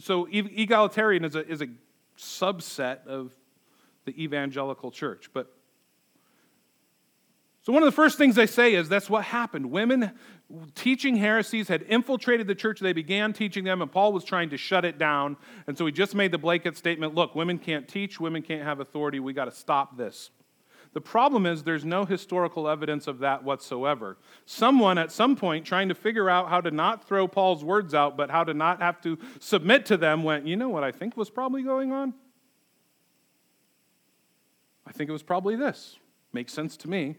So, 0.00 0.26
egalitarian 0.32 1.24
is 1.24 1.36
a, 1.36 1.46
is 1.46 1.62
a 1.62 1.68
subset 2.18 3.06
of 3.06 3.32
the 4.08 4.22
evangelical 4.22 4.90
church. 4.90 5.30
But 5.32 5.52
so 7.62 7.72
one 7.72 7.82
of 7.82 7.86
the 7.86 7.92
first 7.92 8.16
things 8.16 8.34
they 8.34 8.46
say 8.46 8.74
is 8.74 8.88
that's 8.88 9.10
what 9.10 9.24
happened. 9.24 9.70
Women 9.70 10.12
teaching 10.74 11.16
heresies 11.16 11.68
had 11.68 11.82
infiltrated 11.82 12.46
the 12.46 12.54
church. 12.54 12.80
They 12.80 12.94
began 12.94 13.34
teaching 13.34 13.64
them, 13.64 13.82
and 13.82 13.92
Paul 13.92 14.14
was 14.14 14.24
trying 14.24 14.48
to 14.50 14.56
shut 14.56 14.86
it 14.86 14.96
down. 14.96 15.36
And 15.66 15.76
so 15.76 15.84
he 15.84 15.92
just 15.92 16.14
made 16.14 16.32
the 16.32 16.38
blanket 16.38 16.78
statement 16.78 17.14
look, 17.14 17.34
women 17.34 17.58
can't 17.58 17.86
teach, 17.86 18.18
women 18.18 18.40
can't 18.42 18.62
have 18.62 18.80
authority. 18.80 19.20
We 19.20 19.34
got 19.34 19.44
to 19.44 19.50
stop 19.50 19.98
this. 19.98 20.30
The 20.94 21.02
problem 21.02 21.44
is 21.44 21.62
there's 21.62 21.84
no 21.84 22.06
historical 22.06 22.68
evidence 22.68 23.06
of 23.06 23.18
that 23.18 23.44
whatsoever. 23.44 24.16
Someone 24.46 24.96
at 24.96 25.12
some 25.12 25.36
point 25.36 25.66
trying 25.66 25.90
to 25.90 25.94
figure 25.94 26.30
out 26.30 26.48
how 26.48 26.62
to 26.62 26.70
not 26.70 27.06
throw 27.06 27.28
Paul's 27.28 27.62
words 27.62 27.92
out, 27.92 28.16
but 28.16 28.30
how 28.30 28.44
to 28.44 28.54
not 28.54 28.80
have 28.80 29.02
to 29.02 29.18
submit 29.40 29.84
to 29.86 29.98
them 29.98 30.22
went, 30.22 30.46
you 30.46 30.56
know 30.56 30.70
what 30.70 30.84
I 30.84 30.92
think 30.92 31.18
was 31.18 31.28
probably 31.28 31.62
going 31.62 31.92
on? 31.92 32.14
I 34.88 34.92
think 34.92 35.10
it 35.10 35.12
was 35.12 35.22
probably 35.22 35.54
this. 35.54 35.98
Makes 36.32 36.54
sense 36.54 36.76
to 36.78 36.88
me. 36.88 37.16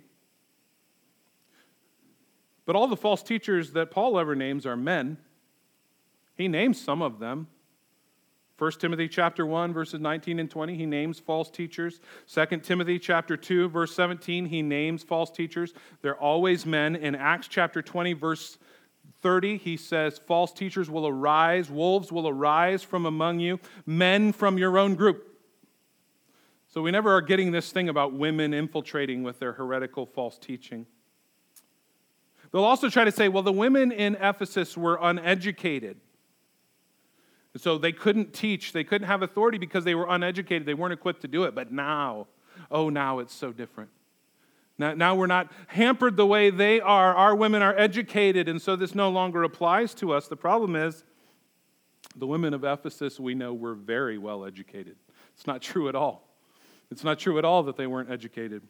But 2.65 2.75
all 2.75 2.87
the 2.87 2.97
false 2.97 3.21
teachers 3.21 3.71
that 3.73 3.91
Paul 3.91 4.19
ever 4.19 4.35
names 4.35 4.65
are 4.65 4.75
men. 4.75 5.17
He 6.35 6.47
names 6.47 6.81
some 6.81 7.01
of 7.01 7.19
them. 7.19 7.47
1 8.57 8.71
Timothy 8.73 9.07
chapter 9.07 9.45
1 9.45 9.71
verses 9.71 10.01
19 10.01 10.39
and 10.39 10.51
20 10.51 10.75
he 10.75 10.85
names 10.85 11.19
false 11.19 11.49
teachers. 11.49 12.01
2 12.33 12.57
Timothy 12.57 12.99
chapter 12.99 13.37
2 13.37 13.69
verse 13.69 13.95
17 13.95 14.47
he 14.47 14.61
names 14.61 15.03
false 15.03 15.31
teachers. 15.31 15.73
They're 16.01 16.17
always 16.17 16.65
men. 16.65 16.95
In 16.95 17.15
Acts 17.15 17.47
chapter 17.47 17.81
20 17.81 18.13
verse 18.13 18.57
30 19.21 19.57
he 19.57 19.77
says 19.77 20.17
false 20.17 20.51
teachers 20.51 20.89
will 20.89 21.07
arise, 21.07 21.69
wolves 21.69 22.11
will 22.11 22.27
arise 22.27 22.83
from 22.83 23.05
among 23.05 23.39
you, 23.39 23.59
men 23.85 24.33
from 24.33 24.57
your 24.57 24.77
own 24.77 24.95
group. 24.95 25.28
So 26.69 26.83
we 26.83 26.91
never 26.91 27.15
are 27.15 27.21
getting 27.21 27.51
this 27.51 27.71
thing 27.71 27.89
about 27.89 28.13
women 28.13 28.53
infiltrating 28.53 29.23
with 29.23 29.39
their 29.39 29.53
heretical 29.53 30.05
false 30.05 30.37
teaching. 30.37 30.85
They'll 32.51 32.63
also 32.63 32.89
try 32.89 33.03
to 33.03 33.11
say, 33.11 33.27
well, 33.27 33.43
the 33.43 33.51
women 33.51 33.91
in 33.91 34.15
Ephesus 34.15 34.77
were 34.77 34.97
uneducated. 35.01 35.97
So 37.57 37.79
they 37.79 37.91
couldn't 37.91 38.33
teach, 38.33 38.71
they 38.73 38.83
couldn't 38.83 39.07
have 39.07 39.23
authority 39.23 39.57
because 39.57 39.83
they 39.83 39.95
were 39.95 40.07
uneducated. 40.07 40.67
They 40.67 40.75
weren't 40.75 40.93
equipped 40.93 41.21
to 41.21 41.27
do 41.27 41.43
it. 41.43 41.55
But 41.55 41.71
now, 41.71 42.27
oh, 42.69 42.89
now 42.89 43.17
it's 43.19 43.33
so 43.33 43.51
different. 43.51 43.89
Now, 44.77 44.93
now 44.93 45.15
we're 45.15 45.27
not 45.27 45.51
hampered 45.67 46.15
the 46.15 46.25
way 46.25 46.51
they 46.51 46.79
are. 46.79 47.15
Our 47.15 47.35
women 47.35 47.61
are 47.61 47.77
educated, 47.77 48.47
and 48.47 48.61
so 48.61 48.75
this 48.75 48.93
no 48.93 49.09
longer 49.09 49.43
applies 49.43 49.93
to 49.95 50.13
us. 50.13 50.27
The 50.27 50.37
problem 50.37 50.75
is, 50.75 51.03
The 52.15 52.27
women 52.27 52.53
of 52.53 52.63
Ephesus, 52.63 53.19
we 53.19 53.35
know, 53.35 53.53
were 53.53 53.75
very 53.75 54.17
well 54.17 54.45
educated. 54.45 54.95
It's 55.35 55.47
not 55.47 55.61
true 55.61 55.89
at 55.89 55.95
all. 55.95 56.28
It's 56.91 57.03
not 57.03 57.19
true 57.19 57.37
at 57.37 57.45
all 57.45 57.63
that 57.63 57.77
they 57.77 57.87
weren't 57.87 58.09
educated. 58.09 58.63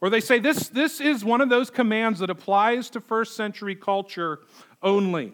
Or 0.00 0.10
they 0.10 0.20
say 0.20 0.38
this, 0.38 0.68
this 0.68 1.00
is 1.00 1.24
one 1.24 1.40
of 1.40 1.48
those 1.48 1.70
commands 1.70 2.18
that 2.18 2.30
applies 2.30 2.90
to 2.90 3.00
first 3.00 3.34
century 3.34 3.74
culture 3.74 4.40
only. 4.82 5.32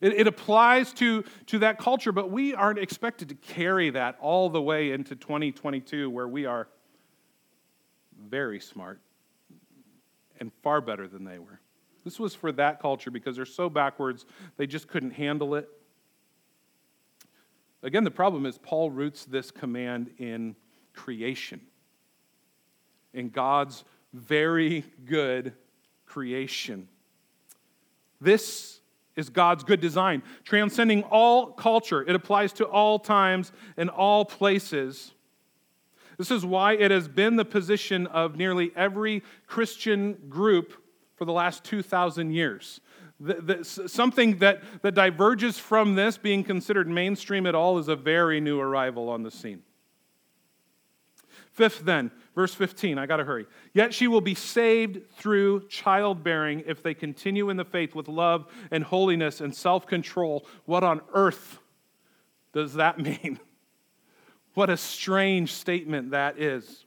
It, 0.00 0.14
it, 0.14 0.26
applies 0.26 0.94
to, 0.94 1.24
to 1.46 1.58
that 1.58 1.78
culture, 1.78 2.10
but 2.10 2.30
we 2.30 2.54
aren't 2.54 2.78
expected 2.78 3.28
to 3.28 3.34
carry 3.34 3.90
that 3.90 4.16
all 4.18 4.48
the 4.48 4.62
way 4.62 4.92
into 4.92 5.14
2022, 5.14 6.08
where 6.08 6.26
we 6.26 6.46
are 6.46 6.68
very 8.28 8.60
smart 8.60 9.00
and 10.38 10.50
far 10.62 10.80
better 10.80 11.06
than 11.06 11.24
they 11.24 11.38
were. 11.38 11.60
This 12.02 12.18
was 12.18 12.34
for 12.34 12.50
that 12.52 12.80
culture 12.80 13.10
because 13.10 13.36
they're 13.36 13.44
so 13.44 13.68
backwards, 13.68 14.24
they 14.56 14.66
just 14.66 14.88
couldn't 14.88 15.10
handle 15.10 15.54
it. 15.54 15.68
Again, 17.82 18.04
the 18.04 18.10
problem 18.10 18.46
is 18.46 18.58
Paul 18.58 18.90
roots 18.90 19.24
this 19.24 19.50
command 19.50 20.10
in 20.18 20.54
creation, 20.92 21.60
in 23.14 23.30
God's 23.30 23.84
very 24.12 24.84
good 25.04 25.54
creation. 26.04 26.88
This 28.20 28.80
is 29.16 29.30
God's 29.30 29.64
good 29.64 29.80
design, 29.80 30.22
transcending 30.44 31.04
all 31.04 31.52
culture. 31.52 32.02
It 32.06 32.14
applies 32.14 32.52
to 32.54 32.66
all 32.66 32.98
times 32.98 33.52
and 33.76 33.88
all 33.88 34.24
places. 34.24 35.12
This 36.18 36.30
is 36.30 36.44
why 36.44 36.74
it 36.74 36.90
has 36.90 37.08
been 37.08 37.36
the 37.36 37.44
position 37.44 38.06
of 38.08 38.36
nearly 38.36 38.72
every 38.76 39.22
Christian 39.46 40.18
group 40.28 40.74
for 41.16 41.24
the 41.24 41.32
last 41.32 41.64
2,000 41.64 42.32
years. 42.32 42.80
The, 43.20 43.34
the, 43.34 43.64
something 43.64 44.38
that, 44.38 44.62
that 44.80 44.94
diverges 44.94 45.58
from 45.58 45.94
this 45.94 46.16
being 46.16 46.42
considered 46.42 46.88
mainstream 46.88 47.46
at 47.46 47.54
all 47.54 47.78
is 47.78 47.88
a 47.88 47.96
very 47.96 48.40
new 48.40 48.58
arrival 48.58 49.10
on 49.10 49.22
the 49.22 49.30
scene. 49.30 49.62
Fifth, 51.52 51.84
then, 51.84 52.10
verse 52.34 52.54
15, 52.54 52.96
I 52.96 53.04
got 53.04 53.18
to 53.18 53.24
hurry. 53.24 53.44
Yet 53.74 53.92
she 53.92 54.06
will 54.06 54.20
be 54.22 54.34
saved 54.34 55.10
through 55.16 55.68
childbearing 55.68 56.62
if 56.66 56.82
they 56.82 56.94
continue 56.94 57.50
in 57.50 57.58
the 57.58 57.64
faith 57.64 57.94
with 57.94 58.08
love 58.08 58.46
and 58.70 58.84
holiness 58.84 59.40
and 59.42 59.54
self 59.54 59.86
control. 59.86 60.46
What 60.64 60.84
on 60.84 61.02
earth 61.12 61.58
does 62.54 62.74
that 62.74 62.98
mean? 63.02 63.38
What 64.54 64.70
a 64.70 64.76
strange 64.76 65.52
statement 65.52 66.12
that 66.12 66.38
is. 66.38 66.86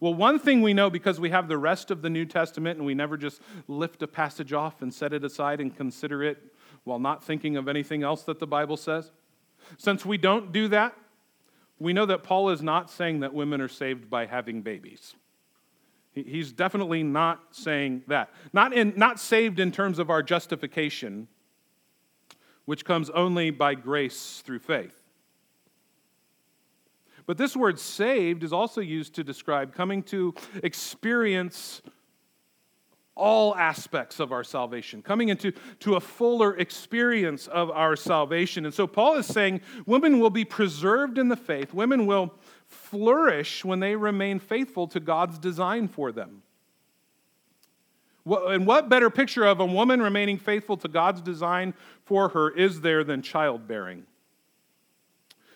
Well, 0.00 0.14
one 0.14 0.38
thing 0.38 0.62
we 0.62 0.74
know 0.74 0.90
because 0.90 1.20
we 1.20 1.30
have 1.30 1.48
the 1.48 1.58
rest 1.58 1.90
of 1.90 2.02
the 2.02 2.10
New 2.10 2.24
Testament 2.24 2.78
and 2.78 2.86
we 2.86 2.94
never 2.94 3.16
just 3.16 3.40
lift 3.68 4.02
a 4.02 4.06
passage 4.06 4.52
off 4.52 4.82
and 4.82 4.92
set 4.92 5.12
it 5.12 5.24
aside 5.24 5.60
and 5.60 5.74
consider 5.74 6.22
it 6.22 6.38
while 6.84 6.98
not 6.98 7.24
thinking 7.24 7.56
of 7.56 7.68
anything 7.68 8.02
else 8.02 8.22
that 8.22 8.38
the 8.38 8.46
Bible 8.46 8.76
says. 8.76 9.10
Since 9.78 10.04
we 10.04 10.18
don't 10.18 10.52
do 10.52 10.68
that, 10.68 10.96
we 11.78 11.92
know 11.92 12.06
that 12.06 12.22
Paul 12.22 12.50
is 12.50 12.62
not 12.62 12.90
saying 12.90 13.20
that 13.20 13.34
women 13.34 13.60
are 13.60 13.68
saved 13.68 14.08
by 14.08 14.26
having 14.26 14.62
babies. 14.62 15.14
He's 16.12 16.52
definitely 16.52 17.02
not 17.02 17.40
saying 17.50 18.04
that. 18.06 18.30
Not, 18.52 18.72
in, 18.72 18.94
not 18.96 19.18
saved 19.18 19.58
in 19.58 19.72
terms 19.72 19.98
of 19.98 20.10
our 20.10 20.22
justification, 20.22 21.26
which 22.66 22.84
comes 22.84 23.10
only 23.10 23.50
by 23.50 23.74
grace 23.74 24.40
through 24.44 24.60
faith. 24.60 25.03
But 27.26 27.38
this 27.38 27.56
word 27.56 27.78
saved 27.78 28.42
is 28.42 28.52
also 28.52 28.80
used 28.80 29.14
to 29.14 29.24
describe 29.24 29.74
coming 29.74 30.02
to 30.04 30.34
experience 30.62 31.82
all 33.16 33.54
aspects 33.54 34.18
of 34.18 34.32
our 34.32 34.42
salvation, 34.42 35.00
coming 35.00 35.28
into 35.28 35.52
to 35.80 35.94
a 35.94 36.00
fuller 36.00 36.56
experience 36.56 37.46
of 37.46 37.70
our 37.70 37.94
salvation. 37.94 38.64
And 38.64 38.74
so 38.74 38.86
Paul 38.86 39.16
is 39.16 39.26
saying 39.26 39.60
women 39.86 40.18
will 40.18 40.30
be 40.30 40.44
preserved 40.44 41.16
in 41.16 41.28
the 41.28 41.36
faith, 41.36 41.72
women 41.72 42.06
will 42.06 42.34
flourish 42.66 43.64
when 43.64 43.80
they 43.80 43.94
remain 43.94 44.40
faithful 44.40 44.88
to 44.88 45.00
God's 45.00 45.38
design 45.38 45.86
for 45.86 46.10
them. 46.10 46.42
And 48.26 48.66
what 48.66 48.88
better 48.88 49.10
picture 49.10 49.44
of 49.44 49.60
a 49.60 49.66
woman 49.66 50.00
remaining 50.00 50.38
faithful 50.38 50.76
to 50.78 50.88
God's 50.88 51.20
design 51.20 51.74
for 52.04 52.30
her 52.30 52.50
is 52.50 52.80
there 52.80 53.04
than 53.04 53.22
childbearing? 53.22 54.06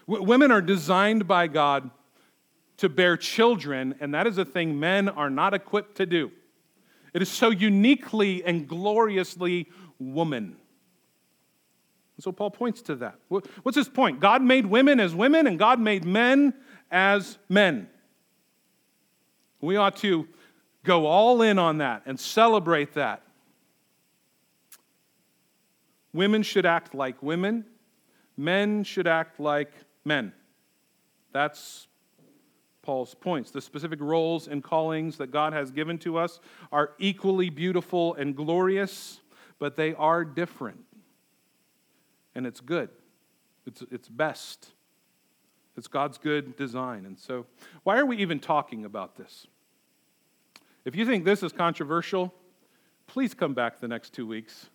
Women 0.09 0.51
are 0.51 0.63
designed 0.63 1.29
by 1.29 1.47
God 1.47 1.91
to 2.79 2.89
bear 2.89 3.17
children, 3.17 3.95
and 4.01 4.15
that 4.15 4.27
is 4.27 4.39
a 4.39 4.45
thing 4.45 4.81
men 4.81 5.09
are 5.09 5.31
not 5.31 5.55
equipped 5.55 5.97
to 5.99 6.07
do. 6.07 6.33
It 7.13 7.23
is 7.23 7.29
so 7.29 7.51
uniquely 7.51 8.45
and 8.45 8.67
gloriously 8.67 9.69
woman. 9.99 10.57
So 12.21 12.33
Paul 12.33 12.51
points 12.51 12.83
to 12.83 12.97
that. 12.97 13.19
What's 13.29 13.77
his 13.77 13.89
point? 13.89 14.19
God 14.19 14.43
made 14.43 14.67
women 14.67 14.99
as 14.99 15.15
women, 15.15 15.47
and 15.47 15.59
God 15.59 15.79
made 15.79 16.05
men 16.05 16.55
as 16.91 17.39
men. 17.49 17.89
We 19.61 19.77
ought 19.77 19.97
to 19.99 20.27
go 20.85 21.07
all 21.07 21.43
in 21.43 21.59
on 21.59 21.79
that 21.79 22.03
and 22.07 22.19
celebrate 22.19 22.95
that. 22.95 23.23
Women 26.13 26.43
should 26.43 26.67
act 26.67 26.95
like 26.95 27.23
women, 27.23 27.67
men 28.37 28.83
should 28.85 29.07
act 29.07 29.39
like 29.39 29.73
men. 30.09 30.33
That's 31.33 31.87
Paul's 32.83 33.15
points. 33.15 33.51
The 33.51 33.61
specific 33.61 34.01
roles 34.01 34.49
and 34.49 34.65
callings 34.65 35.19
that 35.19 35.31
God 35.31 35.53
has 35.53 35.71
given 35.71 35.99
to 35.99 36.19
us 36.19 36.41
are 36.73 36.95
equally 36.99 37.51
beautiful 37.51 38.15
and 38.15 38.35
glorious, 38.35 39.21
but 39.59 39.77
they 39.77 39.95
are 39.95 40.25
different. 40.25 40.81
And 42.35 42.47
it's 42.47 42.61
good, 42.61 42.89
it's, 43.67 43.85
it's 43.93 44.09
best. 44.09 44.71
It's 45.77 45.87
God's 45.87 46.19
good 46.19 46.57
design. 46.57 47.07
And 47.07 47.17
so, 47.17 47.47
why 47.85 47.99
are 47.99 48.07
we 48.07 48.17
even 48.17 48.41
talking 48.41 48.85
about 48.85 49.17
this? 49.17 49.47
If 50.85 50.97
you 50.97 51.07
think 51.07 51.25
this 51.25 51.45
is 51.45 51.53
controversial, 51.53 52.35
please 53.07 53.33
come 53.33 53.55
back 53.55 53.79
the 53.79 53.87
next 53.87 54.13
two 54.13 54.27
weeks. 54.27 54.71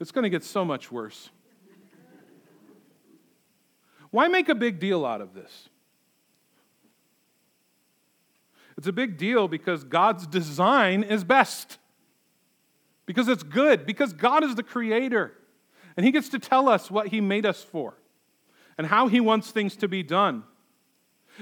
It's 0.00 0.10
going 0.10 0.24
to 0.24 0.30
get 0.30 0.42
so 0.42 0.64
much 0.64 0.90
worse. 0.90 1.30
Why 4.10 4.28
make 4.28 4.48
a 4.48 4.54
big 4.54 4.78
deal 4.78 5.04
out 5.06 5.20
of 5.20 5.34
this? 5.34 5.68
It's 8.76 8.86
a 8.86 8.92
big 8.92 9.18
deal 9.18 9.46
because 9.46 9.84
God's 9.84 10.26
design 10.26 11.02
is 11.02 11.22
best, 11.22 11.78
because 13.04 13.28
it's 13.28 13.42
good, 13.42 13.84
because 13.84 14.12
God 14.12 14.42
is 14.42 14.54
the 14.54 14.62
creator, 14.62 15.32
and 15.96 16.06
He 16.06 16.12
gets 16.12 16.30
to 16.30 16.38
tell 16.38 16.68
us 16.68 16.90
what 16.90 17.08
He 17.08 17.20
made 17.20 17.44
us 17.44 17.62
for 17.62 17.94
and 18.78 18.86
how 18.86 19.08
He 19.08 19.20
wants 19.20 19.50
things 19.50 19.76
to 19.76 19.88
be 19.88 20.02
done. 20.02 20.44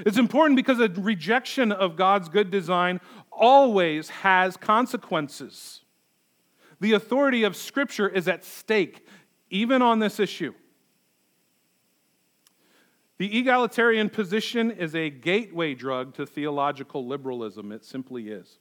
It's 0.05 0.19
important 0.19 0.57
because 0.57 0.81
a 0.81 0.89
rejection 0.89 1.73
of 1.73 1.97
God's 1.97 2.29
good 2.29 2.51
design 2.51 3.01
always 3.31 4.09
has 4.11 4.57
consequences. 4.57 5.83
The 6.81 6.93
authority 6.93 7.45
of 7.45 7.57
Scripture 7.57 8.09
is 8.09 8.29
at 8.29 8.45
stake, 8.45 9.07
even 9.51 9.81
on 9.83 9.99
this 10.01 10.19
issue. 10.21 10.55
The 13.19 13.37
egalitarian 13.37 14.11
position 14.11 14.71
is 14.71 14.95
a 14.95 15.11
gateway 15.11 15.75
drug 15.75 16.15
to 16.15 16.25
theological 16.25 17.07
liberalism. 17.07 17.73
It 17.73 17.85
simply 17.85 18.29
is. 18.29 18.59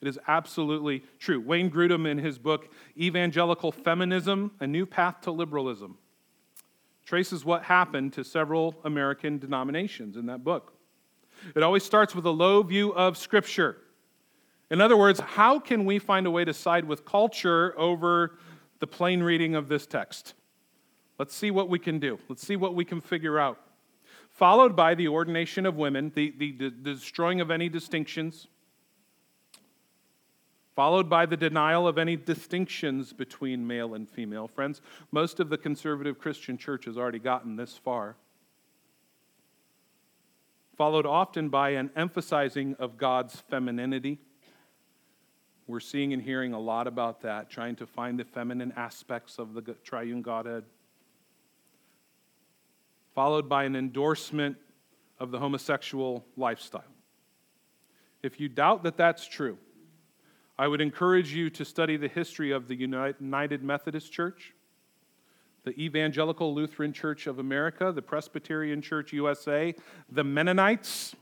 It 0.00 0.08
is 0.08 0.18
absolutely 0.26 1.04
true. 1.20 1.40
Wayne 1.40 1.70
Grudem, 1.70 2.10
in 2.10 2.18
his 2.18 2.36
book 2.36 2.72
Evangelical 2.98 3.70
Feminism 3.70 4.50
A 4.58 4.66
New 4.66 4.84
Path 4.84 5.20
to 5.22 5.30
Liberalism, 5.30 5.96
traces 7.06 7.44
what 7.44 7.62
happened 7.62 8.12
to 8.14 8.24
several 8.24 8.74
American 8.84 9.38
denominations 9.38 10.16
in 10.16 10.26
that 10.26 10.42
book. 10.42 10.74
It 11.54 11.62
always 11.62 11.84
starts 11.84 12.16
with 12.16 12.26
a 12.26 12.30
low 12.30 12.64
view 12.64 12.92
of 12.92 13.16
Scripture. 13.16 13.76
In 14.68 14.80
other 14.80 14.96
words, 14.96 15.20
how 15.20 15.60
can 15.60 15.84
we 15.84 16.00
find 16.00 16.26
a 16.26 16.30
way 16.30 16.44
to 16.44 16.54
side 16.54 16.84
with 16.84 17.04
culture 17.04 17.78
over 17.78 18.38
the 18.80 18.86
plain 18.88 19.22
reading 19.22 19.54
of 19.54 19.68
this 19.68 19.86
text? 19.86 20.34
Let's 21.22 21.36
see 21.36 21.52
what 21.52 21.68
we 21.68 21.78
can 21.78 22.00
do. 22.00 22.18
Let's 22.28 22.44
see 22.44 22.56
what 22.56 22.74
we 22.74 22.84
can 22.84 23.00
figure 23.00 23.38
out. 23.38 23.56
Followed 24.30 24.74
by 24.74 24.96
the 24.96 25.06
ordination 25.06 25.66
of 25.66 25.76
women, 25.76 26.10
the, 26.16 26.34
the, 26.36 26.50
the 26.50 26.70
destroying 26.70 27.40
of 27.40 27.48
any 27.48 27.68
distinctions, 27.68 28.48
followed 30.74 31.08
by 31.08 31.26
the 31.26 31.36
denial 31.36 31.86
of 31.86 31.96
any 31.96 32.16
distinctions 32.16 33.12
between 33.12 33.64
male 33.64 33.94
and 33.94 34.10
female. 34.10 34.48
Friends, 34.48 34.80
most 35.12 35.38
of 35.38 35.48
the 35.48 35.56
conservative 35.56 36.18
Christian 36.18 36.58
church 36.58 36.86
has 36.86 36.98
already 36.98 37.20
gotten 37.20 37.54
this 37.54 37.76
far. 37.76 38.16
Followed 40.76 41.06
often 41.06 41.50
by 41.50 41.70
an 41.70 41.92
emphasizing 41.94 42.74
of 42.80 42.98
God's 42.98 43.40
femininity. 43.48 44.18
We're 45.68 45.78
seeing 45.78 46.12
and 46.12 46.20
hearing 46.20 46.52
a 46.52 46.58
lot 46.58 46.88
about 46.88 47.20
that, 47.20 47.48
trying 47.48 47.76
to 47.76 47.86
find 47.86 48.18
the 48.18 48.24
feminine 48.24 48.72
aspects 48.74 49.38
of 49.38 49.54
the 49.54 49.62
triune 49.84 50.22
Godhead 50.22 50.64
followed 53.14 53.48
by 53.48 53.64
an 53.64 53.76
endorsement 53.76 54.56
of 55.18 55.30
the 55.30 55.38
homosexual 55.38 56.24
lifestyle. 56.36 56.84
If 58.22 58.40
you 58.40 58.48
doubt 58.48 58.82
that 58.84 58.96
that's 58.96 59.26
true, 59.26 59.58
I 60.58 60.68
would 60.68 60.80
encourage 60.80 61.34
you 61.34 61.50
to 61.50 61.64
study 61.64 61.96
the 61.96 62.08
history 62.08 62.52
of 62.52 62.68
the 62.68 62.74
United 62.74 63.62
Methodist 63.62 64.12
Church, 64.12 64.54
the 65.64 65.70
Evangelical 65.80 66.54
Lutheran 66.54 66.92
Church 66.92 67.26
of 67.26 67.38
America, 67.38 67.92
the 67.92 68.02
Presbyterian 68.02 68.82
Church 68.82 69.12
USA, 69.12 69.74
the 70.10 70.24
Mennonites. 70.24 71.14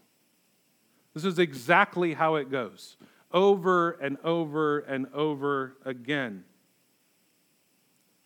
This 1.14 1.24
is 1.24 1.38
exactly 1.38 2.14
how 2.14 2.36
it 2.36 2.51
goes 2.51 2.97
over 3.32 3.93
and 3.93 4.16
over 4.24 4.80
and 4.80 5.07
over 5.14 5.76
again. 5.84 6.45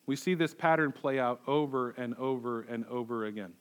We 0.06 0.16
see 0.16 0.34
this 0.34 0.54
pattern 0.54 0.92
play 0.92 1.18
out 1.18 1.40
over 1.46 1.90
and 1.90 2.14
over 2.16 2.62
and 2.62 2.84
over 2.86 3.24
again. 3.24 3.52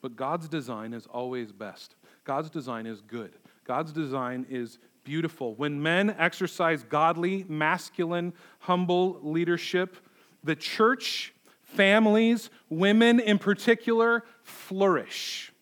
But 0.00 0.16
God's 0.16 0.48
design 0.48 0.92
is 0.92 1.06
always 1.06 1.52
best. 1.52 1.94
God's 2.24 2.50
design 2.50 2.86
is 2.86 3.00
good. 3.00 3.32
God's 3.64 3.92
design 3.92 4.46
is 4.48 4.78
beautiful. 5.04 5.54
When 5.54 5.82
men 5.82 6.14
exercise 6.18 6.84
godly, 6.84 7.44
masculine, 7.48 8.32
humble 8.60 9.18
leadership, 9.22 9.96
the 10.44 10.56
church, 10.56 11.34
families, 11.62 12.50
women 12.68 13.20
in 13.20 13.38
particular, 13.38 14.24
flourish. 14.42 15.52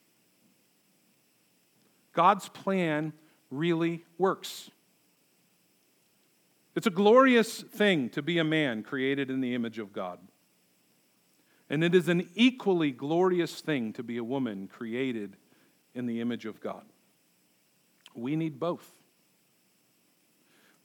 God's 2.12 2.48
plan 2.48 3.12
really 3.50 4.04
works. 4.18 4.70
It's 6.74 6.86
a 6.86 6.90
glorious 6.90 7.62
thing 7.62 8.10
to 8.10 8.22
be 8.22 8.38
a 8.38 8.44
man 8.44 8.82
created 8.82 9.30
in 9.30 9.40
the 9.40 9.54
image 9.54 9.78
of 9.78 9.92
God. 9.92 10.18
And 11.70 11.82
it 11.82 11.94
is 11.94 12.08
an 12.08 12.28
equally 12.34 12.90
glorious 12.90 13.60
thing 13.60 13.92
to 13.94 14.02
be 14.02 14.16
a 14.18 14.24
woman 14.24 14.68
created 14.68 15.36
in 15.94 16.06
the 16.06 16.20
image 16.20 16.46
of 16.46 16.60
God. 16.60 16.84
We 18.14 18.36
need 18.36 18.58
both. 18.58 18.92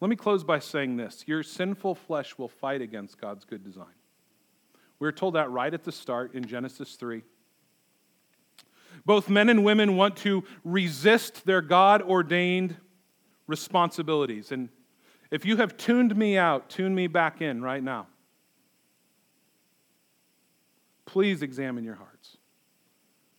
Let 0.00 0.08
me 0.08 0.16
close 0.16 0.42
by 0.44 0.60
saying 0.60 0.96
this 0.96 1.24
Your 1.26 1.42
sinful 1.42 1.96
flesh 1.96 2.38
will 2.38 2.48
fight 2.48 2.80
against 2.80 3.20
God's 3.20 3.44
good 3.44 3.62
design. 3.62 3.86
We're 4.98 5.12
told 5.12 5.34
that 5.34 5.50
right 5.50 5.72
at 5.72 5.84
the 5.84 5.92
start 5.92 6.34
in 6.34 6.44
Genesis 6.44 6.94
3. 6.94 7.22
Both 9.06 9.28
men 9.28 9.48
and 9.48 9.64
women 9.64 9.96
want 9.96 10.16
to 10.18 10.44
resist 10.64 11.46
their 11.46 11.62
God 11.62 12.02
ordained 12.02 12.76
responsibilities. 13.46 14.52
And 14.52 14.68
if 15.30 15.44
you 15.44 15.56
have 15.58 15.76
tuned 15.76 16.16
me 16.16 16.36
out, 16.36 16.68
tune 16.68 16.94
me 16.94 17.06
back 17.06 17.40
in 17.40 17.62
right 17.62 17.82
now. 17.82 18.06
Please 21.06 21.42
examine 21.42 21.84
your 21.84 21.96
hearts. 21.96 22.36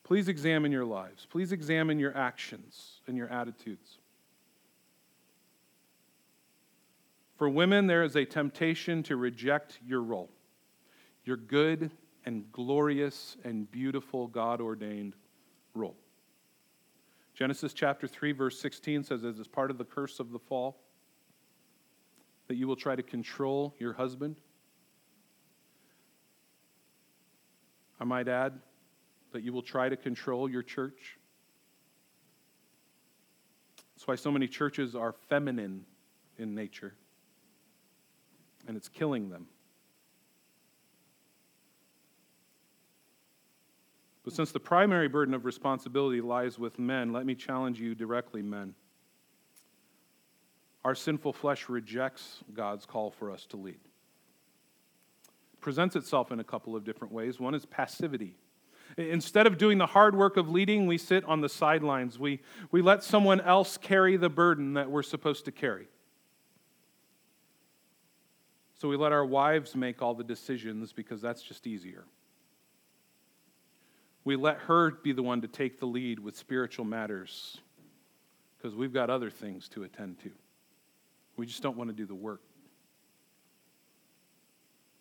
Please 0.04 0.28
examine 0.28 0.72
your 0.72 0.84
lives. 0.84 1.26
Please 1.30 1.54
examine 1.54 1.98
your 1.98 2.16
actions 2.18 3.00
and 3.08 3.16
your 3.16 3.30
attitudes. 3.30 3.98
For 7.38 7.48
women, 7.50 7.88
there 7.88 8.04
is 8.04 8.16
a 8.16 8.26
temptation 8.26 9.04
to 9.04 9.16
reject 9.16 9.80
your 9.86 10.02
role, 10.02 10.30
your 11.24 11.38
good 11.38 11.92
and 12.26 12.52
glorious 12.52 13.38
and 13.44 13.72
beautiful 13.72 14.28
God 14.28 14.60
ordained 14.60 15.16
role. 15.74 15.96
Genesis 17.34 17.74
chapter 17.74 18.06
3, 18.06 18.34
verse 18.34 18.60
16 18.60 19.06
says, 19.06 19.24
as 19.24 19.48
part 19.48 19.72
of 19.72 19.78
the 19.78 19.86
curse 19.86 20.20
of 20.20 20.32
the 20.32 20.40
fall, 20.40 20.81
that 22.52 22.58
you 22.58 22.68
will 22.68 22.76
try 22.76 22.98
to 22.98 23.02
control 23.02 23.74
your 23.80 23.94
husband. 23.94 24.36
I 27.98 28.04
might 28.04 28.28
add 28.28 28.60
that 29.32 29.42
you 29.42 29.54
will 29.54 29.62
try 29.62 29.88
to 29.88 29.96
control 29.96 30.50
your 30.50 30.62
church. 30.62 31.18
That's 33.96 34.06
why 34.06 34.16
so 34.16 34.32
many 34.34 34.50
churches 34.50 34.98
are 34.98 35.14
feminine 35.30 35.86
in 36.38 36.54
nature, 36.54 36.94
and 38.68 38.76
it's 38.76 38.90
killing 38.90 39.30
them. 39.30 39.48
But 44.26 44.34
since 44.34 44.52
the 44.52 44.60
primary 44.60 45.08
burden 45.08 45.34
of 45.34 45.46
responsibility 45.46 46.20
lies 46.20 46.60
with 46.60 46.78
men, 46.78 47.14
let 47.14 47.26
me 47.26 47.34
challenge 47.34 47.80
you 47.80 47.96
directly, 47.96 48.42
men. 48.42 48.76
Our 50.84 50.96
sinful 50.96 51.34
flesh 51.34 51.70
rejects 51.70 52.44
God's 52.54 52.86
call 52.86 53.12
for 53.12 53.32
us 53.32 53.46
to 53.48 53.58
lead. 53.58 53.80
Presents 55.60 55.96
itself 55.96 56.32
in 56.32 56.40
a 56.40 56.44
couple 56.44 56.76
of 56.76 56.84
different 56.84 57.14
ways. 57.14 57.40
One 57.40 57.54
is 57.54 57.66
passivity. 57.66 58.36
Instead 58.98 59.48
of 59.48 59.58
doing 59.58 59.78
the 59.78 59.86
hard 59.86 60.16
work 60.16 60.38
of 60.38 60.50
leading, 60.50 60.88
we 60.88 60.98
sit 60.98 61.24
on 61.26 61.42
the 61.42 61.50
sidelines. 61.50 62.18
We, 62.18 62.42
we 62.72 62.82
let 62.82 63.04
someone 63.04 63.40
else 63.40 63.78
carry 63.78 64.18
the 64.18 64.30
burden 64.30 64.74
that 64.74 64.90
we're 64.90 65.04
supposed 65.04 65.46
to 65.46 65.52
carry. 65.52 65.88
So 68.80 68.88
we 68.88 68.98
let 68.98 69.12
our 69.12 69.24
wives 69.24 69.76
make 69.76 70.02
all 70.02 70.16
the 70.16 70.24
decisions 70.24 70.92
because 70.92 71.22
that's 71.22 71.44
just 71.44 71.68
easier. 71.68 72.06
We 74.24 74.36
let 74.36 74.58
her 74.58 74.92
be 74.92 75.14
the 75.14 75.24
one 75.24 75.42
to 75.42 75.48
take 75.48 75.80
the 75.80 75.86
lead 75.86 76.20
with 76.20 76.36
spiritual 76.36 76.86
matters 76.86 77.60
because 78.58 78.76
we've 78.76 78.94
got 78.94 79.10
other 79.10 79.30
things 79.30 79.70
to 79.70 79.84
attend 79.84 80.20
to. 80.22 80.32
We 81.42 81.48
just 81.48 81.64
don't 81.64 81.76
want 81.76 81.90
to 81.90 81.96
do 81.96 82.06
the 82.06 82.14
work. 82.14 82.44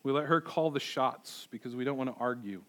We 0.02 0.10
let 0.10 0.24
her 0.24 0.40
call 0.40 0.70
the 0.70 0.80
shots 0.80 1.46
because 1.50 1.76
we 1.76 1.84
don't 1.84 1.98
want 1.98 2.08
to 2.08 2.16
argue. 2.18 2.62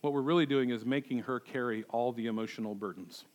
What 0.00 0.14
we're 0.14 0.22
really 0.22 0.46
doing 0.46 0.70
is 0.70 0.82
making 0.82 1.24
her 1.24 1.40
carry 1.40 1.84
all 1.90 2.10
the 2.12 2.24
emotional 2.24 2.74
burdens. 2.74 3.26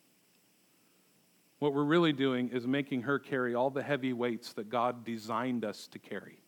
What 1.60 1.76
we're 1.76 1.84
really 1.84 2.12
doing 2.12 2.50
is 2.50 2.66
making 2.66 3.04
her 3.04 3.20
carry 3.20 3.54
all 3.54 3.70
the 3.70 3.84
heavy 3.84 4.14
weights 4.14 4.54
that 4.54 4.70
God 4.70 5.06
designed 5.06 5.64
us 5.64 5.86
to 5.90 6.00
carry. 6.00 6.40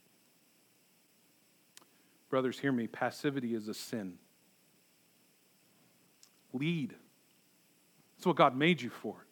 Brothers, 2.32 2.58
hear 2.58 2.72
me. 2.72 2.88
Passivity 2.88 3.54
is 3.54 3.68
a 3.68 3.76
sin. 3.76 4.16
Lead. 6.52 6.96
That's 8.18 8.26
what 8.26 8.38
God 8.38 8.58
made 8.58 8.82
you 8.82 8.90
for. 8.90 9.28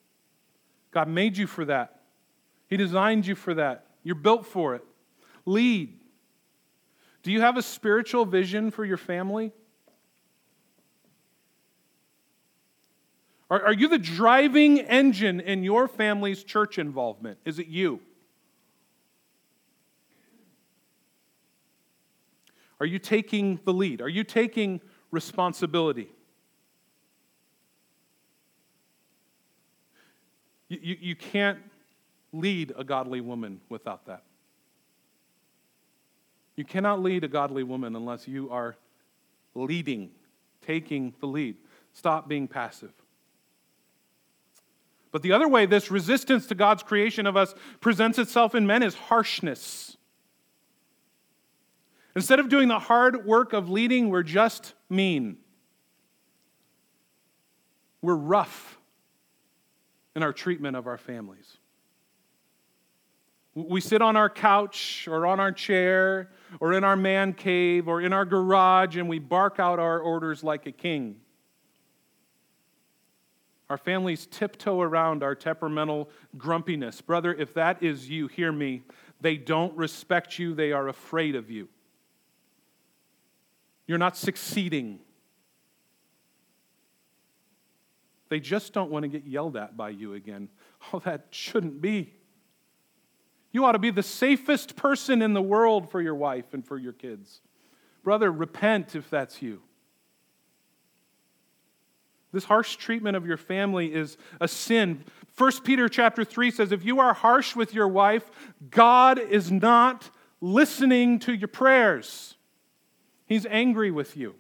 God 0.91 1.07
made 1.07 1.37
you 1.37 1.47
for 1.47 1.65
that. 1.65 2.01
He 2.67 2.77
designed 2.77 3.25
you 3.25 3.35
for 3.35 3.53
that. 3.53 3.85
You're 4.03 4.15
built 4.15 4.45
for 4.45 4.75
it. 4.75 4.83
Lead. 5.45 5.99
Do 7.23 7.31
you 7.31 7.41
have 7.41 7.57
a 7.57 7.61
spiritual 7.61 8.25
vision 8.25 8.71
for 8.71 8.85
your 8.85 8.97
family? 8.97 9.51
Are, 13.49 13.67
are 13.67 13.73
you 13.73 13.87
the 13.87 13.97
driving 13.97 14.79
engine 14.79 15.39
in 15.39 15.63
your 15.63 15.87
family's 15.87 16.43
church 16.43 16.77
involvement? 16.77 17.37
Is 17.45 17.59
it 17.59 17.67
you? 17.67 18.01
Are 22.79 22.85
you 22.85 22.99
taking 22.99 23.59
the 23.65 23.73
lead? 23.73 24.01
Are 24.01 24.09
you 24.09 24.23
taking 24.23 24.81
responsibility? 25.11 26.09
You, 30.69 30.79
you, 30.81 30.97
you 30.99 31.15
can't 31.15 31.59
lead 32.33 32.73
a 32.77 32.83
godly 32.83 33.21
woman 33.21 33.61
without 33.69 34.05
that. 34.05 34.23
You 36.55 36.65
cannot 36.65 37.01
lead 37.01 37.23
a 37.23 37.27
godly 37.27 37.63
woman 37.63 37.95
unless 37.95 38.27
you 38.27 38.49
are 38.49 38.75
leading, 39.53 40.09
taking 40.65 41.13
the 41.19 41.27
lead. 41.27 41.55
Stop 41.93 42.27
being 42.27 42.47
passive. 42.47 42.91
But 45.11 45.21
the 45.21 45.31
other 45.31 45.47
way 45.47 45.65
this 45.65 45.89
resistance 45.89 46.47
to 46.47 46.55
God's 46.55 46.83
creation 46.83 47.25
of 47.25 47.37
us 47.37 47.55
presents 47.79 48.19
itself 48.19 48.55
in 48.55 48.67
men 48.67 48.83
is 48.83 48.95
harshness. 48.95 49.97
Instead 52.15 52.39
of 52.39 52.49
doing 52.49 52.67
the 52.67 52.79
hard 52.79 53.25
work 53.25 53.53
of 53.53 53.69
leading, 53.69 54.09
we're 54.09 54.23
just 54.23 54.73
mean. 54.89 55.37
We're 58.01 58.15
rough 58.15 58.76
in 60.17 60.23
our 60.23 60.33
treatment 60.33 60.75
of 60.75 60.87
our 60.87 60.97
families. 60.97 61.59
We 63.53 63.79
sit 63.79 64.01
on 64.01 64.15
our 64.15 64.31
couch 64.31 65.07
or 65.07 65.27
on 65.27 65.39
our 65.39 65.51
chair 65.51 66.31
or 66.59 66.73
in 66.73 66.83
our 66.83 66.95
man 66.95 67.33
cave 67.33 67.87
or 67.87 68.01
in 68.01 68.13
our 68.13 68.25
garage 68.25 68.97
and 68.97 69.07
we 69.07 69.19
bark 69.19 69.59
out 69.59 69.77
our 69.77 69.99
orders 69.99 70.43
like 70.43 70.65
a 70.65 70.71
king. 70.71 71.17
Our 73.69 73.77
families 73.77 74.25
tiptoe 74.25 74.81
around 74.81 75.21
our 75.21 75.35
temperamental 75.35 76.09
grumpiness. 76.35 76.99
Brother, 76.99 77.31
if 77.35 77.53
that 77.53 77.83
is 77.83 78.09
you, 78.09 78.25
hear 78.25 78.51
me. 78.51 78.81
They 79.21 79.37
don't 79.37 79.77
respect 79.77 80.39
you, 80.39 80.55
they 80.55 80.71
are 80.71 80.87
afraid 80.87 81.35
of 81.35 81.51
you. 81.51 81.69
You're 83.85 83.99
not 83.99 84.17
succeeding. 84.17 84.97
They 88.29 88.39
just 88.39 88.73
don't 88.73 88.91
want 88.91 89.03
to 89.03 89.07
get 89.07 89.25
yelled 89.25 89.55
at 89.55 89.77
by 89.77 89.89
you 89.89 90.13
again. 90.13 90.49
Oh, 90.93 90.99
that 90.99 91.27
shouldn't 91.31 91.81
be. 91.81 92.13
You 93.51 93.65
ought 93.65 93.71
to 93.71 93.79
be 93.79 93.89
the 93.89 94.03
safest 94.03 94.75
person 94.75 95.21
in 95.21 95.33
the 95.33 95.41
world 95.41 95.89
for 95.89 96.01
your 96.01 96.15
wife 96.15 96.53
and 96.53 96.65
for 96.65 96.77
your 96.77 96.93
kids. 96.93 97.41
Brother, 98.03 98.31
repent 98.31 98.95
if 98.95 99.09
that's 99.09 99.41
you. 99.41 99.61
This 102.31 102.43
harsh 102.43 102.75
treatment 102.75 103.17
of 103.17 103.25
your 103.25 103.37
family 103.37 103.93
is 103.93 104.17
a 104.39 104.47
sin. 104.47 105.03
1 105.37 105.51
Peter 105.63 105.89
chapter 105.89 106.23
3 106.23 106.51
says 106.51 106.71
if 106.71 106.85
you 106.85 106.99
are 106.99 107.13
harsh 107.13 107.55
with 107.55 107.73
your 107.73 107.87
wife, 107.87 108.29
God 108.69 109.17
is 109.17 109.51
not 109.51 110.09
listening 110.39 111.19
to 111.19 111.33
your 111.33 111.47
prayers. 111.47 112.35
He's 113.25 113.45
angry 113.47 113.91
with 113.91 114.15
you. 114.15 114.35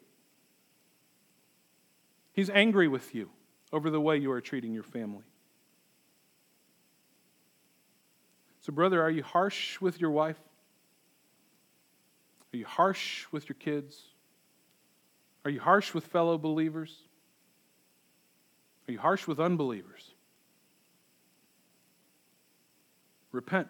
He's 2.33 2.49
angry 2.51 2.87
with 2.87 3.15
you 3.15 3.31
over 3.71 3.89
the 3.89 4.01
way 4.01 4.17
you 4.17 4.31
are 4.31 4.41
treating 4.41 4.73
your 4.73 4.83
family. 4.83 5.23
So, 8.61 8.73
brother, 8.73 9.01
are 9.01 9.09
you 9.09 9.23
harsh 9.23 9.79
with 9.79 9.99
your 10.01 10.11
wife? 10.11 10.39
Are 12.53 12.57
you 12.57 12.65
harsh 12.65 13.25
with 13.31 13.47
your 13.47 13.55
kids? 13.55 14.01
Are 15.45 15.51
you 15.51 15.59
harsh 15.59 15.93
with 15.93 16.05
fellow 16.07 16.37
believers? 16.37 16.93
Are 18.87 18.91
you 18.91 18.99
harsh 18.99 19.27
with 19.27 19.39
unbelievers? 19.39 20.11
Repent. 23.31 23.67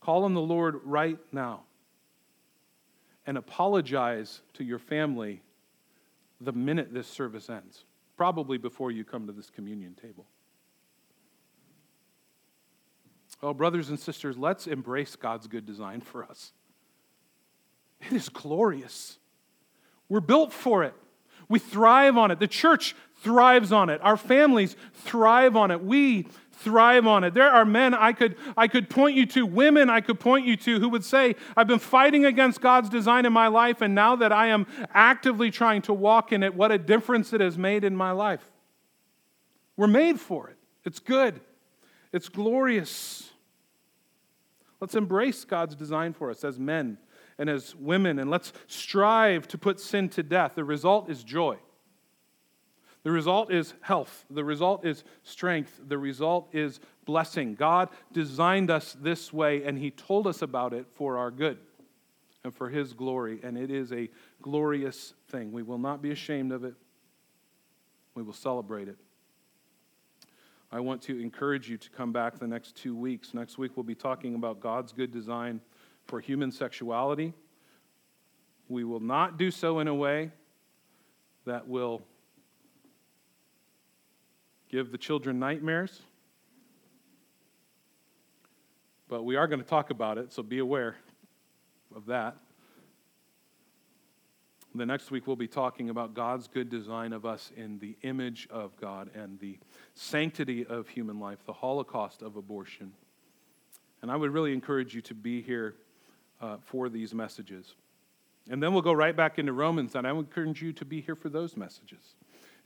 Call 0.00 0.24
on 0.24 0.34
the 0.34 0.40
Lord 0.40 0.80
right 0.84 1.18
now 1.32 1.62
and 3.26 3.36
apologize 3.36 4.40
to 4.54 4.64
your 4.64 4.78
family 4.78 5.42
the 6.40 6.52
minute 6.52 6.94
this 6.94 7.06
service 7.06 7.50
ends, 7.50 7.84
probably 8.18 8.58
before 8.58 8.90
you 8.90 9.04
come 9.04 9.28
to 9.28 9.32
this 9.32 9.48
communion 9.48 9.94
table. 9.94 10.26
Well, 13.40 13.54
brothers 13.54 13.88
and 13.88 13.98
sisters, 13.98 14.36
let's 14.36 14.66
embrace 14.66 15.14
God's 15.14 15.46
good 15.46 15.64
design 15.64 16.00
for 16.00 16.24
us. 16.24 16.52
It 18.00 18.12
is 18.12 18.28
glorious. 18.28 19.18
We're 20.08 20.20
built 20.20 20.52
for 20.52 20.82
it. 20.82 20.94
We 21.48 21.60
thrive 21.60 22.18
on 22.18 22.32
it. 22.32 22.40
The 22.40 22.48
church 22.48 22.96
thrives 23.22 23.70
on 23.70 23.88
it. 23.88 24.00
Our 24.02 24.16
families 24.16 24.74
thrive 24.94 25.56
on 25.56 25.70
it. 25.70 25.82
We 25.82 26.26
thrive 26.58 27.06
on 27.06 27.24
it. 27.24 27.34
There 27.34 27.50
are 27.50 27.64
men 27.64 27.94
I 27.94 28.12
could, 28.12 28.36
I 28.56 28.68
could 28.68 28.90
point 28.90 29.16
you 29.16 29.26
to, 29.26 29.46
women 29.46 29.88
I 29.88 30.00
could 30.00 30.20
point 30.20 30.46
you 30.46 30.56
to, 30.56 30.80
who 30.80 30.88
would 30.88 31.04
say, 31.04 31.36
I've 31.56 31.68
been 31.68 31.78
fighting 31.78 32.24
against 32.24 32.60
God's 32.60 32.88
design 32.88 33.26
in 33.26 33.32
my 33.32 33.48
life, 33.48 33.80
and 33.80 33.94
now 33.94 34.16
that 34.16 34.32
I 34.32 34.48
am 34.48 34.66
actively 34.92 35.50
trying 35.50 35.82
to 35.82 35.92
walk 35.92 36.32
in 36.32 36.42
it, 36.42 36.54
what 36.54 36.72
a 36.72 36.78
difference 36.78 37.32
it 37.32 37.40
has 37.40 37.56
made 37.56 37.84
in 37.84 37.94
my 37.94 38.10
life. 38.10 38.50
We're 39.76 39.86
made 39.86 40.20
for 40.20 40.48
it. 40.48 40.56
It's 40.84 40.98
good, 40.98 41.40
it's 42.12 42.28
glorious. 42.28 43.30
Let's 44.80 44.94
embrace 44.94 45.44
God's 45.44 45.74
design 45.74 46.12
for 46.12 46.30
us 46.30 46.44
as 46.44 46.58
men 46.58 46.98
and 47.38 47.48
as 47.48 47.74
women, 47.74 48.18
and 48.18 48.30
let's 48.30 48.52
strive 48.66 49.46
to 49.48 49.58
put 49.58 49.80
sin 49.80 50.08
to 50.10 50.22
death. 50.22 50.52
The 50.54 50.64
result 50.64 51.10
is 51.10 51.22
joy. 51.22 51.58
The 53.04 53.10
result 53.10 53.52
is 53.52 53.74
health. 53.80 54.24
The 54.30 54.44
result 54.44 54.84
is 54.84 55.04
strength. 55.22 55.80
The 55.86 55.98
result 55.98 56.48
is 56.52 56.80
blessing. 57.04 57.54
God 57.54 57.88
designed 58.12 58.70
us 58.70 58.96
this 59.00 59.32
way, 59.32 59.64
and 59.64 59.78
He 59.78 59.90
told 59.90 60.26
us 60.26 60.42
about 60.42 60.72
it 60.72 60.86
for 60.94 61.16
our 61.16 61.30
good 61.30 61.58
and 62.44 62.54
for 62.54 62.68
His 62.68 62.92
glory. 62.92 63.40
And 63.42 63.56
it 63.56 63.70
is 63.70 63.92
a 63.92 64.10
glorious 64.42 65.14
thing. 65.28 65.52
We 65.52 65.62
will 65.62 65.78
not 65.78 66.02
be 66.02 66.10
ashamed 66.10 66.52
of 66.52 66.64
it, 66.64 66.74
we 68.14 68.22
will 68.22 68.32
celebrate 68.32 68.88
it. 68.88 68.96
I 70.70 70.80
want 70.80 71.00
to 71.02 71.18
encourage 71.18 71.70
you 71.70 71.78
to 71.78 71.88
come 71.90 72.12
back 72.12 72.38
the 72.38 72.46
next 72.46 72.76
two 72.76 72.94
weeks. 72.94 73.32
Next 73.32 73.56
week, 73.56 73.72
we'll 73.74 73.84
be 73.84 73.94
talking 73.94 74.34
about 74.34 74.60
God's 74.60 74.92
good 74.92 75.10
design 75.10 75.62
for 76.06 76.20
human 76.20 76.52
sexuality. 76.52 77.32
We 78.68 78.84
will 78.84 79.00
not 79.00 79.38
do 79.38 79.50
so 79.50 79.78
in 79.78 79.88
a 79.88 79.94
way 79.94 80.30
that 81.46 81.66
will 81.66 82.02
give 84.68 84.92
the 84.92 84.98
children 84.98 85.38
nightmares. 85.38 86.02
But 89.08 89.24
we 89.24 89.36
are 89.36 89.46
going 89.46 89.60
to 89.60 89.66
talk 89.66 89.90
about 89.90 90.18
it, 90.18 90.32
so 90.32 90.42
be 90.42 90.58
aware 90.58 90.96
of 91.94 92.06
that. 92.06 92.36
The 94.74 94.84
next 94.84 95.10
week, 95.10 95.26
we'll 95.26 95.34
be 95.34 95.48
talking 95.48 95.88
about 95.88 96.12
God's 96.12 96.46
good 96.46 96.68
design 96.68 97.14
of 97.14 97.24
us 97.24 97.50
in 97.56 97.78
the 97.78 97.96
image 98.02 98.46
of 98.50 98.76
God 98.76 99.10
and 99.14 99.40
the 99.40 99.58
sanctity 99.94 100.66
of 100.66 100.88
human 100.88 101.18
life, 101.18 101.38
the 101.46 101.54
holocaust 101.54 102.20
of 102.20 102.36
abortion. 102.36 102.92
And 104.02 104.10
I 104.10 104.16
would 104.16 104.30
really 104.30 104.52
encourage 104.52 104.94
you 104.94 105.00
to 105.02 105.14
be 105.14 105.40
here 105.40 105.74
uh, 106.40 106.58
for 106.60 106.90
these 106.90 107.14
messages. 107.14 107.74
And 108.50 108.62
then 108.62 108.72
we'll 108.72 108.82
go 108.82 108.92
right 108.92 109.16
back 109.16 109.38
into 109.38 109.54
Romans, 109.54 109.94
and 109.94 110.06
I 110.06 110.12
would 110.12 110.26
encourage 110.26 110.62
you 110.62 110.72
to 110.74 110.84
be 110.84 111.00
here 111.00 111.16
for 111.16 111.30
those 111.30 111.56
messages. 111.56 112.14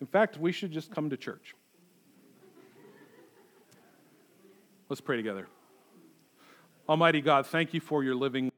In 0.00 0.06
fact, 0.06 0.38
we 0.38 0.50
should 0.50 0.72
just 0.72 0.90
come 0.90 1.08
to 1.08 1.16
church. 1.16 1.54
Let's 4.92 5.00
pray 5.00 5.16
together. 5.16 5.46
Almighty 6.86 7.22
God, 7.22 7.46
thank 7.46 7.72
you 7.72 7.80
for 7.80 8.04
your 8.04 8.14
living 8.14 8.51